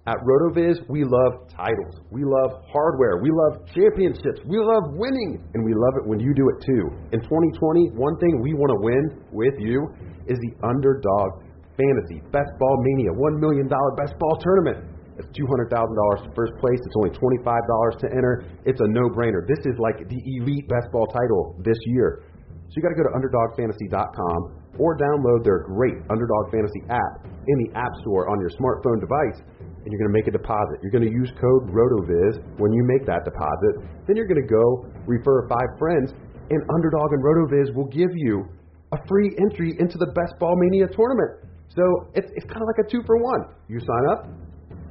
At 0.08 0.24
RotoViz, 0.24 0.88
we 0.88 1.04
love 1.04 1.52
titles. 1.52 2.00
We 2.16 2.24
love 2.24 2.64
hardware. 2.72 3.20
We 3.20 3.28
love 3.28 3.68
championships. 3.76 4.40
We 4.48 4.56
love 4.56 4.96
winning. 4.96 5.44
And 5.52 5.60
we 5.68 5.76
love 5.76 6.00
it 6.00 6.08
when 6.08 6.24
you 6.24 6.32
do 6.32 6.48
it 6.48 6.64
too. 6.64 6.84
In 7.12 7.20
2020, 7.20 7.92
one 7.92 8.16
thing 8.24 8.40
we 8.40 8.56
want 8.56 8.72
to 8.72 8.80
win 8.80 9.04
with 9.36 9.60
you 9.60 9.84
is 10.32 10.40
the 10.40 10.56
Underdog 10.64 11.44
Fantasy 11.76 12.24
Best 12.32 12.56
Ball 12.56 12.78
Mania 12.88 13.12
$1 13.20 13.44
million 13.44 13.68
Best 14.00 14.16
Ball 14.16 14.40
Tournament. 14.40 14.96
It's 15.20 15.28
$200,000 15.36 15.76
to 15.76 16.32
first 16.32 16.56
place. 16.64 16.80
It's 16.80 16.96
only 16.96 17.12
$25 17.12 18.00
to 18.00 18.08
enter. 18.16 18.48
It's 18.64 18.80
a 18.80 18.88
no 18.88 19.12
brainer. 19.12 19.44
This 19.44 19.60
is 19.68 19.76
like 19.76 20.08
the 20.08 20.22
elite 20.40 20.70
best 20.70 20.88
ball 20.94 21.08
title 21.08 21.60
this 21.66 21.78
year. 21.84 22.24
So 22.70 22.80
you 22.80 22.82
got 22.82 22.96
to 22.96 23.00
go 23.00 23.04
to 23.04 23.14
UnderdogFantasy.com 23.18 24.40
or 24.80 24.96
download 24.96 25.44
their 25.44 25.68
great 25.68 26.00
Underdog 26.10 26.52
Fantasy 26.52 26.84
app 26.88 27.26
in 27.26 27.58
the 27.66 27.76
App 27.76 27.92
Store 28.06 28.30
on 28.30 28.40
your 28.40 28.52
smartphone 28.56 29.02
device 29.02 29.42
and 29.88 29.96
you're 29.96 30.04
going 30.04 30.12
to 30.12 30.20
make 30.20 30.28
a 30.28 30.36
deposit. 30.36 30.84
You're 30.84 30.92
going 30.92 31.08
to 31.08 31.16
use 31.16 31.32
code 31.40 31.72
RotoViz 31.72 32.60
when 32.60 32.76
you 32.76 32.84
make 32.84 33.08
that 33.08 33.24
deposit. 33.24 33.88
Then 34.04 34.20
you're 34.20 34.28
going 34.28 34.44
to 34.44 34.52
go 34.52 34.84
refer 35.08 35.48
five 35.48 35.80
friends, 35.80 36.12
and 36.52 36.60
Underdog 36.76 37.16
and 37.16 37.24
RotoViz 37.24 37.72
will 37.72 37.88
give 37.88 38.12
you 38.12 38.44
a 38.92 39.00
free 39.08 39.32
entry 39.40 39.80
into 39.80 39.96
the 39.96 40.12
Best 40.12 40.36
Ball 40.44 40.60
Mania 40.60 40.92
tournament. 40.92 41.48
So 41.72 42.12
it's, 42.20 42.28
it's 42.36 42.44
kind 42.52 42.60
of 42.60 42.68
like 42.68 42.84
a 42.84 42.88
two 42.92 43.00
for 43.08 43.16
one. 43.16 43.48
You 43.72 43.80
sign 43.80 44.04
up, 44.12 44.28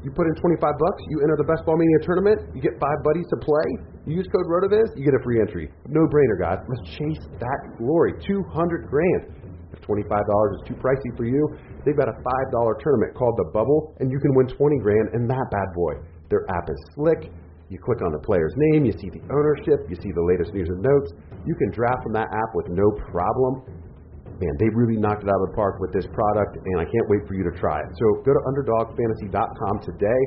you 0.00 0.08
put 0.16 0.24
in 0.32 0.34
25 0.40 0.64
bucks, 0.64 1.00
you 1.12 1.20
enter 1.20 1.36
the 1.36 1.44
Best 1.44 1.68
Ball 1.68 1.76
Mania 1.76 2.00
tournament, 2.00 2.56
you 2.56 2.64
get 2.64 2.80
five 2.80 2.96
buddies 3.04 3.28
to 3.36 3.38
play, 3.44 3.68
you 4.08 4.16
use 4.16 4.24
code 4.32 4.48
RotoViz, 4.48 4.96
you 4.96 5.04
get 5.04 5.12
a 5.12 5.20
free 5.20 5.44
entry. 5.44 5.68
No 5.92 6.08
brainer, 6.08 6.40
guys. 6.40 6.64
Let's 6.72 6.88
chase 6.96 7.20
that 7.36 7.60
glory. 7.76 8.16
200 8.24 8.88
grand. 8.88 9.45
If 9.76 9.84
$25 9.84 10.08
is 10.08 10.62
too 10.66 10.74
pricey 10.74 11.12
for 11.16 11.24
you, 11.24 11.44
they've 11.84 11.96
got 11.96 12.08
a 12.08 12.16
$5 12.16 12.80
tournament 12.80 13.14
called 13.14 13.36
the 13.36 13.50
Bubble, 13.52 13.94
and 14.00 14.10
you 14.10 14.18
can 14.18 14.34
win 14.34 14.48
20 14.48 14.78
grand 14.80 15.14
in 15.14 15.28
that 15.28 15.46
bad 15.52 15.68
boy. 15.76 16.00
Their 16.28 16.48
app 16.50 16.68
is 16.68 16.80
slick. 16.96 17.30
You 17.68 17.78
click 17.78 18.00
on 18.00 18.12
the 18.12 18.22
player's 18.22 18.54
name, 18.70 18.86
you 18.86 18.92
see 18.92 19.10
the 19.10 19.22
ownership, 19.26 19.90
you 19.90 19.96
see 19.98 20.12
the 20.14 20.22
latest 20.22 20.54
news 20.54 20.68
and 20.70 20.80
notes. 20.80 21.12
You 21.44 21.54
can 21.58 21.70
draft 21.74 22.02
from 22.04 22.14
that 22.14 22.30
app 22.30 22.50
with 22.54 22.68
no 22.70 22.86
problem. 23.10 23.66
Man, 24.38 24.54
they 24.60 24.70
really 24.70 25.00
knocked 25.00 25.24
it 25.24 25.28
out 25.28 25.40
of 25.42 25.50
the 25.50 25.56
park 25.56 25.80
with 25.80 25.92
this 25.92 26.06
product, 26.12 26.62
and 26.62 26.78
I 26.78 26.84
can't 26.84 27.08
wait 27.08 27.26
for 27.26 27.34
you 27.34 27.42
to 27.42 27.54
try 27.58 27.80
it. 27.80 27.90
So 27.98 28.22
go 28.22 28.32
to 28.36 28.42
UnderdogFantasy.com 28.54 29.80
today, 29.82 30.20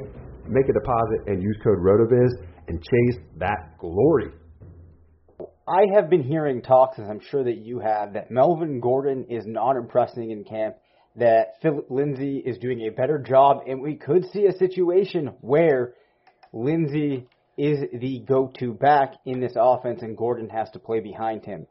make 0.50 0.68
a 0.68 0.74
deposit, 0.74 1.32
and 1.32 1.41
use 1.41 1.56
code 1.64 1.80
RotoViz, 1.80 2.32
and 2.68 2.82
chase 2.82 3.18
that 3.38 3.78
glory. 3.80 4.34
I 5.70 5.86
have 5.93 6.09
been 6.09 6.24
hearing 6.24 6.63
talks, 6.63 6.97
as 6.97 7.07
I'm 7.07 7.20
sure 7.20 7.43
that 7.43 7.57
you 7.57 7.80
have, 7.80 8.13
that 8.13 8.32
Melvin 8.32 8.80
Gordon 8.80 9.26
is 9.30 9.45
not 9.45 9.76
impressing 9.76 10.32
in 10.32 10.43
camp, 10.43 10.78
that 11.15 11.61
Phillip 11.61 11.91
Lindsay 11.91 12.38
is 12.38 12.57
doing 12.57 12.82
a 12.82 12.89
better 12.89 13.20
job, 13.20 13.59
and 13.67 13.80
we 13.80 13.95
could 13.95 14.26
see 14.32 14.47
a 14.47 14.57
situation 14.57 15.28
where 15.41 15.93
Lindsay 16.51 17.28
is 17.55 17.82
the 17.93 18.24
go-to 18.28 18.74
back 18.74 19.13
in 19.26 19.41
this 19.41 19.53
offense 19.55 20.01
and 20.01 20.17
Gordon 20.17 20.49
has 20.49 20.72
to 20.72 20.80
play 20.80 21.01
behind 21.01 21.45
him. 21.45 21.67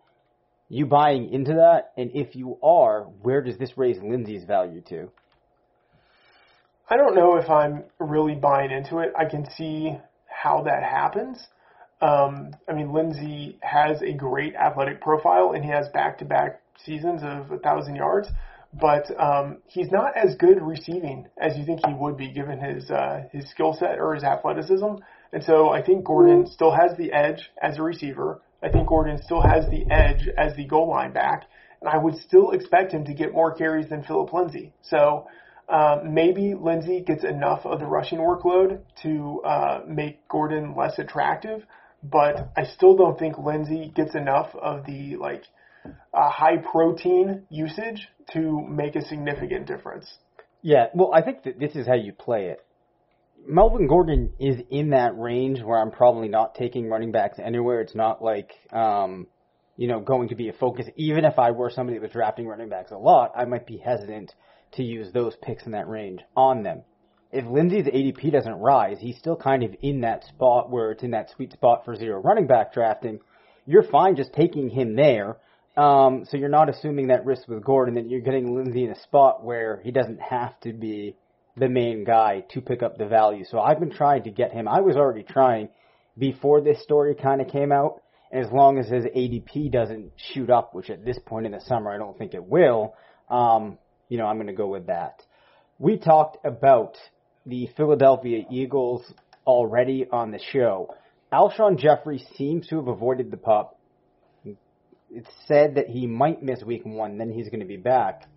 You 0.68 0.86
buying 0.86 1.32
into 1.32 1.54
that? 1.54 1.92
And 1.96 2.10
if 2.14 2.36
you 2.36 2.58
are, 2.62 3.04
where 3.22 3.42
does 3.42 3.58
this 3.58 3.76
raise 3.76 3.98
Lindsay's 4.00 4.44
value 4.44 4.82
to? 4.90 5.10
I 6.88 6.96
don't 6.96 7.16
know 7.16 7.36
if 7.36 7.50
I'm 7.50 7.84
really 7.98 8.36
buying 8.36 8.70
into 8.70 8.98
it. 8.98 9.12
I 9.18 9.24
can 9.24 9.44
see 9.56 9.98
how 10.26 10.62
that 10.64 10.84
happens. 10.84 11.42
Um, 12.00 12.52
I 12.68 12.74
mean, 12.74 12.92
Lindsay 12.92 13.58
has 13.60 14.02
a 14.02 14.12
great 14.12 14.54
athletic 14.54 15.00
profile 15.00 15.52
and 15.54 15.64
he 15.64 15.70
has 15.70 15.88
back 15.88 16.18
to 16.18 16.24
back 16.24 16.60
seasons 16.84 17.22
of 17.24 17.50
a 17.50 17.58
thousand 17.58 17.96
yards, 17.96 18.28
but 18.72 19.10
um, 19.20 19.58
he's 19.66 19.90
not 19.90 20.16
as 20.16 20.36
good 20.36 20.62
receiving 20.62 21.26
as 21.40 21.56
you 21.56 21.64
think 21.64 21.80
he 21.84 21.92
would 21.92 22.16
be 22.16 22.30
given 22.30 22.60
his 22.60 22.90
uh, 22.90 23.24
his 23.32 23.50
skill 23.50 23.72
set 23.72 23.98
or 23.98 24.14
his 24.14 24.22
athleticism. 24.22 24.94
And 25.32 25.42
so 25.42 25.70
I 25.70 25.82
think 25.82 26.04
Gordon 26.04 26.46
still 26.46 26.70
has 26.70 26.96
the 26.96 27.12
edge 27.12 27.50
as 27.60 27.78
a 27.78 27.82
receiver. 27.82 28.40
I 28.62 28.68
think 28.68 28.88
Gordon 28.88 29.20
still 29.22 29.42
has 29.42 29.68
the 29.68 29.84
edge 29.90 30.28
as 30.36 30.56
the 30.56 30.64
goal 30.64 30.88
line 30.88 31.12
back, 31.12 31.44
and 31.80 31.88
I 31.88 31.96
would 31.98 32.16
still 32.16 32.52
expect 32.52 32.92
him 32.92 33.04
to 33.06 33.14
get 33.14 33.32
more 33.32 33.52
carries 33.54 33.88
than 33.88 34.02
Phillip 34.04 34.32
Lindsay. 34.32 34.72
So. 34.82 35.26
Uh, 35.68 36.00
maybe 36.02 36.54
Lindsay 36.54 37.02
gets 37.02 37.24
enough 37.24 37.66
of 37.66 37.78
the 37.78 37.84
rushing 37.84 38.20
workload 38.20 38.80
to 39.02 39.42
uh, 39.44 39.80
make 39.86 40.26
Gordon 40.26 40.74
less 40.74 40.98
attractive, 40.98 41.62
but 42.02 42.52
I 42.56 42.64
still 42.64 42.96
don't 42.96 43.18
think 43.18 43.38
Lindsay 43.38 43.92
gets 43.94 44.14
enough 44.14 44.54
of 44.54 44.86
the 44.86 45.16
like 45.16 45.44
uh, 46.14 46.30
high 46.30 46.58
protein 46.58 47.46
usage 47.50 48.08
to 48.32 48.66
make 48.68 48.96
a 48.96 49.04
significant 49.04 49.66
difference. 49.66 50.06
Yeah, 50.62 50.86
well, 50.94 51.12
I 51.14 51.22
think 51.22 51.44
that 51.44 51.58
this 51.58 51.74
is 51.74 51.86
how 51.86 51.94
you 51.94 52.12
play 52.12 52.46
it. 52.46 52.64
Melvin 53.46 53.86
Gordon 53.86 54.32
is 54.38 54.60
in 54.70 54.90
that 54.90 55.16
range 55.16 55.62
where 55.62 55.78
I'm 55.78 55.90
probably 55.90 56.28
not 56.28 56.54
taking 56.54 56.88
running 56.88 57.12
backs 57.12 57.38
anywhere. 57.42 57.80
It's 57.80 57.94
not 57.94 58.22
like, 58.22 58.52
um, 58.72 59.28
you 59.76 59.86
know, 59.86 60.00
going 60.00 60.28
to 60.28 60.34
be 60.34 60.48
a 60.48 60.52
focus. 60.52 60.86
Even 60.96 61.24
if 61.24 61.38
I 61.38 61.52
were 61.52 61.70
somebody 61.70 61.98
that 61.98 62.02
was 62.02 62.10
drafting 62.10 62.46
running 62.46 62.68
backs 62.68 62.90
a 62.90 62.98
lot, 62.98 63.32
I 63.36 63.44
might 63.44 63.66
be 63.66 63.78
hesitant 63.78 64.34
to 64.72 64.82
use 64.82 65.12
those 65.12 65.34
picks 65.40 65.64
in 65.64 65.72
that 65.72 65.88
range 65.88 66.20
on 66.36 66.62
them. 66.62 66.82
If 67.30 67.44
Lindsay's 67.44 67.86
ADP 67.86 68.32
doesn't 68.32 68.54
rise, 68.54 68.98
he's 69.00 69.18
still 69.18 69.36
kind 69.36 69.62
of 69.62 69.74
in 69.82 70.00
that 70.00 70.24
spot 70.24 70.70
where 70.70 70.92
it's 70.92 71.02
in 71.02 71.10
that 71.10 71.30
sweet 71.30 71.52
spot 71.52 71.84
for 71.84 71.94
zero 71.94 72.20
running 72.22 72.46
back 72.46 72.72
drafting. 72.72 73.20
You're 73.66 73.82
fine 73.82 74.16
just 74.16 74.32
taking 74.32 74.70
him 74.70 74.96
there. 74.96 75.36
Um, 75.76 76.24
so 76.28 76.36
you're 76.36 76.48
not 76.48 76.68
assuming 76.68 77.08
that 77.08 77.24
risk 77.24 77.46
with 77.46 77.62
Gordon 77.62 77.94
that 77.96 78.08
you're 78.08 78.20
getting 78.20 78.56
Lindsey 78.56 78.84
in 78.84 78.90
a 78.90 79.00
spot 79.00 79.44
where 79.44 79.80
he 79.84 79.92
doesn't 79.92 80.20
have 80.20 80.58
to 80.60 80.72
be 80.72 81.16
the 81.56 81.68
main 81.68 82.04
guy 82.04 82.44
to 82.50 82.60
pick 82.60 82.82
up 82.82 82.98
the 82.98 83.06
value. 83.06 83.44
So 83.44 83.60
I've 83.60 83.78
been 83.78 83.92
trying 83.92 84.24
to 84.24 84.30
get 84.30 84.52
him. 84.52 84.66
I 84.66 84.80
was 84.80 84.96
already 84.96 85.22
trying 85.22 85.68
before 86.16 86.60
this 86.60 86.82
story 86.82 87.14
kind 87.14 87.40
of 87.40 87.48
came 87.48 87.72
out. 87.72 88.02
And 88.30 88.44
as 88.44 88.50
long 88.52 88.78
as 88.78 88.88
his 88.88 89.04
ADP 89.04 89.70
doesn't 89.70 90.12
shoot 90.16 90.50
up, 90.50 90.74
which 90.74 90.90
at 90.90 91.04
this 91.04 91.18
point 91.24 91.46
in 91.46 91.52
the 91.52 91.60
summer 91.60 91.90
I 91.90 91.98
don't 91.98 92.16
think 92.18 92.34
it 92.34 92.44
will, 92.44 92.94
um, 93.30 93.78
you 94.08 94.18
know, 94.18 94.26
I'm 94.26 94.36
going 94.36 94.48
to 94.48 94.52
go 94.52 94.68
with 94.68 94.86
that. 94.86 95.22
We 95.78 95.96
talked 95.96 96.44
about 96.44 96.96
the 97.48 97.68
Philadelphia 97.76 98.44
Eagles 98.50 99.02
already 99.46 100.06
on 100.10 100.30
the 100.30 100.40
show. 100.52 100.94
Alshon 101.32 101.78
Jeffery 101.78 102.24
seems 102.36 102.66
to 102.68 102.76
have 102.76 102.88
avoided 102.88 103.30
the 103.30 103.36
pup. 103.36 103.78
It's 105.10 105.28
said 105.46 105.76
that 105.76 105.88
he 105.88 106.06
might 106.06 106.42
miss 106.42 106.62
week 106.62 106.82
one, 106.84 107.16
then 107.16 107.30
he's 107.30 107.48
going 107.48 107.60
to 107.60 107.66
be 107.66 107.78
back. 107.78 108.28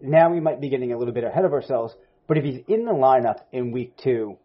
Now 0.00 0.30
we 0.30 0.40
might 0.40 0.60
be 0.60 0.68
getting 0.68 0.92
a 0.92 0.98
little 0.98 1.14
bit 1.14 1.24
ahead 1.24 1.44
of 1.44 1.52
ourselves, 1.52 1.94
but 2.26 2.36
if 2.36 2.44
he's 2.44 2.60
in 2.66 2.84
the 2.84 2.92
lineup 2.92 3.40
in 3.52 3.70
week 3.70 3.96
two, 3.96 4.36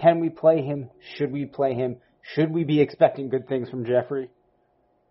can 0.00 0.20
we 0.20 0.28
play 0.28 0.62
him? 0.62 0.90
Should 1.16 1.32
we 1.32 1.46
play 1.46 1.74
him? 1.74 1.96
Should 2.34 2.52
we 2.52 2.64
be 2.64 2.80
expecting 2.80 3.28
good 3.28 3.48
things 3.48 3.68
from 3.68 3.84
Jeffrey? 3.84 4.30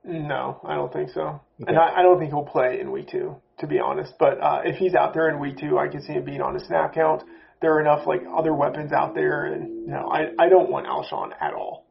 No, 0.04 0.62
I 0.64 0.76
don't 0.76 0.92
think 0.94 1.10
so. 1.10 1.42
Okay. 1.62 1.68
And 1.68 1.78
I, 1.78 2.00
I, 2.00 2.02
don't 2.02 2.18
think 2.18 2.32
he'll 2.32 2.46
play 2.46 2.80
in 2.80 2.92
week 2.92 3.10
two, 3.10 3.36
to 3.60 3.68
be 3.68 3.80
honest. 3.80 4.14
But 4.18 4.42
uh, 4.42 4.62
if 4.64 4.78
he's 4.78 4.96
out 4.96 5.14
there 5.14 5.28
in 5.30 5.40
week 5.40 5.58
two, 5.58 5.78
I 5.78 5.90
can 5.90 6.02
see 6.02 6.14
him 6.14 6.24
being 6.24 6.42
on 6.42 6.56
a 6.56 6.64
snap 6.66 6.94
count. 6.94 7.24
There 7.62 7.74
are 7.74 7.82
enough 7.82 8.06
like 8.06 8.22
other 8.36 8.54
weapons 8.54 8.92
out 8.92 9.16
there, 9.16 9.46
and 9.46 9.88
no, 9.88 10.10
I 10.12 10.28
I 10.38 10.50
don't 10.50 10.70
want 10.70 10.86
Alshon 10.86 11.32
at 11.42 11.54
all. 11.54 11.86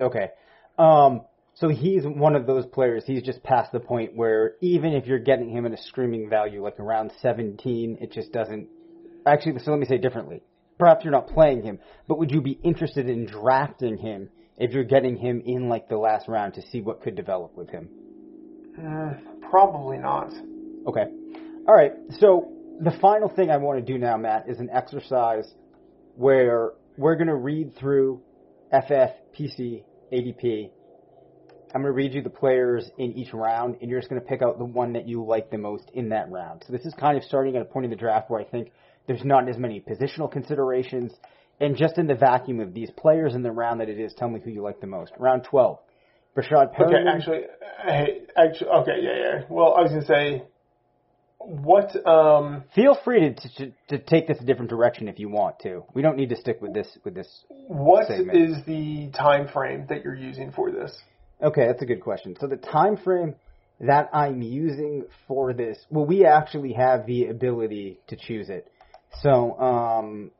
Okay, 0.00 0.30
um, 0.78 1.22
so 1.54 1.68
he's 1.68 2.02
one 2.04 2.34
of 2.34 2.46
those 2.46 2.66
players. 2.66 3.04
He's 3.06 3.22
just 3.22 3.42
past 3.42 3.70
the 3.70 3.78
point 3.78 4.16
where 4.16 4.54
even 4.60 4.92
if 4.92 5.06
you're 5.06 5.20
getting 5.20 5.50
him 5.50 5.66
at 5.66 5.72
a 5.72 5.82
screaming 5.82 6.28
value, 6.28 6.62
like 6.62 6.80
around 6.80 7.12
17, 7.22 7.98
it 8.00 8.12
just 8.12 8.32
doesn't. 8.32 8.68
Actually, 9.24 9.60
so 9.60 9.70
let 9.70 9.78
me 9.78 9.86
say 9.86 9.98
differently. 9.98 10.42
Perhaps 10.78 11.04
you're 11.04 11.12
not 11.12 11.28
playing 11.28 11.62
him, 11.62 11.78
but 12.08 12.18
would 12.18 12.32
you 12.32 12.40
be 12.40 12.58
interested 12.64 13.08
in 13.08 13.26
drafting 13.26 13.96
him 13.98 14.28
if 14.56 14.72
you're 14.72 14.82
getting 14.82 15.16
him 15.16 15.42
in 15.46 15.68
like 15.68 15.88
the 15.88 15.96
last 15.96 16.26
round 16.26 16.54
to 16.54 16.62
see 16.62 16.80
what 16.80 17.00
could 17.02 17.14
develop 17.14 17.56
with 17.56 17.70
him? 17.70 17.88
Uh, 18.76 19.12
probably 19.48 19.98
not. 19.98 20.32
Okay. 20.88 21.04
All 21.68 21.74
right. 21.74 21.92
So 22.18 22.52
the 22.80 22.96
final 23.00 23.28
thing 23.28 23.50
I 23.50 23.56
want 23.56 23.84
to 23.84 23.92
do 23.92 23.98
now, 23.98 24.16
Matt, 24.16 24.48
is 24.48 24.58
an 24.58 24.70
exercise 24.70 25.46
where 26.16 26.72
we're 26.96 27.16
going 27.16 27.28
to 27.28 27.34
read 27.34 27.76
through 27.78 28.20
FF, 28.70 29.10
PC, 29.38 29.82
ADP. 30.12 30.70
I'm 31.74 31.82
going 31.82 31.92
to 31.92 31.92
read 31.92 32.14
you 32.14 32.22
the 32.22 32.30
players 32.30 32.88
in 32.98 33.12
each 33.14 33.32
round, 33.32 33.76
and 33.80 33.90
you're 33.90 34.00
just 34.00 34.08
going 34.08 34.20
to 34.20 34.26
pick 34.26 34.42
out 34.42 34.58
the 34.58 34.64
one 34.64 34.92
that 34.92 35.08
you 35.08 35.24
like 35.24 35.50
the 35.50 35.58
most 35.58 35.90
in 35.92 36.10
that 36.10 36.30
round. 36.30 36.62
So 36.66 36.72
this 36.72 36.84
is 36.84 36.94
kind 36.94 37.16
of 37.18 37.24
starting 37.24 37.56
at 37.56 37.62
a 37.62 37.64
point 37.64 37.84
in 37.84 37.90
the 37.90 37.96
draft 37.96 38.30
where 38.30 38.40
I 38.40 38.44
think 38.44 38.70
there's 39.06 39.24
not 39.24 39.48
as 39.48 39.58
many 39.58 39.80
positional 39.80 40.30
considerations 40.30 41.12
and 41.60 41.76
just 41.76 41.98
in 41.98 42.06
the 42.06 42.14
vacuum 42.14 42.60
of 42.60 42.74
these 42.74 42.90
players 42.96 43.34
in 43.34 43.42
the 43.42 43.50
round 43.50 43.80
that 43.80 43.88
it 43.88 43.98
is, 43.98 44.12
tell 44.14 44.28
me 44.28 44.40
who 44.42 44.50
you 44.50 44.62
like 44.62 44.80
the 44.80 44.86
most. 44.86 45.12
Round 45.18 45.44
12. 45.44 45.78
Breshad 46.36 46.74
Perriman. 46.74 46.86
Okay, 46.86 47.16
actually, 47.16 47.40
hey, 47.86 48.20
actually, 48.36 48.70
okay, 48.70 48.96
yeah, 49.00 49.16
yeah. 49.16 49.42
Well, 49.48 49.74
I 49.74 49.82
was 49.82 49.90
gonna 49.90 50.04
say, 50.04 50.42
what? 51.46 51.94
um 52.06 52.64
Feel 52.74 52.98
free 53.04 53.34
to, 53.34 53.48
to 53.56 53.72
to 53.88 53.98
take 53.98 54.26
this 54.26 54.38
a 54.40 54.44
different 54.44 54.70
direction 54.70 55.08
if 55.08 55.18
you 55.18 55.28
want 55.28 55.58
to. 55.60 55.84
We 55.94 56.02
don't 56.02 56.16
need 56.16 56.30
to 56.30 56.36
stick 56.36 56.60
with 56.60 56.74
this 56.74 56.98
with 57.04 57.14
this. 57.14 57.44
What 57.48 58.08
segment. 58.08 58.36
is 58.36 58.64
the 58.66 59.10
time 59.16 59.48
frame 59.48 59.86
that 59.88 60.04
you're 60.04 60.14
using 60.14 60.52
for 60.52 60.70
this? 60.70 60.96
Okay, 61.42 61.66
that's 61.66 61.82
a 61.82 61.86
good 61.86 62.00
question. 62.00 62.36
So 62.40 62.46
the 62.46 62.56
time 62.56 62.96
frame 62.96 63.34
that 63.80 64.08
I'm 64.12 64.40
using 64.40 65.04
for 65.26 65.52
this, 65.52 65.78
well, 65.90 66.06
we 66.06 66.24
actually 66.24 66.72
have 66.74 67.06
the 67.06 67.26
ability 67.26 67.98
to 68.06 68.16
choose 68.16 68.48
it. 68.48 68.70
So 69.22 69.58
um, 69.58 70.30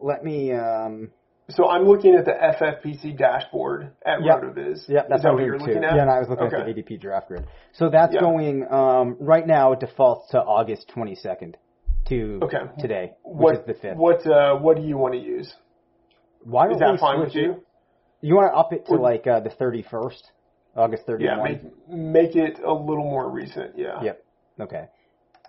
let 0.00 0.24
me. 0.24 0.52
Um, 0.52 1.10
so 1.50 1.68
I'm 1.68 1.84
looking 1.86 2.14
at 2.14 2.24
the 2.24 2.32
FFPC 2.32 3.16
dashboard 3.18 3.92
at 4.04 4.22
yep. 4.24 4.40
RotoViz. 4.42 4.88
Yep, 4.88 5.08
that's 5.08 5.18
Is 5.20 5.22
that 5.24 5.32
what 5.34 5.42
you're 5.44 5.58
too. 5.58 5.64
looking 5.66 5.84
at. 5.84 5.94
Yeah, 5.96 6.02
and 6.02 6.10
I 6.10 6.18
was 6.18 6.28
looking 6.28 6.46
okay. 6.46 6.56
at 6.56 6.66
the 6.66 6.82
ADP 6.82 7.00
draft 7.00 7.28
grid. 7.28 7.46
So 7.72 7.90
that's 7.90 8.14
Yeah. 8.14 8.20
going 8.20 8.66
um, 8.72 9.16
right 9.20 9.46
now. 9.46 9.72
It 9.72 9.80
defaults 9.80 10.30
to 10.30 10.38
August 10.38 10.90
22nd 10.94 11.54
to 12.08 12.40
Okay. 12.42 12.58
today, 12.78 13.12
which 13.24 13.42
What 13.42 13.54
is 13.56 13.66
the 13.66 13.74
fifth. 13.74 13.96
what 13.96 14.26
uh, 14.26 14.56
what 14.56 14.76
do 14.76 14.82
you 14.82 14.96
want 14.96 15.14
to 15.14 15.20
use? 15.20 15.52
Why 16.42 16.70
Is 16.70 16.78
that 16.78 16.98
fine 17.00 17.20
with 17.20 17.34
you? 17.34 17.62
You 18.20 18.36
want 18.36 18.52
to 18.52 18.56
up 18.58 18.72
it 18.72 18.86
to 18.86 18.92
Or- 18.92 18.98
like 18.98 19.26
uh, 19.26 19.40
the 19.40 19.50
31st, 19.50 20.22
August 20.76 21.06
31st. 21.06 21.20
Yeah, 21.20 21.42
make 21.42 21.88
make 21.88 22.36
it 22.36 22.58
a 22.58 22.72
little 22.72 23.04
more 23.04 23.30
recent. 23.30 23.78
Yeah. 23.78 24.02
Yep. 24.02 24.24
Okay. 24.60 24.86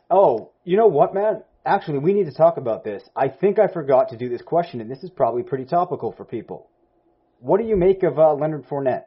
Oh, 0.09 0.51
you 0.63 0.77
know 0.77 0.87
what, 0.87 1.13
man? 1.13 1.43
Actually, 1.65 1.97
we 1.99 2.13
need 2.13 2.25
to 2.25 2.33
talk 2.33 2.57
about 2.57 2.83
this. 2.83 3.01
I 3.15 3.27
think 3.27 3.57
I 3.57 3.67
forgot 3.67 4.09
to 4.09 4.17
do 4.17 4.29
this 4.29 4.41
question, 4.41 4.81
and 4.81 4.89
this 4.89 5.03
is 5.03 5.09
probably 5.09 5.41
pretty 5.41 5.65
topical 5.65 6.11
for 6.11 6.23
people. 6.23 6.69
What 7.39 7.59
do 7.59 7.65
you 7.65 7.75
make 7.75 8.03
of 8.03 8.19
uh, 8.19 8.33
Leonard 8.33 8.67
Fournette? 8.67 9.05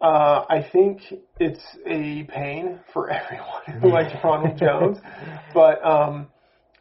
Uh, 0.00 0.44
I 0.48 0.66
think 0.72 1.00
it's 1.38 1.62
a 1.86 2.24
pain 2.24 2.80
for 2.92 3.10
everyone 3.10 3.80
who 3.80 3.92
likes 3.92 4.12
Ronald 4.24 4.58
Jones, 4.58 4.98
but 5.54 5.84
um, 5.84 6.28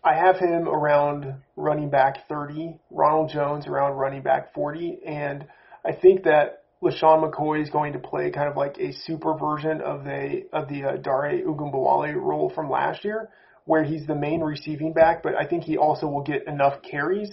I 0.04 0.16
have 0.16 0.38
him 0.38 0.68
around 0.68 1.36
running 1.56 1.90
back 1.90 2.28
30, 2.28 2.80
Ronald 2.90 3.30
Jones 3.30 3.68
around 3.68 3.98
running 3.98 4.24
back 4.24 4.54
40, 4.54 5.02
and 5.06 5.46
I 5.86 5.92
think 5.92 6.24
that 6.24 6.64
LeSean 6.82 7.30
McCoy 7.30 7.62
is 7.62 7.70
going 7.70 7.94
to 7.94 8.00
play 8.00 8.32
kind 8.32 8.50
of 8.50 8.58
like 8.58 8.78
a 8.80 8.94
super 9.06 9.36
version 9.38 9.82
of 9.82 10.04
the 10.04 10.48
of 10.52 10.68
the 10.68 10.84
uh, 10.84 10.96
Dare 10.98 11.46
Ogunbowale 11.46 12.16
role 12.16 12.52
from 12.56 12.72
last 12.72 13.06
year, 13.06 13.30
where 13.72 13.86
he's 13.86 14.06
the 14.06 14.14
main 14.14 14.42
receiving 14.42 14.92
back, 14.92 15.24
but 15.24 15.34
I 15.34 15.46
think 15.46 15.64
he 15.64 15.78
also 15.78 16.06
will 16.06 16.24
get 16.24 16.46
enough 16.46 16.82
carries 16.82 17.32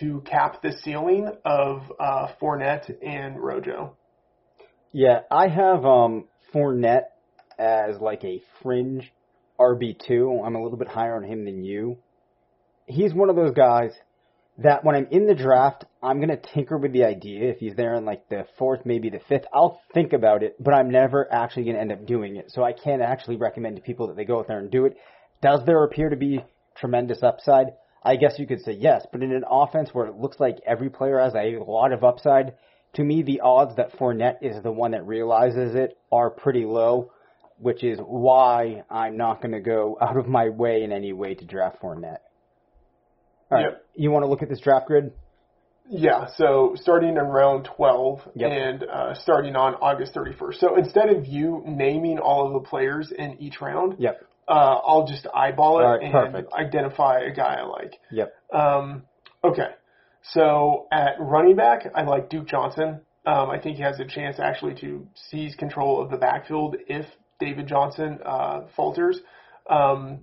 to 0.00 0.22
cap 0.22 0.62
the 0.62 0.72
ceiling 0.82 1.30
of 1.44 1.82
uh, 2.00 2.28
Fournette 2.40 2.90
and 3.06 3.38
Rojo. 3.38 3.94
Yeah, 4.92 5.20
I 5.30 5.48
have 5.48 5.84
um, 5.84 6.24
Fournette 6.54 7.08
as 7.58 7.98
like 8.00 8.24
a 8.24 8.40
fringe 8.62 9.12
RB2. 9.60 10.42
I'm 10.42 10.54
a 10.54 10.62
little 10.62 10.78
bit 10.78 10.88
higher 10.88 11.16
on 11.16 11.22
him 11.22 11.44
than 11.44 11.62
you. 11.62 11.98
He's 12.86 13.12
one 13.12 13.28
of 13.28 13.36
those 13.36 13.52
guys 13.52 13.90
that 14.56 14.84
when 14.84 14.96
I'm 14.96 15.08
in 15.10 15.26
the 15.26 15.34
draft, 15.34 15.84
I'm 16.02 16.16
going 16.16 16.30
to 16.30 16.40
tinker 16.54 16.78
with 16.78 16.94
the 16.94 17.04
idea. 17.04 17.50
If 17.50 17.58
he's 17.58 17.76
there 17.76 17.94
in 17.96 18.06
like 18.06 18.26
the 18.30 18.46
fourth, 18.56 18.86
maybe 18.86 19.10
the 19.10 19.20
fifth, 19.28 19.44
I'll 19.52 19.82
think 19.92 20.14
about 20.14 20.42
it, 20.42 20.56
but 20.58 20.72
I'm 20.72 20.88
never 20.88 21.30
actually 21.30 21.64
going 21.64 21.74
to 21.74 21.82
end 21.82 21.92
up 21.92 22.06
doing 22.06 22.36
it. 22.36 22.52
So 22.52 22.64
I 22.64 22.72
can't 22.72 23.02
actually 23.02 23.36
recommend 23.36 23.76
to 23.76 23.82
people 23.82 24.06
that 24.06 24.16
they 24.16 24.24
go 24.24 24.38
out 24.38 24.48
there 24.48 24.60
and 24.60 24.70
do 24.70 24.86
it. 24.86 24.96
Does 25.42 25.60
there 25.66 25.82
appear 25.84 26.08
to 26.10 26.16
be 26.16 26.44
tremendous 26.76 27.22
upside? 27.22 27.68
I 28.02 28.16
guess 28.16 28.38
you 28.38 28.46
could 28.46 28.60
say 28.60 28.72
yes, 28.72 29.06
but 29.12 29.22
in 29.22 29.32
an 29.32 29.44
offense 29.48 29.90
where 29.92 30.06
it 30.06 30.16
looks 30.16 30.38
like 30.38 30.58
every 30.66 30.90
player 30.90 31.18
has 31.18 31.34
a 31.34 31.58
lot 31.66 31.92
of 31.92 32.04
upside, 32.04 32.54
to 32.94 33.02
me, 33.02 33.22
the 33.22 33.40
odds 33.40 33.76
that 33.76 33.92
Fournette 33.98 34.38
is 34.42 34.62
the 34.62 34.70
one 34.70 34.92
that 34.92 35.06
realizes 35.06 35.74
it 35.74 35.96
are 36.12 36.30
pretty 36.30 36.64
low, 36.64 37.10
which 37.58 37.82
is 37.82 37.98
why 37.98 38.84
I'm 38.90 39.16
not 39.16 39.40
going 39.40 39.52
to 39.52 39.60
go 39.60 39.96
out 40.00 40.16
of 40.16 40.26
my 40.28 40.50
way 40.50 40.82
in 40.84 40.92
any 40.92 41.12
way 41.12 41.34
to 41.34 41.44
draft 41.44 41.80
Fournette. 41.82 42.18
All 43.50 43.58
right, 43.58 43.62
Yep. 43.70 43.84
you 43.94 44.10
want 44.10 44.22
to 44.24 44.28
look 44.28 44.42
at 44.42 44.48
this 44.48 44.60
draft 44.60 44.86
grid? 44.86 45.12
Yeah, 45.88 46.26
so 46.36 46.74
starting 46.76 47.10
in 47.10 47.16
round 47.16 47.64
12 47.76 48.20
Yep. 48.36 48.50
and 48.50 48.84
uh, 48.84 49.14
starting 49.14 49.54
on 49.56 49.74
August 49.76 50.14
31st. 50.14 50.54
So 50.58 50.76
instead 50.76 51.10
of 51.10 51.26
you 51.26 51.62
naming 51.66 52.18
all 52.18 52.46
of 52.46 52.52
the 52.54 52.68
players 52.68 53.12
in 53.16 53.36
each 53.40 53.60
round, 53.60 53.96
Yep. 53.98 54.22
Uh, 54.48 54.78
I'll 54.86 55.06
just 55.06 55.26
eyeball 55.34 55.80
it 55.80 55.84
right, 55.84 56.02
and 56.02 56.12
perfect. 56.12 56.52
identify 56.52 57.20
a 57.20 57.32
guy 57.32 57.56
I 57.60 57.62
like. 57.64 57.94
Yep. 58.10 58.34
Um, 58.52 59.02
okay, 59.42 59.70
so 60.32 60.86
at 60.90 61.16
running 61.20 61.56
back, 61.56 61.82
I 61.94 62.02
like 62.02 62.30
Duke 62.30 62.48
Johnson. 62.48 63.00
Um, 63.26 63.50
I 63.50 63.58
think 63.58 63.76
he 63.76 63.82
has 63.82 64.00
a 64.00 64.04
chance 64.04 64.38
actually 64.38 64.74
to 64.80 65.06
seize 65.30 65.54
control 65.54 66.02
of 66.02 66.10
the 66.10 66.16
backfield 66.16 66.76
if 66.88 67.06
David 67.40 67.66
Johnson 67.66 68.18
uh, 68.24 68.62
falters. 68.76 69.20
Um, 69.68 70.20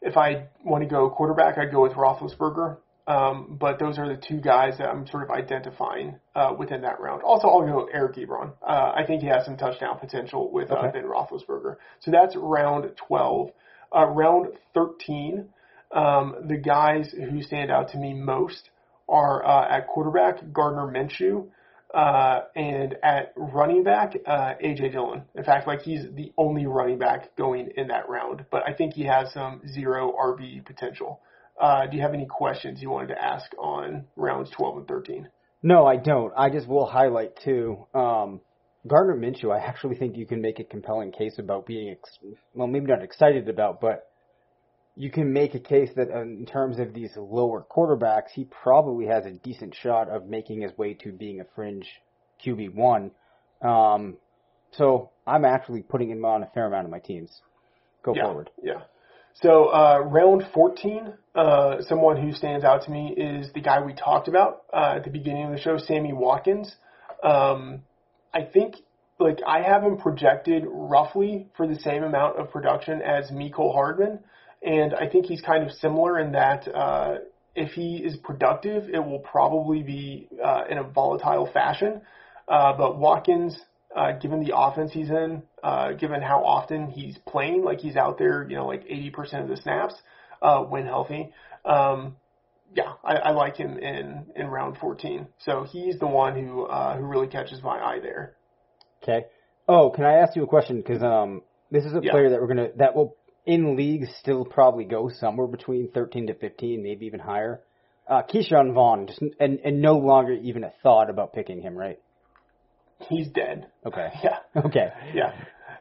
if 0.00 0.16
I 0.16 0.48
want 0.64 0.82
to 0.82 0.88
go 0.88 1.08
quarterback, 1.10 1.58
I'd 1.58 1.70
go 1.70 1.82
with 1.82 1.92
Roethlisberger. 1.92 2.78
Um, 3.06 3.56
but 3.58 3.80
those 3.80 3.98
are 3.98 4.08
the 4.08 4.20
two 4.20 4.40
guys 4.40 4.78
that 4.78 4.88
I'm 4.88 5.06
sort 5.08 5.24
of 5.24 5.30
identifying 5.30 6.20
uh, 6.36 6.54
within 6.56 6.82
that 6.82 7.00
round. 7.00 7.22
Also, 7.22 7.48
I'll 7.48 7.66
go 7.66 7.88
Eric 7.92 8.16
Ebron. 8.16 8.52
Uh, 8.66 8.92
I 8.94 9.04
think 9.06 9.22
he 9.22 9.28
has 9.28 9.44
some 9.44 9.56
touchdown 9.56 9.98
potential 9.98 10.52
with 10.52 10.70
uh, 10.70 10.90
Ben 10.92 11.04
Roethlisberger. 11.04 11.76
So 12.00 12.12
that's 12.12 12.36
round 12.36 12.86
12. 13.08 13.50
Uh, 13.94 14.06
round 14.06 14.48
13, 14.72 15.48
um, 15.94 16.34
the 16.46 16.56
guys 16.56 17.12
who 17.12 17.42
stand 17.42 17.70
out 17.70 17.90
to 17.90 17.98
me 17.98 18.14
most 18.14 18.70
are 19.08 19.44
uh, 19.44 19.68
at 19.68 19.86
quarterback 19.88 20.52
Gardner 20.52 20.86
Minshew, 20.86 21.48
uh, 21.92 22.40
and 22.56 22.96
at 23.02 23.34
running 23.36 23.84
back 23.84 24.14
uh, 24.26 24.54
AJ 24.64 24.92
Dillon. 24.92 25.24
In 25.34 25.44
fact, 25.44 25.66
like 25.66 25.82
he's 25.82 26.04
the 26.14 26.32
only 26.38 26.66
running 26.66 26.98
back 26.98 27.36
going 27.36 27.70
in 27.76 27.88
that 27.88 28.08
round, 28.08 28.46
but 28.50 28.62
I 28.66 28.72
think 28.72 28.94
he 28.94 29.04
has 29.04 29.30
some 29.32 29.60
zero 29.68 30.14
RB 30.18 30.64
potential. 30.64 31.20
Uh, 31.60 31.86
do 31.86 31.96
you 31.96 32.02
have 32.02 32.14
any 32.14 32.26
questions 32.26 32.80
you 32.82 32.90
wanted 32.90 33.08
to 33.08 33.22
ask 33.22 33.52
on 33.58 34.06
rounds 34.16 34.50
12 34.50 34.78
and 34.78 34.88
13? 34.88 35.28
No, 35.62 35.86
I 35.86 35.96
don't. 35.96 36.32
I 36.36 36.50
just 36.50 36.66
will 36.66 36.86
highlight 36.86 37.36
too. 37.44 37.86
Um, 37.94 38.40
Gardner 38.86 39.16
Minshew, 39.16 39.54
I 39.54 39.64
actually 39.64 39.96
think 39.96 40.16
you 40.16 40.26
can 40.26 40.40
make 40.40 40.58
a 40.58 40.64
compelling 40.64 41.12
case 41.12 41.38
about 41.38 41.66
being, 41.66 41.90
ex- 41.90 42.18
well, 42.54 42.66
maybe 42.66 42.86
not 42.86 43.02
excited 43.02 43.48
about, 43.48 43.80
but 43.80 44.08
you 44.96 45.10
can 45.10 45.32
make 45.32 45.54
a 45.54 45.60
case 45.60 45.90
that 45.96 46.10
uh, 46.10 46.22
in 46.22 46.46
terms 46.46 46.78
of 46.78 46.92
these 46.92 47.10
lower 47.16 47.64
quarterbacks, 47.70 48.30
he 48.34 48.44
probably 48.44 49.06
has 49.06 49.24
a 49.24 49.30
decent 49.30 49.74
shot 49.74 50.08
of 50.08 50.26
making 50.26 50.62
his 50.62 50.76
way 50.76 50.94
to 50.94 51.12
being 51.12 51.40
a 51.40 51.44
fringe 51.54 51.86
QB 52.44 52.74
one. 52.74 53.12
Um, 53.62 54.16
so 54.72 55.10
I'm 55.26 55.44
actually 55.44 55.82
putting 55.82 56.10
him 56.10 56.24
on 56.24 56.42
a 56.42 56.46
fair 56.52 56.66
amount 56.66 56.86
of 56.86 56.90
my 56.90 56.98
teams. 56.98 57.40
Go 58.02 58.14
yeah, 58.14 58.24
forward. 58.24 58.50
Yeah. 58.62 58.82
So 59.34 59.66
uh, 59.66 60.00
round 60.00 60.44
14, 60.52 61.14
uh, 61.34 61.82
someone 61.88 62.20
who 62.20 62.32
stands 62.32 62.64
out 62.64 62.82
to 62.84 62.90
me 62.90 63.14
is 63.16 63.52
the 63.54 63.60
guy 63.60 63.80
we 63.80 63.94
talked 63.94 64.28
about 64.28 64.62
uh, 64.72 64.94
at 64.96 65.04
the 65.04 65.10
beginning 65.10 65.46
of 65.46 65.52
the 65.52 65.60
show, 65.60 65.78
Sammy 65.78 66.12
Watkins. 66.12 66.74
Um, 67.22 67.82
I 68.34 68.42
think 68.42 68.76
like 69.18 69.38
I 69.46 69.62
have 69.62 69.82
him 69.82 69.96
projected 69.96 70.64
roughly 70.66 71.48
for 71.56 71.66
the 71.66 71.76
same 71.76 72.02
amount 72.02 72.38
of 72.38 72.50
production 72.50 73.00
as 73.00 73.30
Mecole 73.30 73.72
Hardman, 73.72 74.18
and 74.62 74.94
I 74.94 75.08
think 75.08 75.26
he's 75.26 75.40
kind 75.40 75.64
of 75.64 75.72
similar 75.72 76.18
in 76.18 76.32
that 76.32 76.68
uh, 76.74 77.16
if 77.54 77.72
he 77.72 77.96
is 77.98 78.16
productive, 78.16 78.88
it 78.88 78.98
will 78.98 79.20
probably 79.20 79.82
be 79.82 80.28
uh, 80.44 80.62
in 80.68 80.78
a 80.78 80.82
volatile 80.82 81.48
fashion. 81.52 82.00
Uh, 82.48 82.76
but 82.76 82.98
Watkins, 82.98 83.58
uh, 83.94 84.12
given 84.12 84.44
the 84.44 84.56
offense 84.56 84.92
he's 84.92 85.10
in, 85.10 85.42
uh, 85.62 85.92
given 85.92 86.22
how 86.22 86.44
often 86.44 86.88
he's 86.88 87.18
playing, 87.26 87.62
like 87.62 87.80
he's 87.80 87.96
out 87.96 88.18
there, 88.18 88.46
you 88.48 88.56
know, 88.56 88.66
like 88.66 88.84
80% 88.84 89.42
of 89.42 89.48
the 89.48 89.56
snaps 89.56 89.94
uh, 90.40 90.62
when 90.62 90.86
healthy. 90.86 91.32
Um, 91.64 92.16
yeah, 92.74 92.94
I, 93.04 93.16
I 93.16 93.30
like 93.32 93.56
him 93.56 93.78
in, 93.78 94.26
in 94.34 94.46
round 94.46 94.78
14. 94.78 95.26
So 95.38 95.64
he's 95.64 95.98
the 95.98 96.06
one 96.06 96.34
who 96.42 96.64
uh, 96.64 96.96
who 96.96 97.04
really 97.04 97.26
catches 97.26 97.62
my 97.62 97.78
eye 97.78 98.00
there. 98.00 98.34
Okay. 99.02 99.26
Oh, 99.68 99.90
can 99.90 100.04
I 100.04 100.14
ask 100.14 100.36
you 100.36 100.44
a 100.44 100.46
question? 100.46 100.78
Because 100.78 101.02
um, 101.02 101.42
this 101.70 101.84
is 101.84 101.92
a 101.92 102.00
Yeah. 102.00 102.12
player 102.12 102.30
that 102.30 102.40
we're 102.40 102.48
gonna 102.48 102.68
that 102.76 102.94
will 102.94 103.16
in 103.44 103.76
leagues 103.76 104.08
still 104.20 104.44
probably 104.44 104.84
go 104.84 105.10
somewhere 105.10 105.46
between 105.46 105.90
13 105.90 106.28
to 106.28 106.34
15, 106.34 106.82
maybe 106.82 107.06
even 107.06 107.20
higher. 107.20 107.60
Uh, 108.08 108.22
Ke'Shawn 108.22 108.72
Vaughn, 108.72 109.06
just 109.06 109.22
and 109.38 109.60
and 109.64 109.80
no 109.80 109.98
longer 109.98 110.32
even 110.32 110.64
a 110.64 110.72
thought 110.82 111.10
about 111.10 111.32
picking 111.32 111.60
him, 111.60 111.76
right? 111.76 111.98
He's 113.08 113.28
dead. 113.28 113.68
Okay. 113.86 114.08
Yeah. 114.22 114.38
Okay. 114.56 114.88
Yeah. 115.14 115.32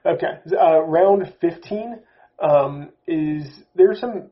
Okay. 0.06 0.40
Uh, 0.52 0.80
round 0.82 1.34
15 1.42 2.00
um, 2.40 2.90
is 3.08 3.44
there's 3.76 4.00
some. 4.00 4.30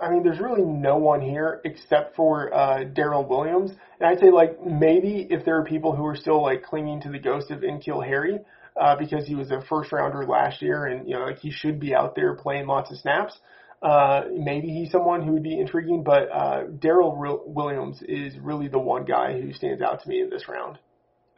I 0.00 0.10
mean, 0.10 0.24
there's 0.24 0.40
really 0.40 0.64
no 0.64 0.96
one 0.96 1.20
here 1.20 1.60
except 1.64 2.16
for 2.16 2.52
uh, 2.52 2.84
Darrel 2.84 3.26
Williams, 3.26 3.70
and 4.00 4.08
I'd 4.08 4.18
say 4.18 4.30
like 4.30 4.60
maybe 4.64 5.26
if 5.30 5.44
there 5.44 5.56
are 5.58 5.64
people 5.64 5.94
who 5.94 6.04
are 6.04 6.16
still 6.16 6.42
like 6.42 6.64
clinging 6.64 7.00
to 7.02 7.10
the 7.10 7.18
ghost 7.18 7.50
of 7.52 7.60
N'Keal 7.60 8.04
Harry 8.04 8.40
uh, 8.78 8.96
because 8.96 9.26
he 9.26 9.36
was 9.36 9.52
a 9.52 9.62
first 9.68 9.92
rounder 9.92 10.26
last 10.26 10.60
year, 10.60 10.86
and 10.86 11.08
you 11.08 11.16
know 11.16 11.24
like 11.24 11.38
he 11.38 11.52
should 11.52 11.78
be 11.78 11.94
out 11.94 12.16
there 12.16 12.34
playing 12.34 12.66
lots 12.66 12.90
of 12.90 12.98
snaps. 12.98 13.38
Uh, 13.82 14.22
maybe 14.32 14.68
he's 14.68 14.90
someone 14.90 15.22
who 15.22 15.32
would 15.32 15.42
be 15.42 15.58
intriguing, 15.60 16.02
but 16.02 16.28
uh, 16.32 16.64
Darrel 16.78 17.10
Wi- 17.10 17.42
Williams 17.44 18.02
is 18.02 18.38
really 18.38 18.66
the 18.66 18.78
one 18.78 19.04
guy 19.04 19.38
who 19.40 19.52
stands 19.52 19.82
out 19.82 20.02
to 20.02 20.08
me 20.08 20.22
in 20.22 20.30
this 20.30 20.48
round. 20.48 20.78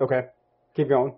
Okay. 0.01 0.27
Keep 0.77 0.89
going. 0.91 1.15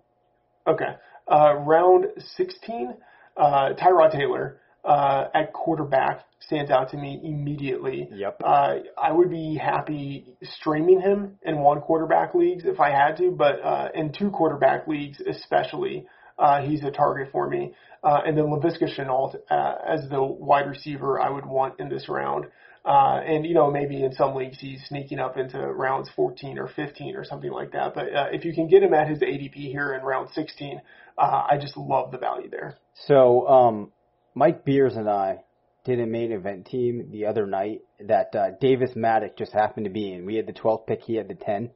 Okay. 0.67 0.95
Uh, 1.31 1.55
round 1.57 2.07
16, 2.37 2.95
uh, 3.37 3.71
Tyrod 3.75 4.13
Taylor 4.13 4.61
uh, 4.85 5.25
at 5.35 5.53
quarterback 5.53 6.25
stands 6.41 6.71
out 6.71 6.91
to 6.91 6.97
me 6.97 7.21
immediately. 7.23 8.09
Yep. 8.13 8.41
Uh, 8.45 8.75
I 9.01 9.13
would 9.13 9.31
be 9.31 9.61
happy 9.63 10.37
streaming 10.43 11.01
him 11.01 11.39
in 11.43 11.59
one 11.59 11.81
quarterback 11.81 12.35
leagues 12.35 12.65
if 12.65 12.81
I 12.81 12.91
had 12.91 13.17
to, 13.19 13.31
but 13.31 13.61
uh, 13.63 13.89
in 13.95 14.13
two 14.13 14.31
quarterback 14.31 14.87
leagues 14.87 15.21
especially, 15.21 16.07
uh, 16.39 16.63
he's 16.63 16.85
a 16.85 16.91
target 16.91 17.29
for 17.33 17.49
me. 17.49 17.75
Uh, 18.03 18.21
and 18.25 18.39
then 18.39 18.45
Laviska 18.45 18.85
Shenault 18.97 19.35
uh, 19.51 19.75
as 19.87 20.09
the 20.09 20.23
wide 20.23 20.69
receiver 20.69 21.21
I 21.21 21.31
would 21.31 21.45
want 21.45 21.81
in 21.81 21.89
this 21.89 22.09
round. 22.09 22.47
Uh, 22.89 23.21
and 23.27 23.45
you 23.45 23.53
know 23.53 23.71
maybe 23.71 24.03
in 24.03 24.13
some 24.15 24.35
leagues 24.35 24.59
he's 24.59 24.83
sneaking 24.89 25.19
up 25.19 25.37
into 25.37 25.59
rounds 25.59 26.09
14 26.17 26.59
or 26.59 26.69
15 26.69 27.17
or 27.17 27.23
something 27.23 27.51
like 27.51 27.73
that. 27.73 27.93
But 27.95 28.15
uh, 28.15 28.29
if 28.33 28.47
you 28.47 28.55
can 28.55 28.67
get 28.67 28.83
him 28.83 28.95
at 28.95 29.09
his 29.09 29.19
ADP 29.19 29.53
here 29.57 29.93
in 29.93 30.03
round 30.03 30.31
16, 30.31 30.81
uh, 31.19 31.21
I 31.21 31.59
just 31.61 31.77
love 31.77 32.13
the 32.13 32.17
value 32.17 32.49
there. 32.49 32.79
So, 33.07 33.47
um, 33.47 33.93
Mike 34.35 34.65
Beers 34.65 34.97
and 34.97 35.07
I 35.07 35.41
did 35.85 36.01
a 36.01 36.07
main 36.07 36.33
event 36.33 36.65
team 36.67 37.11
the 37.11 37.27
other 37.27 37.47
night 37.47 37.83
that 38.01 38.35
uh, 38.35 38.53
Davis 38.59 38.93
Mattek 38.97 39.37
just 39.37 39.53
happened 39.53 39.85
to 39.85 39.91
be 39.91 40.11
in. 40.11 40.25
We 40.25 40.37
had 40.37 40.47
the 40.47 40.55
12th 40.55 40.87
pick, 40.87 41.03
he 41.03 41.17
had 41.17 41.29
the 41.29 41.35
10. 41.35 41.71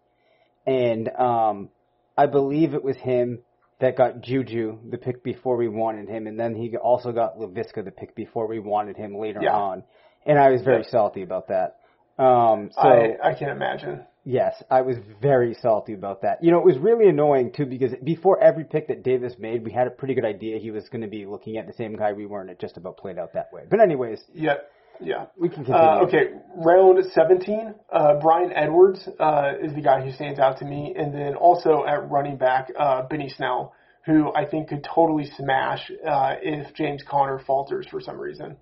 And 0.67 1.09
um, 1.11 1.69
I 2.17 2.25
believe 2.25 2.73
it 2.73 2.83
was 2.83 2.97
him 2.97 3.41
that 3.81 3.97
got 3.97 4.21
Juju 4.21 4.79
the 4.89 4.97
pick 4.97 5.25
before 5.25 5.57
we 5.57 5.69
wanted 5.69 6.09
him, 6.09 6.27
and 6.29 6.39
then 6.39 6.55
he 6.55 6.75
also 6.77 7.11
got 7.11 7.37
Laviska 7.37 7.85
the 7.85 7.91
pick 7.91 8.15
before 8.15 8.47
we 8.47 8.61
wanted 8.61 8.97
him 8.97 9.17
later 9.17 9.41
Yeah. 9.43 9.57
on. 9.57 9.83
And 10.27 10.39
I 10.39 10.51
was 10.51 10.63
very 10.63 10.85
salty 10.85 11.23
about 11.23 11.49
that. 11.49 11.79
Um, 12.19 12.71
so 12.73 12.81
I, 12.81 13.31
I 13.31 13.35
can 13.35 13.49
imagine. 13.49 14.05
Yes, 14.25 14.63
I 14.71 14.83
was 14.83 14.97
very 15.21 15.55
salty 15.55 15.95
about 15.95 16.23
that. 16.23 16.45
You 16.45 16.53
know, 16.53 16.59
it 16.59 16.65
was 16.65 16.79
really 16.79 17.09
annoying 17.09 17.53
too 17.53 17.67
because 17.67 17.93
before 18.05 18.41
every 18.41 18.65
pick 18.65 18.87
that 18.89 19.03
Davis 19.03 19.35
made, 19.39 19.65
we 19.65 19.73
had 19.73 19.89
a 19.89 19.91
pretty 19.91 20.15
good 20.15 20.25
idea 20.25 20.59
he 20.59 20.71
was 20.71 20.89
going 20.89 21.01
to 21.03 21.09
be 21.09 21.27
looking 21.27 21.57
at 21.57 21.67
the 21.67 21.73
same 21.73 21.97
guy 21.97 22.13
we 22.13 22.27
weren't. 22.27 22.49
It 22.49 22.61
just 22.61 22.77
about 22.77 22.97
played 22.97 23.19
out 23.19 23.33
that 23.33 23.53
way. 23.53 23.63
But 23.69 23.81
anyways, 23.81 24.23
Yeah, 24.33 24.59
yeah. 25.01 25.27
we 25.37 25.49
can 25.49 25.65
continue. 25.65 25.81
Uh, 25.81 26.05
okay, 26.07 26.25
round 26.55 27.05
17, 27.13 27.75
uh, 27.93 28.21
Bryan 28.21 28.53
Edwards 28.53 29.09
uh, 29.19 29.55
is 29.61 29.75
the 29.75 29.83
guy 29.83 30.05
who 30.05 30.13
stands 30.13 30.39
out 30.39 30.59
to 30.59 30.65
me. 30.65 30.95
And 30.97 31.13
then 31.13 31.35
also 31.35 31.85
at 31.85 32.09
running 32.09 32.37
back, 32.37 32.71
uh, 32.79 33.03
Benny 33.03 33.29
Snell, 33.29 33.75
who 34.07 34.33
I 34.35 34.45
think 34.45 34.69
could 34.69 34.85
totally 34.85 35.29
smash 35.37 35.91
uh, 36.09 36.35
if 36.41 36.73
James 36.75 37.03
Conner 37.09 37.41
falters 37.45 37.89
for 37.91 38.01
some 38.01 38.21
reason. 38.21 38.57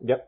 Yep. 0.00 0.26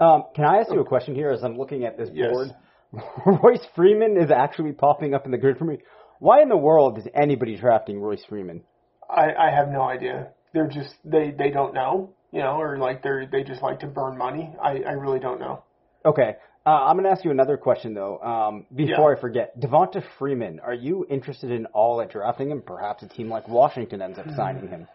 Um, 0.00 0.24
can 0.34 0.44
I 0.44 0.58
ask 0.58 0.72
you 0.72 0.80
a 0.80 0.84
question 0.84 1.14
here 1.14 1.30
as 1.30 1.42
I'm 1.42 1.56
looking 1.58 1.84
at 1.84 1.96
this 1.98 2.08
Yes. 2.12 2.30
board? 2.30 2.48
Royce 3.42 3.66
Freeman 3.74 4.16
is 4.16 4.30
actually 4.30 4.72
popping 4.72 5.14
up 5.14 5.26
in 5.26 5.32
the 5.32 5.38
grid 5.38 5.58
for 5.58 5.64
me. 5.64 5.78
Why 6.20 6.42
in 6.42 6.48
the 6.48 6.56
world 6.56 6.98
is 6.98 7.06
anybody 7.14 7.56
drafting 7.56 8.00
Royce 8.00 8.24
Freeman? 8.28 8.62
I, 9.10 9.32
I 9.38 9.50
have 9.50 9.68
no 9.68 9.82
idea. 9.82 10.28
They're 10.54 10.68
just 10.68 10.94
they 11.04 11.30
they 11.36 11.50
don't 11.50 11.74
know, 11.74 12.14
you 12.32 12.40
know, 12.40 12.60
or 12.60 12.78
like 12.78 13.02
they're 13.02 13.26
they 13.30 13.42
just 13.42 13.62
like 13.62 13.80
to 13.80 13.86
burn 13.86 14.16
money. 14.16 14.54
I 14.62 14.78
I 14.86 14.92
really 14.92 15.18
don't 15.20 15.38
know. 15.40 15.62
Okay. 16.04 16.36
Uh, 16.66 16.70
I'm 16.70 16.96
going 16.96 17.04
to 17.04 17.10
ask 17.10 17.24
you 17.24 17.30
another 17.30 17.56
question 17.56 17.94
though. 17.94 18.18
Um, 18.18 18.66
before 18.74 19.12
Yeah. 19.12 19.18
I 19.18 19.20
forget, 19.20 19.58
Devonta 19.58 20.02
Freeman, 20.18 20.60
are 20.60 20.74
you 20.74 21.06
interested 21.08 21.50
in 21.50 21.66
all 21.66 22.00
at 22.02 22.10
drafting 22.10 22.50
him? 22.50 22.62
Perhaps 22.64 23.02
a 23.02 23.08
team 23.08 23.28
like 23.30 23.48
Washington 23.48 24.02
ends 24.02 24.18
up 24.18 24.26
signing 24.36 24.68
him. 24.68 24.86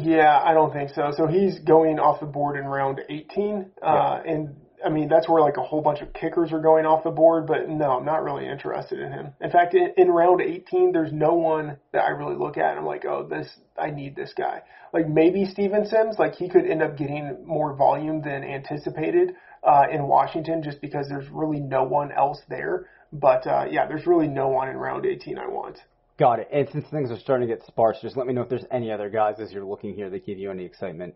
Yeah, 0.00 0.40
I 0.42 0.54
don't 0.54 0.72
think 0.72 0.90
so. 0.90 1.12
So 1.16 1.26
he's 1.26 1.60
going 1.60 2.00
off 2.00 2.18
the 2.18 2.26
board 2.26 2.58
in 2.58 2.64
round 2.64 3.00
18, 3.08 3.70
uh, 3.80 4.20
and 4.26 4.56
I 4.84 4.88
mean 4.88 5.08
that's 5.08 5.28
where 5.28 5.40
like 5.40 5.56
a 5.56 5.62
whole 5.62 5.82
bunch 5.82 6.00
of 6.00 6.12
kickers 6.12 6.52
are 6.52 6.60
going 6.60 6.84
off 6.84 7.04
the 7.04 7.10
board. 7.10 7.46
But 7.46 7.68
no, 7.68 7.92
I'm 7.92 8.04
not 8.04 8.24
really 8.24 8.46
interested 8.48 8.98
in 8.98 9.12
him. 9.12 9.34
In 9.40 9.50
fact, 9.50 9.74
in, 9.74 9.92
in 9.96 10.08
round 10.08 10.40
18, 10.40 10.90
there's 10.92 11.12
no 11.12 11.34
one 11.34 11.78
that 11.92 12.02
I 12.02 12.08
really 12.08 12.34
look 12.34 12.58
at 12.58 12.70
and 12.70 12.80
I'm 12.80 12.86
like, 12.86 13.04
oh, 13.04 13.28
this 13.28 13.48
I 13.78 13.90
need 13.90 14.16
this 14.16 14.32
guy. 14.36 14.62
Like 14.92 15.08
maybe 15.08 15.44
Steven 15.44 15.86
Sims, 15.86 16.16
like 16.18 16.34
he 16.34 16.48
could 16.48 16.66
end 16.66 16.82
up 16.82 16.96
getting 16.96 17.44
more 17.46 17.76
volume 17.76 18.20
than 18.20 18.42
anticipated 18.42 19.34
uh, 19.62 19.84
in 19.92 20.08
Washington, 20.08 20.62
just 20.62 20.80
because 20.80 21.06
there's 21.08 21.28
really 21.30 21.60
no 21.60 21.84
one 21.84 22.10
else 22.10 22.40
there. 22.48 22.88
But 23.12 23.46
uh, 23.46 23.66
yeah, 23.70 23.86
there's 23.86 24.06
really 24.08 24.28
no 24.28 24.48
one 24.48 24.68
in 24.68 24.76
round 24.76 25.06
18 25.06 25.38
I 25.38 25.46
want. 25.46 25.78
Got 26.18 26.38
it. 26.38 26.48
And 26.52 26.68
since 26.70 26.86
things 26.90 27.10
are 27.10 27.18
starting 27.18 27.48
to 27.48 27.54
get 27.54 27.66
sparse, 27.66 27.98
just 28.00 28.16
let 28.16 28.26
me 28.26 28.32
know 28.32 28.42
if 28.42 28.48
there's 28.48 28.64
any 28.70 28.92
other 28.92 29.10
guys 29.10 29.40
as 29.40 29.52
you're 29.52 29.64
looking 29.64 29.94
here 29.94 30.10
that 30.10 30.24
give 30.24 30.38
you 30.38 30.50
any 30.50 30.64
excitement. 30.64 31.14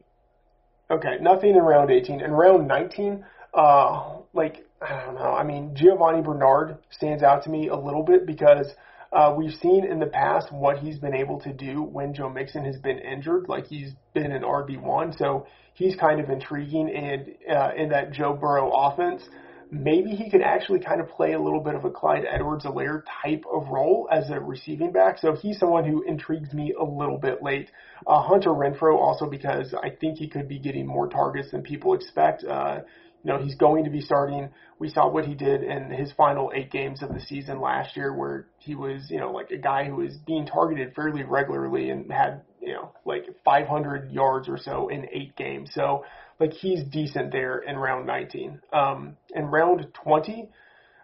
Okay, 0.91 1.19
nothing 1.21 1.51
in 1.51 1.63
round 1.63 1.91
18. 1.91 2.21
In 2.21 2.33
round 2.33 2.67
19, 2.67 3.25
uh, 3.55 4.17
like, 4.33 4.67
I 4.83 5.05
don't 5.05 5.15
know. 5.15 5.33
I 5.33 5.45
mean, 5.45 5.75
Giovani 5.77 6.23
Bernard 6.23 6.79
stands 6.91 7.23
out 7.23 7.45
to 7.45 7.51
me 7.51 7.69
a 7.69 7.77
little 7.77 8.03
bit 8.03 8.27
because 8.27 8.67
uh, 9.13 9.35
we've 9.37 9.55
seen 9.55 9.85
in 9.85 10.01
the 10.01 10.07
past 10.07 10.53
what 10.53 10.79
he's 10.79 10.99
been 10.99 11.15
able 11.15 11.41
to 11.41 11.53
do 11.53 11.83
when 11.83 12.13
Joe 12.13 12.29
Mixon 12.29 12.65
has 12.65 12.79
been 12.79 12.99
injured. 12.99 13.49
Like, 13.49 13.67
he's 13.67 13.93
been 14.15 14.33
an 14.33 14.43
RB1, 14.43 15.17
so 15.17 15.47
he's 15.75 15.95
kind 15.95 16.21
of 16.21 16.29
intriguing. 16.29 16.91
And 16.91 17.35
uh, 17.49 17.71
in 17.77 17.91
that 17.91 18.13
Joe 18.13 18.33
Burrow 18.33 18.73
offense, 18.73 19.23
maybe 19.71 20.11
he 20.11 20.31
could 20.31 20.43
actually 20.43 20.81
kind 20.81 21.01
of 21.01 21.09
play 21.09 21.33
a 21.33 21.41
little 21.41 21.61
bit 21.61 21.75
of 21.75 21.85
a 21.85 21.91
Clyde 21.91 22.25
Edwards-Helaire 22.31 23.03
type 23.23 23.45
of 23.53 23.69
role 23.69 24.09
as 24.11 24.31
a 24.31 24.41
receiving 24.41 24.93
back. 24.93 25.19
So 25.19 25.35
he's 25.35 25.59
someone 25.59 25.85
who 25.85 26.03
intrigues 26.03 26.53
me 26.53 26.75
a 26.79 26.85
little 26.85 27.19
bit 27.19 27.43
late. 27.43 27.71
Uh, 28.07 28.23
Hunter 28.23 28.51
Renfrow 28.51 28.99
also 28.99 29.29
because 29.29 29.75
I 29.75 29.91
think 29.91 30.19
he 30.19 30.29
could 30.29 30.49
be 30.49 30.59
getting 30.59 30.87
more 30.87 31.09
targets 31.09 31.51
than 31.51 31.63
people 31.63 31.95
expect. 31.95 32.45
Uh, 32.45 32.81
you 33.25 33.33
know, 33.33 33.39
he's 33.43 33.57
going 33.57 33.85
to 33.85 33.91
be 33.91 34.01
starting. 34.01 34.49
We 34.79 34.89
saw 34.89 35.09
what 35.09 35.27
he 35.27 35.35
did 35.35 35.63
in 35.63 35.91
his 35.91 36.13
final 36.13 36.53
eight 36.55 36.71
games 36.71 37.03
of 37.03 37.13
the 37.13 37.21
season 37.21 37.61
last 37.61 37.97
year 37.97 38.15
where 38.15 38.47
he 38.59 38.75
was, 38.75 39.11
you 39.11 39.19
know, 39.19 39.33
like 39.33 39.51
a 39.51 39.59
guy 39.59 39.85
who 39.85 39.97
was 39.97 40.17
being 40.27 40.47
targeted 40.47 40.95
fairly 40.95 41.25
regularly 41.25 41.91
and 41.91 42.11
had, 42.13 42.43
you 42.61 42.73
know, 42.73 42.93
like 43.05 43.25
500 43.45 44.13
yards 44.13 44.49
or 44.49 44.57
so 44.57 44.89
in 44.89 45.07
eight 45.13 45.35
games. 45.37 45.71
So, 45.75 46.05
like, 46.41 46.53
he's 46.53 46.85
decent 46.85 47.33
there 47.33 47.59
in 47.59 47.77
round 47.77 48.07
19. 48.07 48.61
Um, 48.73 49.17
in 49.35 49.47
round 49.47 49.87
20, 50.05 50.49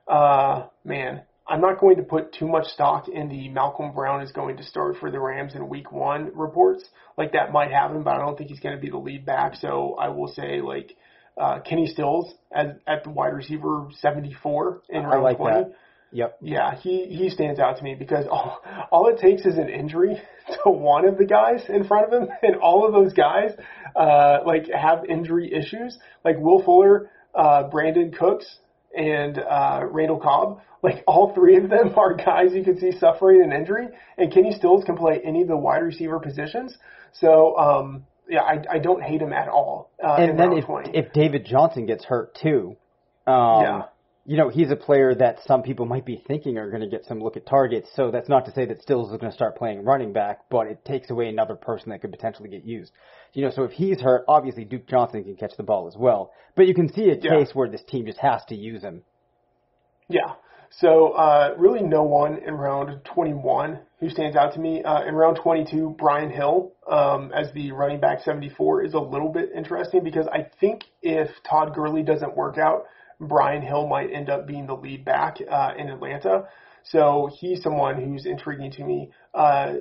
uh, 0.08 0.66
man, 0.84 1.22
I'm 1.46 1.60
not 1.60 1.78
going 1.78 1.96
to 1.96 2.02
put 2.02 2.32
too 2.32 2.48
much 2.48 2.66
stock 2.66 3.08
in 3.08 3.28
the 3.28 3.48
Malcolm 3.48 3.92
Brown 3.92 4.22
is 4.22 4.32
going 4.32 4.56
to 4.56 4.62
start 4.62 4.96
for 4.98 5.10
the 5.10 5.20
Rams 5.20 5.54
in 5.54 5.68
week 5.68 5.92
one 5.92 6.30
reports. 6.34 6.84
Like, 7.18 7.32
that 7.32 7.52
might 7.52 7.70
happen, 7.70 8.02
but 8.02 8.14
I 8.14 8.18
don't 8.18 8.36
think 8.38 8.50
he's 8.50 8.60
going 8.60 8.76
to 8.76 8.80
be 8.80 8.90
the 8.90 8.98
lead 8.98 9.26
back. 9.26 9.56
So 9.56 9.96
I 9.98 10.08
will 10.08 10.28
say, 10.28 10.60
like, 10.60 10.96
uh, 11.36 11.60
Kenny 11.60 11.86
Stills 11.86 12.32
as, 12.52 12.68
at 12.86 13.04
the 13.04 13.10
wide 13.10 13.34
receiver 13.34 13.88
74 14.00 14.82
in 14.88 15.02
round 15.02 15.14
I 15.14 15.18
like 15.18 15.36
20. 15.36 15.56
that. 15.56 15.74
Yep. 16.14 16.38
Yeah, 16.42 16.76
he 16.76 17.06
he 17.06 17.28
stands 17.28 17.58
out 17.58 17.76
to 17.78 17.82
me 17.82 17.96
because 17.96 18.26
all 18.30 18.62
all 18.92 19.08
it 19.08 19.18
takes 19.18 19.44
is 19.44 19.58
an 19.58 19.68
injury 19.68 20.22
to 20.64 20.70
one 20.70 21.06
of 21.06 21.18
the 21.18 21.24
guys 21.24 21.64
in 21.68 21.82
front 21.84 22.06
of 22.06 22.22
him, 22.22 22.28
and 22.42 22.54
all 22.56 22.86
of 22.86 22.92
those 22.92 23.12
guys 23.12 23.50
uh, 23.96 24.38
like 24.46 24.66
have 24.70 25.04
injury 25.06 25.52
issues. 25.52 25.98
Like 26.24 26.36
Will 26.38 26.62
Fuller, 26.62 27.10
uh, 27.34 27.64
Brandin 27.68 28.16
Cooks, 28.16 28.46
and 28.96 29.38
uh, 29.38 29.80
Randall 29.90 30.20
Cobb. 30.20 30.60
Like 30.84 31.02
all 31.08 31.34
three 31.34 31.56
of 31.56 31.68
them 31.68 31.92
are 31.96 32.14
guys 32.14 32.52
you 32.52 32.62
can 32.62 32.78
see 32.78 32.92
suffering 32.96 33.42
an 33.42 33.52
injury, 33.52 33.88
and 34.16 34.32
Kenny 34.32 34.52
Stills 34.52 34.84
can 34.84 34.96
play 34.96 35.20
any 35.24 35.42
of 35.42 35.48
the 35.48 35.56
wide 35.56 35.82
receiver 35.82 36.20
positions. 36.20 36.76
So 37.14 37.58
um, 37.58 38.06
yeah, 38.28 38.42
I, 38.42 38.76
I 38.76 38.78
don't 38.78 39.02
hate 39.02 39.20
him 39.20 39.32
at 39.32 39.48
all. 39.48 39.90
Uh, 40.00 40.14
and 40.14 40.38
then 40.38 40.52
if 40.52 40.66
20. 40.66 40.96
if 40.96 41.12
David 41.12 41.44
Johnson 41.44 41.86
gets 41.86 42.04
hurt 42.04 42.36
too, 42.40 42.76
um, 43.26 43.62
Yeah. 43.62 43.82
You 44.26 44.36
know 44.36 44.48
he's 44.48 44.70
a 44.70 44.76
player 44.76 45.14
that 45.14 45.38
some 45.46 45.62
people 45.62 45.84
might 45.86 46.06
be 46.06 46.22
thinking 46.26 46.56
are 46.56 46.70
going 46.70 46.82
to 46.82 46.88
get 46.88 47.04
some 47.04 47.20
look 47.20 47.36
at 47.36 47.46
targets. 47.46 47.88
So 47.94 48.10
that's 48.10 48.28
not 48.28 48.46
to 48.46 48.52
say 48.52 48.64
that 48.66 48.80
Stills 48.82 49.10
is 49.12 49.18
going 49.18 49.30
to 49.30 49.36
start 49.36 49.56
playing 49.56 49.84
running 49.84 50.12
back, 50.12 50.40
but 50.50 50.66
it 50.66 50.84
takes 50.84 51.10
away 51.10 51.28
another 51.28 51.54
person 51.54 51.90
that 51.90 52.00
could 52.00 52.10
potentially 52.10 52.48
get 52.48 52.64
used. 52.64 52.92
You 53.34 53.44
know, 53.44 53.50
so 53.50 53.64
if 53.64 53.72
he's 53.72 54.00
hurt, 54.00 54.24
obviously 54.26 54.64
Duke 54.64 54.86
Johnson 54.88 55.24
can 55.24 55.36
catch 55.36 55.56
the 55.56 55.62
ball 55.62 55.86
as 55.88 55.96
well. 55.96 56.32
But 56.56 56.66
you 56.66 56.74
can 56.74 56.92
see 56.92 57.10
a 57.10 57.16
Yeah. 57.16 57.38
case 57.38 57.54
where 57.54 57.68
this 57.68 57.82
team 57.84 58.06
just 58.06 58.18
has 58.20 58.42
to 58.46 58.54
use 58.54 58.82
him. 58.82 59.02
Yeah. 60.08 60.34
So 60.70 61.10
uh, 61.12 61.54
really, 61.56 61.82
no 61.82 62.02
one 62.02 62.38
in 62.38 62.54
round 62.54 63.04
21 63.04 63.78
who 64.00 64.08
stands 64.08 64.36
out 64.36 64.54
to 64.54 64.60
me. 64.60 64.82
Uh, 64.82 65.04
in 65.04 65.14
round 65.14 65.38
22, 65.42 65.96
Brian 65.98 66.30
Hill 66.30 66.72
um, 66.90 67.30
as 67.32 67.52
the 67.52 67.72
running 67.72 68.00
back 68.00 68.20
74 68.22 68.84
is 68.84 68.94
a 68.94 68.98
little 68.98 69.28
bit 69.30 69.50
interesting 69.54 70.02
because 70.02 70.26
I 70.32 70.46
think 70.60 70.82
if 71.02 71.28
Todd 71.48 71.74
Gurley 71.74 72.02
doesn't 72.02 72.36
work 72.36 72.58
out, 72.58 72.86
Brian 73.20 73.62
Hill 73.62 73.86
might 73.86 74.12
end 74.12 74.30
up 74.30 74.46
being 74.46 74.66
the 74.66 74.74
lead 74.74 75.04
back 75.04 75.38
uh, 75.48 75.72
in 75.76 75.88
Atlanta. 75.88 76.44
So 76.84 77.30
he's 77.40 77.62
someone 77.62 78.02
who's 78.02 78.26
intriguing 78.26 78.70
to 78.72 78.84
me. 78.84 79.10
Uh, 79.32 79.74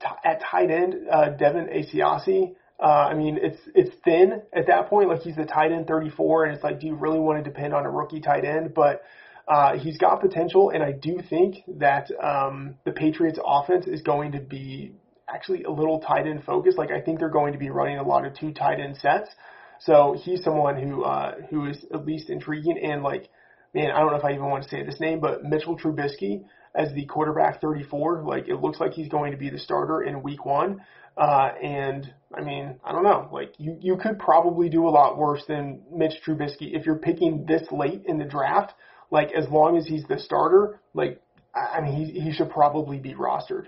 t- 0.00 0.06
at 0.24 0.40
tight 0.40 0.70
end, 0.70 0.94
uh, 1.10 1.30
Devin 1.30 1.66
Asiasi. 1.66 2.54
Uh, 2.78 3.08
I 3.10 3.14
mean, 3.14 3.38
it's 3.40 3.60
it's 3.74 3.94
thin 4.04 4.42
at 4.54 4.66
that 4.68 4.88
point. 4.88 5.08
Like 5.08 5.20
he's 5.20 5.36
the 5.36 5.44
tight 5.44 5.72
end 5.72 5.86
34, 5.86 6.44
and 6.44 6.54
it's 6.54 6.64
like, 6.64 6.80
do 6.80 6.86
you 6.86 6.94
really 6.94 7.18
want 7.18 7.42
to 7.42 7.50
depend 7.50 7.74
on 7.74 7.84
a 7.84 7.90
rookie 7.90 8.20
tight 8.20 8.44
end? 8.44 8.72
But 8.74 9.02
uh, 9.46 9.76
he's 9.76 9.98
got 9.98 10.20
potential, 10.20 10.70
and 10.70 10.82
I 10.82 10.92
do 10.92 11.20
think 11.28 11.56
that 11.78 12.10
um, 12.22 12.76
the 12.84 12.92
Patriots' 12.92 13.38
offense 13.44 13.86
is 13.86 14.00
going 14.00 14.32
to 14.32 14.40
be 14.40 14.92
actually 15.28 15.64
a 15.64 15.70
little 15.70 16.00
tight 16.00 16.26
end 16.26 16.44
focused. 16.44 16.78
Like 16.78 16.90
I 16.90 17.00
think 17.00 17.18
they're 17.18 17.28
going 17.28 17.52
to 17.52 17.58
be 17.58 17.70
running 17.70 17.98
a 17.98 18.02
lot 18.02 18.24
of 18.24 18.34
two 18.34 18.52
tight 18.52 18.80
end 18.80 18.96
sets. 18.96 19.28
So 19.80 20.16
he's 20.22 20.44
someone 20.44 20.76
who 20.80 21.04
uh, 21.04 21.34
who 21.50 21.66
is 21.66 21.84
at 21.92 22.04
least 22.04 22.30
intriguing 22.30 22.78
and 22.78 23.02
like, 23.02 23.28
man, 23.74 23.90
I 23.90 23.98
don't 24.00 24.10
know 24.10 24.18
if 24.18 24.24
I 24.24 24.32
even 24.32 24.50
want 24.50 24.64
to 24.64 24.68
say 24.68 24.84
this 24.84 25.00
name, 25.00 25.20
but 25.20 25.42
Mitchell 25.42 25.78
Trubisky 25.78 26.42
as 26.74 26.92
the 26.92 27.06
quarterback 27.06 27.60
34. 27.60 28.22
Like 28.24 28.48
it 28.48 28.56
looks 28.56 28.78
like 28.78 28.92
he's 28.92 29.08
going 29.08 29.32
to 29.32 29.38
be 29.38 29.50
the 29.50 29.58
starter 29.58 30.02
in 30.02 30.22
Week 30.22 30.44
One. 30.44 30.82
Uh, 31.16 31.50
and 31.62 32.12
I 32.36 32.42
mean, 32.42 32.78
I 32.84 32.92
don't 32.92 33.02
know. 33.02 33.28
Like 33.32 33.54
you, 33.58 33.76
you 33.80 33.96
could 33.96 34.18
probably 34.18 34.68
do 34.68 34.86
a 34.86 34.90
lot 34.90 35.16
worse 35.18 35.42
than 35.48 35.82
Mitch 35.90 36.14
Trubisky 36.26 36.74
if 36.76 36.86
you're 36.86 36.96
picking 36.96 37.46
this 37.46 37.62
late 37.72 38.02
in 38.06 38.18
the 38.18 38.24
draft. 38.24 38.74
Like 39.10 39.32
as 39.32 39.48
long 39.48 39.76
as 39.76 39.86
he's 39.86 40.04
the 40.08 40.18
starter, 40.18 40.80
like 40.94 41.20
I 41.54 41.80
mean, 41.80 41.94
he 41.94 42.20
he 42.20 42.32
should 42.32 42.50
probably 42.50 42.98
be 42.98 43.14
rostered. 43.14 43.66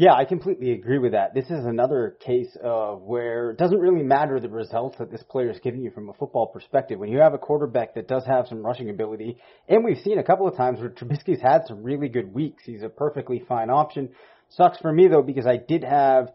Yeah, 0.00 0.14
I 0.14 0.26
completely 0.26 0.70
agree 0.70 1.00
with 1.00 1.10
that. 1.10 1.34
This 1.34 1.46
is 1.46 1.64
another 1.64 2.16
case 2.24 2.56
of 2.62 3.02
where 3.02 3.50
it 3.50 3.58
doesn't 3.58 3.80
really 3.80 4.04
matter 4.04 4.38
the 4.38 4.48
results 4.48 4.96
that 4.98 5.10
this 5.10 5.24
player 5.24 5.50
is 5.50 5.58
giving 5.58 5.82
you 5.82 5.90
from 5.90 6.08
a 6.08 6.12
football 6.12 6.46
perspective. 6.46 7.00
When 7.00 7.10
you 7.10 7.18
have 7.18 7.34
a 7.34 7.38
quarterback 7.38 7.96
that 7.96 8.06
does 8.06 8.24
have 8.24 8.46
some 8.46 8.64
rushing 8.64 8.90
ability, 8.90 9.38
and 9.68 9.84
we've 9.84 9.98
seen 9.98 10.20
a 10.20 10.22
couple 10.22 10.46
of 10.46 10.56
times 10.56 10.78
where 10.78 10.90
Trubisky's 10.90 11.42
had 11.42 11.66
some 11.66 11.82
really 11.82 12.08
good 12.08 12.32
weeks. 12.32 12.62
He's 12.64 12.84
a 12.84 12.88
perfectly 12.88 13.42
fine 13.48 13.70
option. 13.70 14.10
Sucks 14.50 14.78
for 14.78 14.92
me 14.92 15.08
though 15.08 15.22
because 15.22 15.48
I 15.48 15.56
did 15.56 15.82
have 15.82 16.28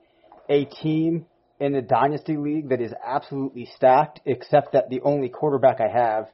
a 0.50 0.66
team 0.66 1.26
in 1.62 1.72
the 1.72 1.82
dynasty 1.82 2.36
league 2.36 2.68
that 2.68 2.82
is 2.82 2.92
absolutely 3.02 3.70
stacked, 3.78 4.20
except 4.26 4.74
that 4.74 4.90
the 4.90 5.00
only 5.04 5.30
quarterback 5.30 5.80
I 5.80 5.88
have 5.88 6.26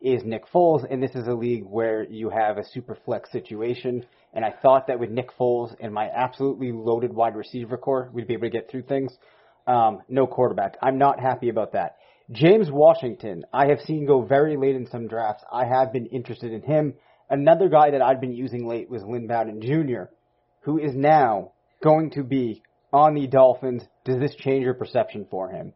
is 0.00 0.24
Nick 0.24 0.44
Foles, 0.52 0.86
and 0.90 1.02
this 1.02 1.14
is 1.14 1.26
a 1.26 1.34
league 1.34 1.64
where 1.64 2.04
you 2.04 2.30
have 2.30 2.56
a 2.56 2.64
super 2.64 2.96
flex 3.04 3.30
situation. 3.30 4.04
And 4.32 4.44
I 4.44 4.54
thought 4.62 4.86
that 4.86 4.98
with 4.98 5.10
Nick 5.10 5.30
Foles 5.38 5.74
and 5.80 5.92
my 5.92 6.08
absolutely 6.08 6.72
loaded 6.72 7.12
wide 7.12 7.36
receiver 7.36 7.76
core, 7.76 8.10
we'd 8.12 8.26
be 8.26 8.34
able 8.34 8.46
to 8.46 8.50
get 8.50 8.70
through 8.70 8.82
things. 8.82 9.12
Um, 9.66 10.00
no 10.08 10.26
quarterback. 10.26 10.76
I'm 10.82 10.98
not 10.98 11.20
happy 11.20 11.48
about 11.48 11.72
that. 11.72 11.96
James 12.32 12.70
Washington, 12.70 13.44
I 13.52 13.66
have 13.66 13.80
seen 13.80 14.06
go 14.06 14.22
very 14.22 14.56
late 14.56 14.76
in 14.76 14.86
some 14.86 15.08
drafts. 15.08 15.42
I 15.52 15.64
have 15.66 15.92
been 15.92 16.06
interested 16.06 16.52
in 16.52 16.62
him. 16.62 16.94
Another 17.28 17.68
guy 17.68 17.90
that 17.90 18.02
I've 18.02 18.20
been 18.20 18.32
using 18.32 18.66
late 18.66 18.88
was 18.88 19.02
Lynn 19.02 19.26
Bowden 19.26 19.60
Jr., 19.60 20.04
who 20.62 20.78
is 20.78 20.94
now 20.94 21.52
going 21.82 22.10
to 22.12 22.22
be 22.22 22.62
on 22.92 23.14
the 23.14 23.26
Dolphins. 23.26 23.82
Does 24.04 24.18
this 24.18 24.34
change 24.36 24.64
your 24.64 24.74
perception 24.74 25.26
for 25.30 25.50
him? 25.50 25.72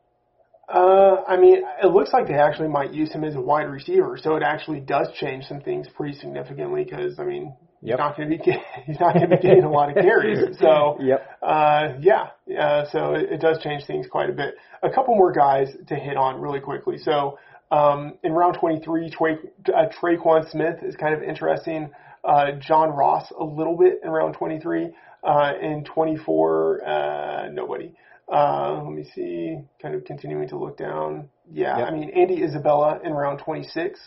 Uh, 0.69 1.23
I 1.27 1.37
mean, 1.37 1.63
it 1.83 1.87
looks 1.87 2.13
like 2.13 2.27
they 2.27 2.35
actually 2.35 2.69
might 2.69 2.93
use 2.93 3.13
him 3.13 3.25
as 3.25 3.35
a 3.35 3.41
wide 3.41 3.69
receiver, 3.69 4.19
so 4.21 4.37
it 4.37 4.43
actually 4.43 4.81
does 4.81 5.09
change 5.21 5.45
some 5.45 5.61
things 5.61 5.87
pretty 5.95 6.19
significantly. 6.19 6.85
Because 6.85 7.19
I 7.19 7.25
mean, 7.25 7.55
he's 7.81 7.91
not 7.99 8.17
going 8.17 8.31
to 8.31 8.39
be 8.39 8.43
he's 8.87 9.01
not 9.01 9.15
going 9.15 9.29
to 9.29 9.37
be 9.37 9.43
getting 9.43 9.65
a 9.65 9.71
lot 9.71 9.91
of 9.91 9.97
carries. 9.97 10.39
So 10.59 10.99
Yep. 11.01 11.27
uh, 11.43 11.89
yeah, 12.01 12.29
uh, 12.59 12.85
so 12.91 13.15
it, 13.15 13.33
it 13.33 13.41
does 13.41 13.59
change 13.63 13.85
things 13.87 14.07
quite 14.11 14.31
a 14.31 14.33
bit. 14.33 14.55
A 14.83 14.91
couple 14.91 15.15
more 15.15 15.33
guys 15.33 15.69
to 15.89 15.95
hit 15.95 16.17
on 16.17 16.41
really 16.41 16.61
quickly. 16.61 16.99
So 16.99 17.39
um, 17.71 18.15
in 18.23 18.33
round 18.33 18.57
23, 18.59 19.11
Tra- 19.11 19.37
uh, 19.75 19.87
Tre'Quan 20.01 20.51
Smith 20.51 20.77
is 20.83 20.97
kind 20.97 21.15
of 21.15 21.23
interesting. 21.23 21.91
Uh, 22.23 22.53
John 22.59 22.91
Ross 22.91 23.31
a 23.39 23.45
little 23.45 23.77
bit 23.77 24.01
in 24.03 24.11
round 24.11 24.35
23. 24.35 24.95
Uh, 25.23 25.53
in 25.61 25.85
24, 25.85 26.87
uh, 26.87 27.49
nobody. 27.51 27.93
Uh, 28.33 28.83
let 28.83 28.93
me 28.93 29.05
see. 29.15 29.59
Kind 29.81 29.95
of 29.95 30.05
continuing 30.05 30.49
to 30.49 30.57
look 30.59 30.77
down. 30.79 31.29
Yeah, 31.51 31.79
Yep. 31.79 31.89
I 31.89 31.91
mean 31.91 32.11
Andy 32.11 32.43
Isabella 32.43 32.99
in 33.05 33.13
round 33.13 33.39
26 33.41 34.01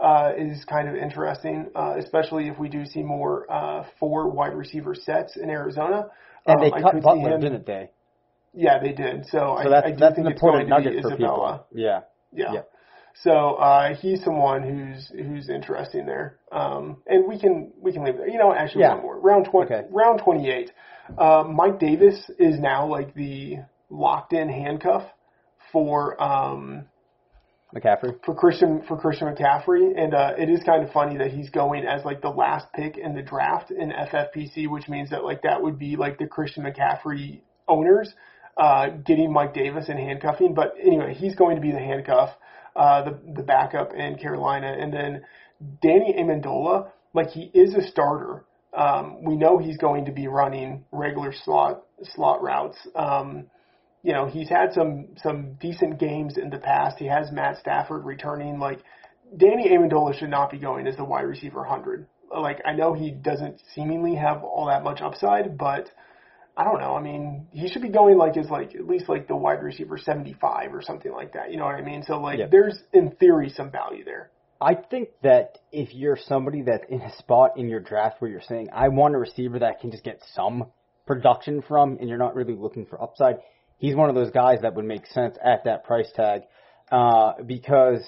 uh, 0.00 0.32
is 0.36 0.64
kind 0.66 0.88
of 0.88 0.94
interesting, 0.96 1.70
uh, 1.74 1.94
especially 1.98 2.48
if 2.48 2.58
we 2.58 2.68
do 2.68 2.84
see 2.84 3.02
more 3.02 3.50
uh, 3.50 3.84
four 3.98 4.28
wide 4.28 4.54
receiver 4.54 4.94
sets 4.94 5.36
in 5.36 5.48
Arizona. 5.48 6.08
And 6.46 6.56
Um, 6.56 6.62
they 6.62 6.72
I 6.72 6.82
cut 6.82 7.00
Butler, 7.02 7.38
didn't 7.38 7.64
they? 7.66 7.90
Yeah, 8.52 8.78
they 8.78 8.92
did. 8.92 9.24
So, 9.26 9.30
So 9.30 9.68
I, 9.68 9.68
that's 9.68 9.86
I 9.86 9.90
do 9.92 9.96
that's 9.96 10.16
think 10.16 10.26
an 10.26 10.32
it's 10.32 10.40
going 10.42 10.60
important 10.60 10.68
nugget 10.68 11.02
for 11.02 11.08
Isabella. 11.12 11.64
people. 11.64 11.66
Yeah. 11.72 12.00
Yeah. 12.32 12.52
Yep. 12.52 12.72
So 13.14 13.54
uh, 13.54 13.94
he's 13.94 14.22
someone 14.24 14.62
who's 14.62 15.08
who's 15.10 15.48
interesting 15.48 16.06
there, 16.06 16.38
um, 16.50 17.02
and 17.06 17.28
we 17.28 17.38
can 17.38 17.72
we 17.80 17.92
can 17.92 18.04
leave 18.04 18.16
it. 18.16 18.32
You 18.32 18.38
know, 18.38 18.54
actually 18.54 18.82
Yeah. 18.82 18.94
one 18.94 19.02
more 19.02 19.20
round 19.20 19.44
twenty 19.46 19.72
Okay. 19.74 19.86
round 19.90 20.20
twenty 20.20 20.50
eight. 20.50 20.72
Uh, 21.18 21.44
Mike 21.44 21.78
Davis 21.78 22.30
is 22.38 22.58
now 22.58 22.86
like 22.86 23.14
the 23.14 23.58
locked 23.90 24.32
in 24.32 24.48
handcuff 24.48 25.04
for 25.72 26.20
um, 26.22 26.86
McCaffrey. 27.74 28.18
for 28.24 28.34
Christian 28.34 28.82
for 28.88 28.96
Christian 28.98 29.28
McCaffrey, 29.34 29.92
and 29.96 30.14
uh, 30.14 30.32
it 30.38 30.48
is 30.50 30.62
kind 30.64 30.82
of 30.82 30.90
funny 30.92 31.16
that 31.18 31.30
he's 31.30 31.50
going 31.50 31.84
as 31.86 32.04
like 32.04 32.20
the 32.22 32.28
last 32.30 32.66
pick 32.74 32.96
in 32.96 33.14
the 33.14 33.22
draft 33.22 33.70
in 33.70 33.90
FFPC, 33.90 34.68
which 34.68 34.88
means 34.88 35.10
that 35.10 35.24
like 35.24 35.42
that 35.42 35.62
would 35.62 35.78
be 35.78 35.96
like 35.96 36.18
the 36.18 36.26
Christian 36.26 36.64
McCaffrey 36.64 37.42
owners 37.68 38.12
uh, 38.56 38.88
getting 38.88 39.32
Mike 39.32 39.54
Davis 39.54 39.88
and 39.88 39.98
handcuffing. 39.98 40.54
But 40.54 40.74
anyway, 40.82 41.14
he's 41.14 41.34
going 41.34 41.56
to 41.56 41.62
be 41.62 41.72
the 41.72 41.78
handcuff, 41.78 42.30
uh, 42.76 43.02
the 43.02 43.18
the 43.34 43.42
backup 43.42 43.92
in 43.94 44.16
Carolina, 44.16 44.74
and 44.78 44.92
then 44.92 45.22
Danny 45.82 46.14
Amendola, 46.18 46.90
like 47.14 47.30
he 47.30 47.50
is 47.54 47.74
a 47.74 47.82
starter. 47.82 48.44
Um, 48.74 49.22
we 49.22 49.36
know 49.36 49.58
he's 49.58 49.76
going 49.76 50.06
to 50.06 50.12
be 50.12 50.28
running 50.28 50.84
regular 50.92 51.32
slot 51.44 51.84
slot 52.02 52.42
routes. 52.42 52.78
Um, 52.94 53.46
you 54.02 54.12
know, 54.12 54.26
he's 54.26 54.48
had 54.48 54.72
some 54.72 55.08
some 55.22 55.54
decent 55.60 55.98
games 55.98 56.36
in 56.36 56.50
the 56.50 56.58
past. 56.58 56.98
He 56.98 57.06
has 57.06 57.30
Matt 57.30 57.58
Stafford 57.58 58.04
returning. 58.04 58.58
Like 58.58 58.80
Danny 59.36 59.68
Amendola 59.68 60.18
should 60.18 60.30
not 60.30 60.50
be 60.50 60.58
going 60.58 60.86
as 60.86 60.96
the 60.96 61.04
wide 61.04 61.22
receiver 61.22 61.64
hundred. 61.64 62.06
Like 62.30 62.60
I 62.64 62.72
know 62.72 62.94
he 62.94 63.10
doesn't 63.10 63.60
seemingly 63.74 64.16
have 64.16 64.42
all 64.42 64.66
that 64.66 64.82
much 64.82 65.00
upside, 65.02 65.56
but 65.58 65.90
I 66.56 66.64
don't 66.64 66.80
know. 66.80 66.94
I 66.96 67.00
mean, 67.00 67.46
he 67.50 67.68
should 67.68 67.82
be 67.82 67.88
going 67.88 68.18
like 68.18 68.36
as 68.36 68.50
like 68.50 68.74
at 68.74 68.86
least 68.86 69.08
like 69.08 69.26
the 69.26 69.36
wide 69.36 69.62
receiver 69.62 69.96
seventy 69.96 70.34
five 70.34 70.74
or 70.74 70.82
something 70.82 71.10
like 71.10 71.32
that. 71.32 71.50
You 71.50 71.56
know 71.58 71.64
what 71.64 71.76
I 71.76 71.82
mean? 71.82 72.02
So 72.02 72.18
like 72.20 72.38
Yeah. 72.38 72.46
there's 72.50 72.78
in 72.92 73.12
theory 73.12 73.48
some 73.48 73.70
value 73.70 74.04
there. 74.04 74.30
I 74.60 74.74
think 74.74 75.08
that 75.22 75.58
if 75.72 75.92
you're 75.92 76.16
somebody 76.16 76.62
that's 76.62 76.84
in 76.88 77.00
a 77.00 77.12
spot 77.16 77.56
in 77.56 77.68
your 77.68 77.80
draft 77.80 78.20
where 78.20 78.30
you're 78.30 78.42
saying, 78.42 78.68
I 78.72 78.88
want 78.88 79.14
a 79.14 79.18
receiver 79.18 79.58
that 79.58 79.80
can 79.80 79.90
just 79.90 80.04
get 80.04 80.22
some 80.34 80.66
production 81.04 81.62
from, 81.62 81.96
and 81.98 82.08
you're 82.08 82.18
not 82.18 82.36
really 82.36 82.54
looking 82.54 82.86
for 82.86 83.02
upside, 83.02 83.38
he's 83.78 83.96
one 83.96 84.08
of 84.08 84.14
those 84.14 84.30
guys 84.30 84.58
that 84.62 84.76
would 84.76 84.84
make 84.84 85.06
sense 85.08 85.36
at 85.44 85.64
that 85.64 85.82
price 85.82 86.08
tag 86.14 86.42
uh, 86.92 87.32
because 87.44 88.02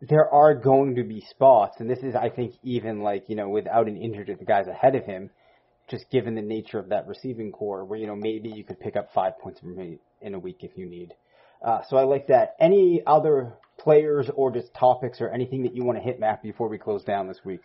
there 0.00 0.28
are 0.28 0.54
going 0.54 0.96
to 0.96 1.04
be 1.04 1.24
spots, 1.30 1.76
and 1.78 1.88
this 1.88 2.00
is, 2.00 2.16
I 2.16 2.28
think, 2.28 2.54
even 2.64 3.00
like, 3.00 3.24
you 3.28 3.36
know, 3.36 3.48
without 3.48 3.86
an 3.86 3.96
injury 3.96 4.24
to 4.26 4.34
the 4.34 4.44
guys 4.44 4.66
ahead 4.66 4.96
of 4.96 5.04
him, 5.04 5.30
just 5.88 6.10
given 6.10 6.34
the 6.34 6.42
nature 6.42 6.78
of 6.78 6.88
that 6.88 7.06
receiving 7.06 7.52
core, 7.52 7.84
where, 7.84 7.98
you 7.98 8.06
know, 8.06 8.16
maybe 8.16 8.48
you 8.48 8.64
could 8.64 8.80
pick 8.80 8.96
up 8.96 9.12
five 9.12 9.38
points 9.38 9.60
in 10.20 10.34
a 10.34 10.38
week 10.38 10.58
if 10.60 10.76
you 10.76 10.86
need. 10.86 11.14
Uh, 11.62 11.80
so 11.88 11.96
I 11.96 12.02
like 12.02 12.26
that. 12.28 12.56
Any 12.60 13.02
other 13.06 13.54
players 13.78 14.30
or 14.34 14.50
just 14.50 14.72
topics 14.74 15.20
or 15.20 15.30
anything 15.30 15.62
that 15.62 15.74
you 15.74 15.84
want 15.84 15.98
to 15.98 16.02
hit, 16.02 16.20
Matt, 16.20 16.42
before 16.42 16.68
we 16.68 16.78
close 16.78 17.04
down 17.04 17.26
this 17.28 17.40
week? 17.44 17.60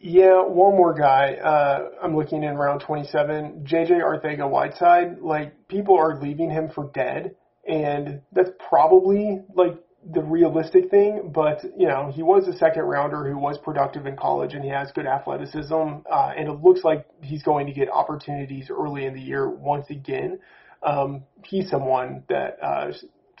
Yeah, 0.00 0.42
one 0.42 0.76
more 0.76 0.94
guy. 0.94 1.34
Uh, 1.34 1.90
I'm 2.02 2.16
looking 2.16 2.42
in 2.42 2.56
round 2.56 2.80
27. 2.82 3.64
JJ 3.66 3.90
Arcega 3.92 4.48
Whiteside. 4.48 5.20
Like 5.20 5.68
people 5.68 5.96
are 5.96 6.20
leaving 6.20 6.50
him 6.50 6.70
for 6.74 6.90
dead, 6.92 7.34
and 7.66 8.20
that's 8.32 8.50
probably 8.68 9.42
like 9.54 9.78
the 10.12 10.22
realistic 10.22 10.90
thing. 10.90 11.30
But 11.34 11.64
you 11.76 11.88
know, 11.88 12.10
he 12.14 12.22
was 12.22 12.46
a 12.48 12.56
second 12.56 12.82
rounder 12.82 13.28
who 13.28 13.38
was 13.38 13.58
productive 13.58 14.06
in 14.06 14.16
college, 14.16 14.54
and 14.54 14.62
he 14.62 14.70
has 14.70 14.90
good 14.92 15.06
athleticism. 15.06 15.74
Uh, 15.74 16.32
and 16.36 16.48
it 16.48 16.62
looks 16.62 16.84
like 16.84 17.06
he's 17.22 17.42
going 17.42 17.66
to 17.66 17.72
get 17.72 17.88
opportunities 17.90 18.70
early 18.70 19.04
in 19.04 19.14
the 19.14 19.20
year 19.20 19.48
once 19.48 19.86
again. 19.90 20.38
Um, 20.82 21.24
he's 21.44 21.70
someone 21.70 22.22
that 22.28 22.58
uh, 22.62 22.92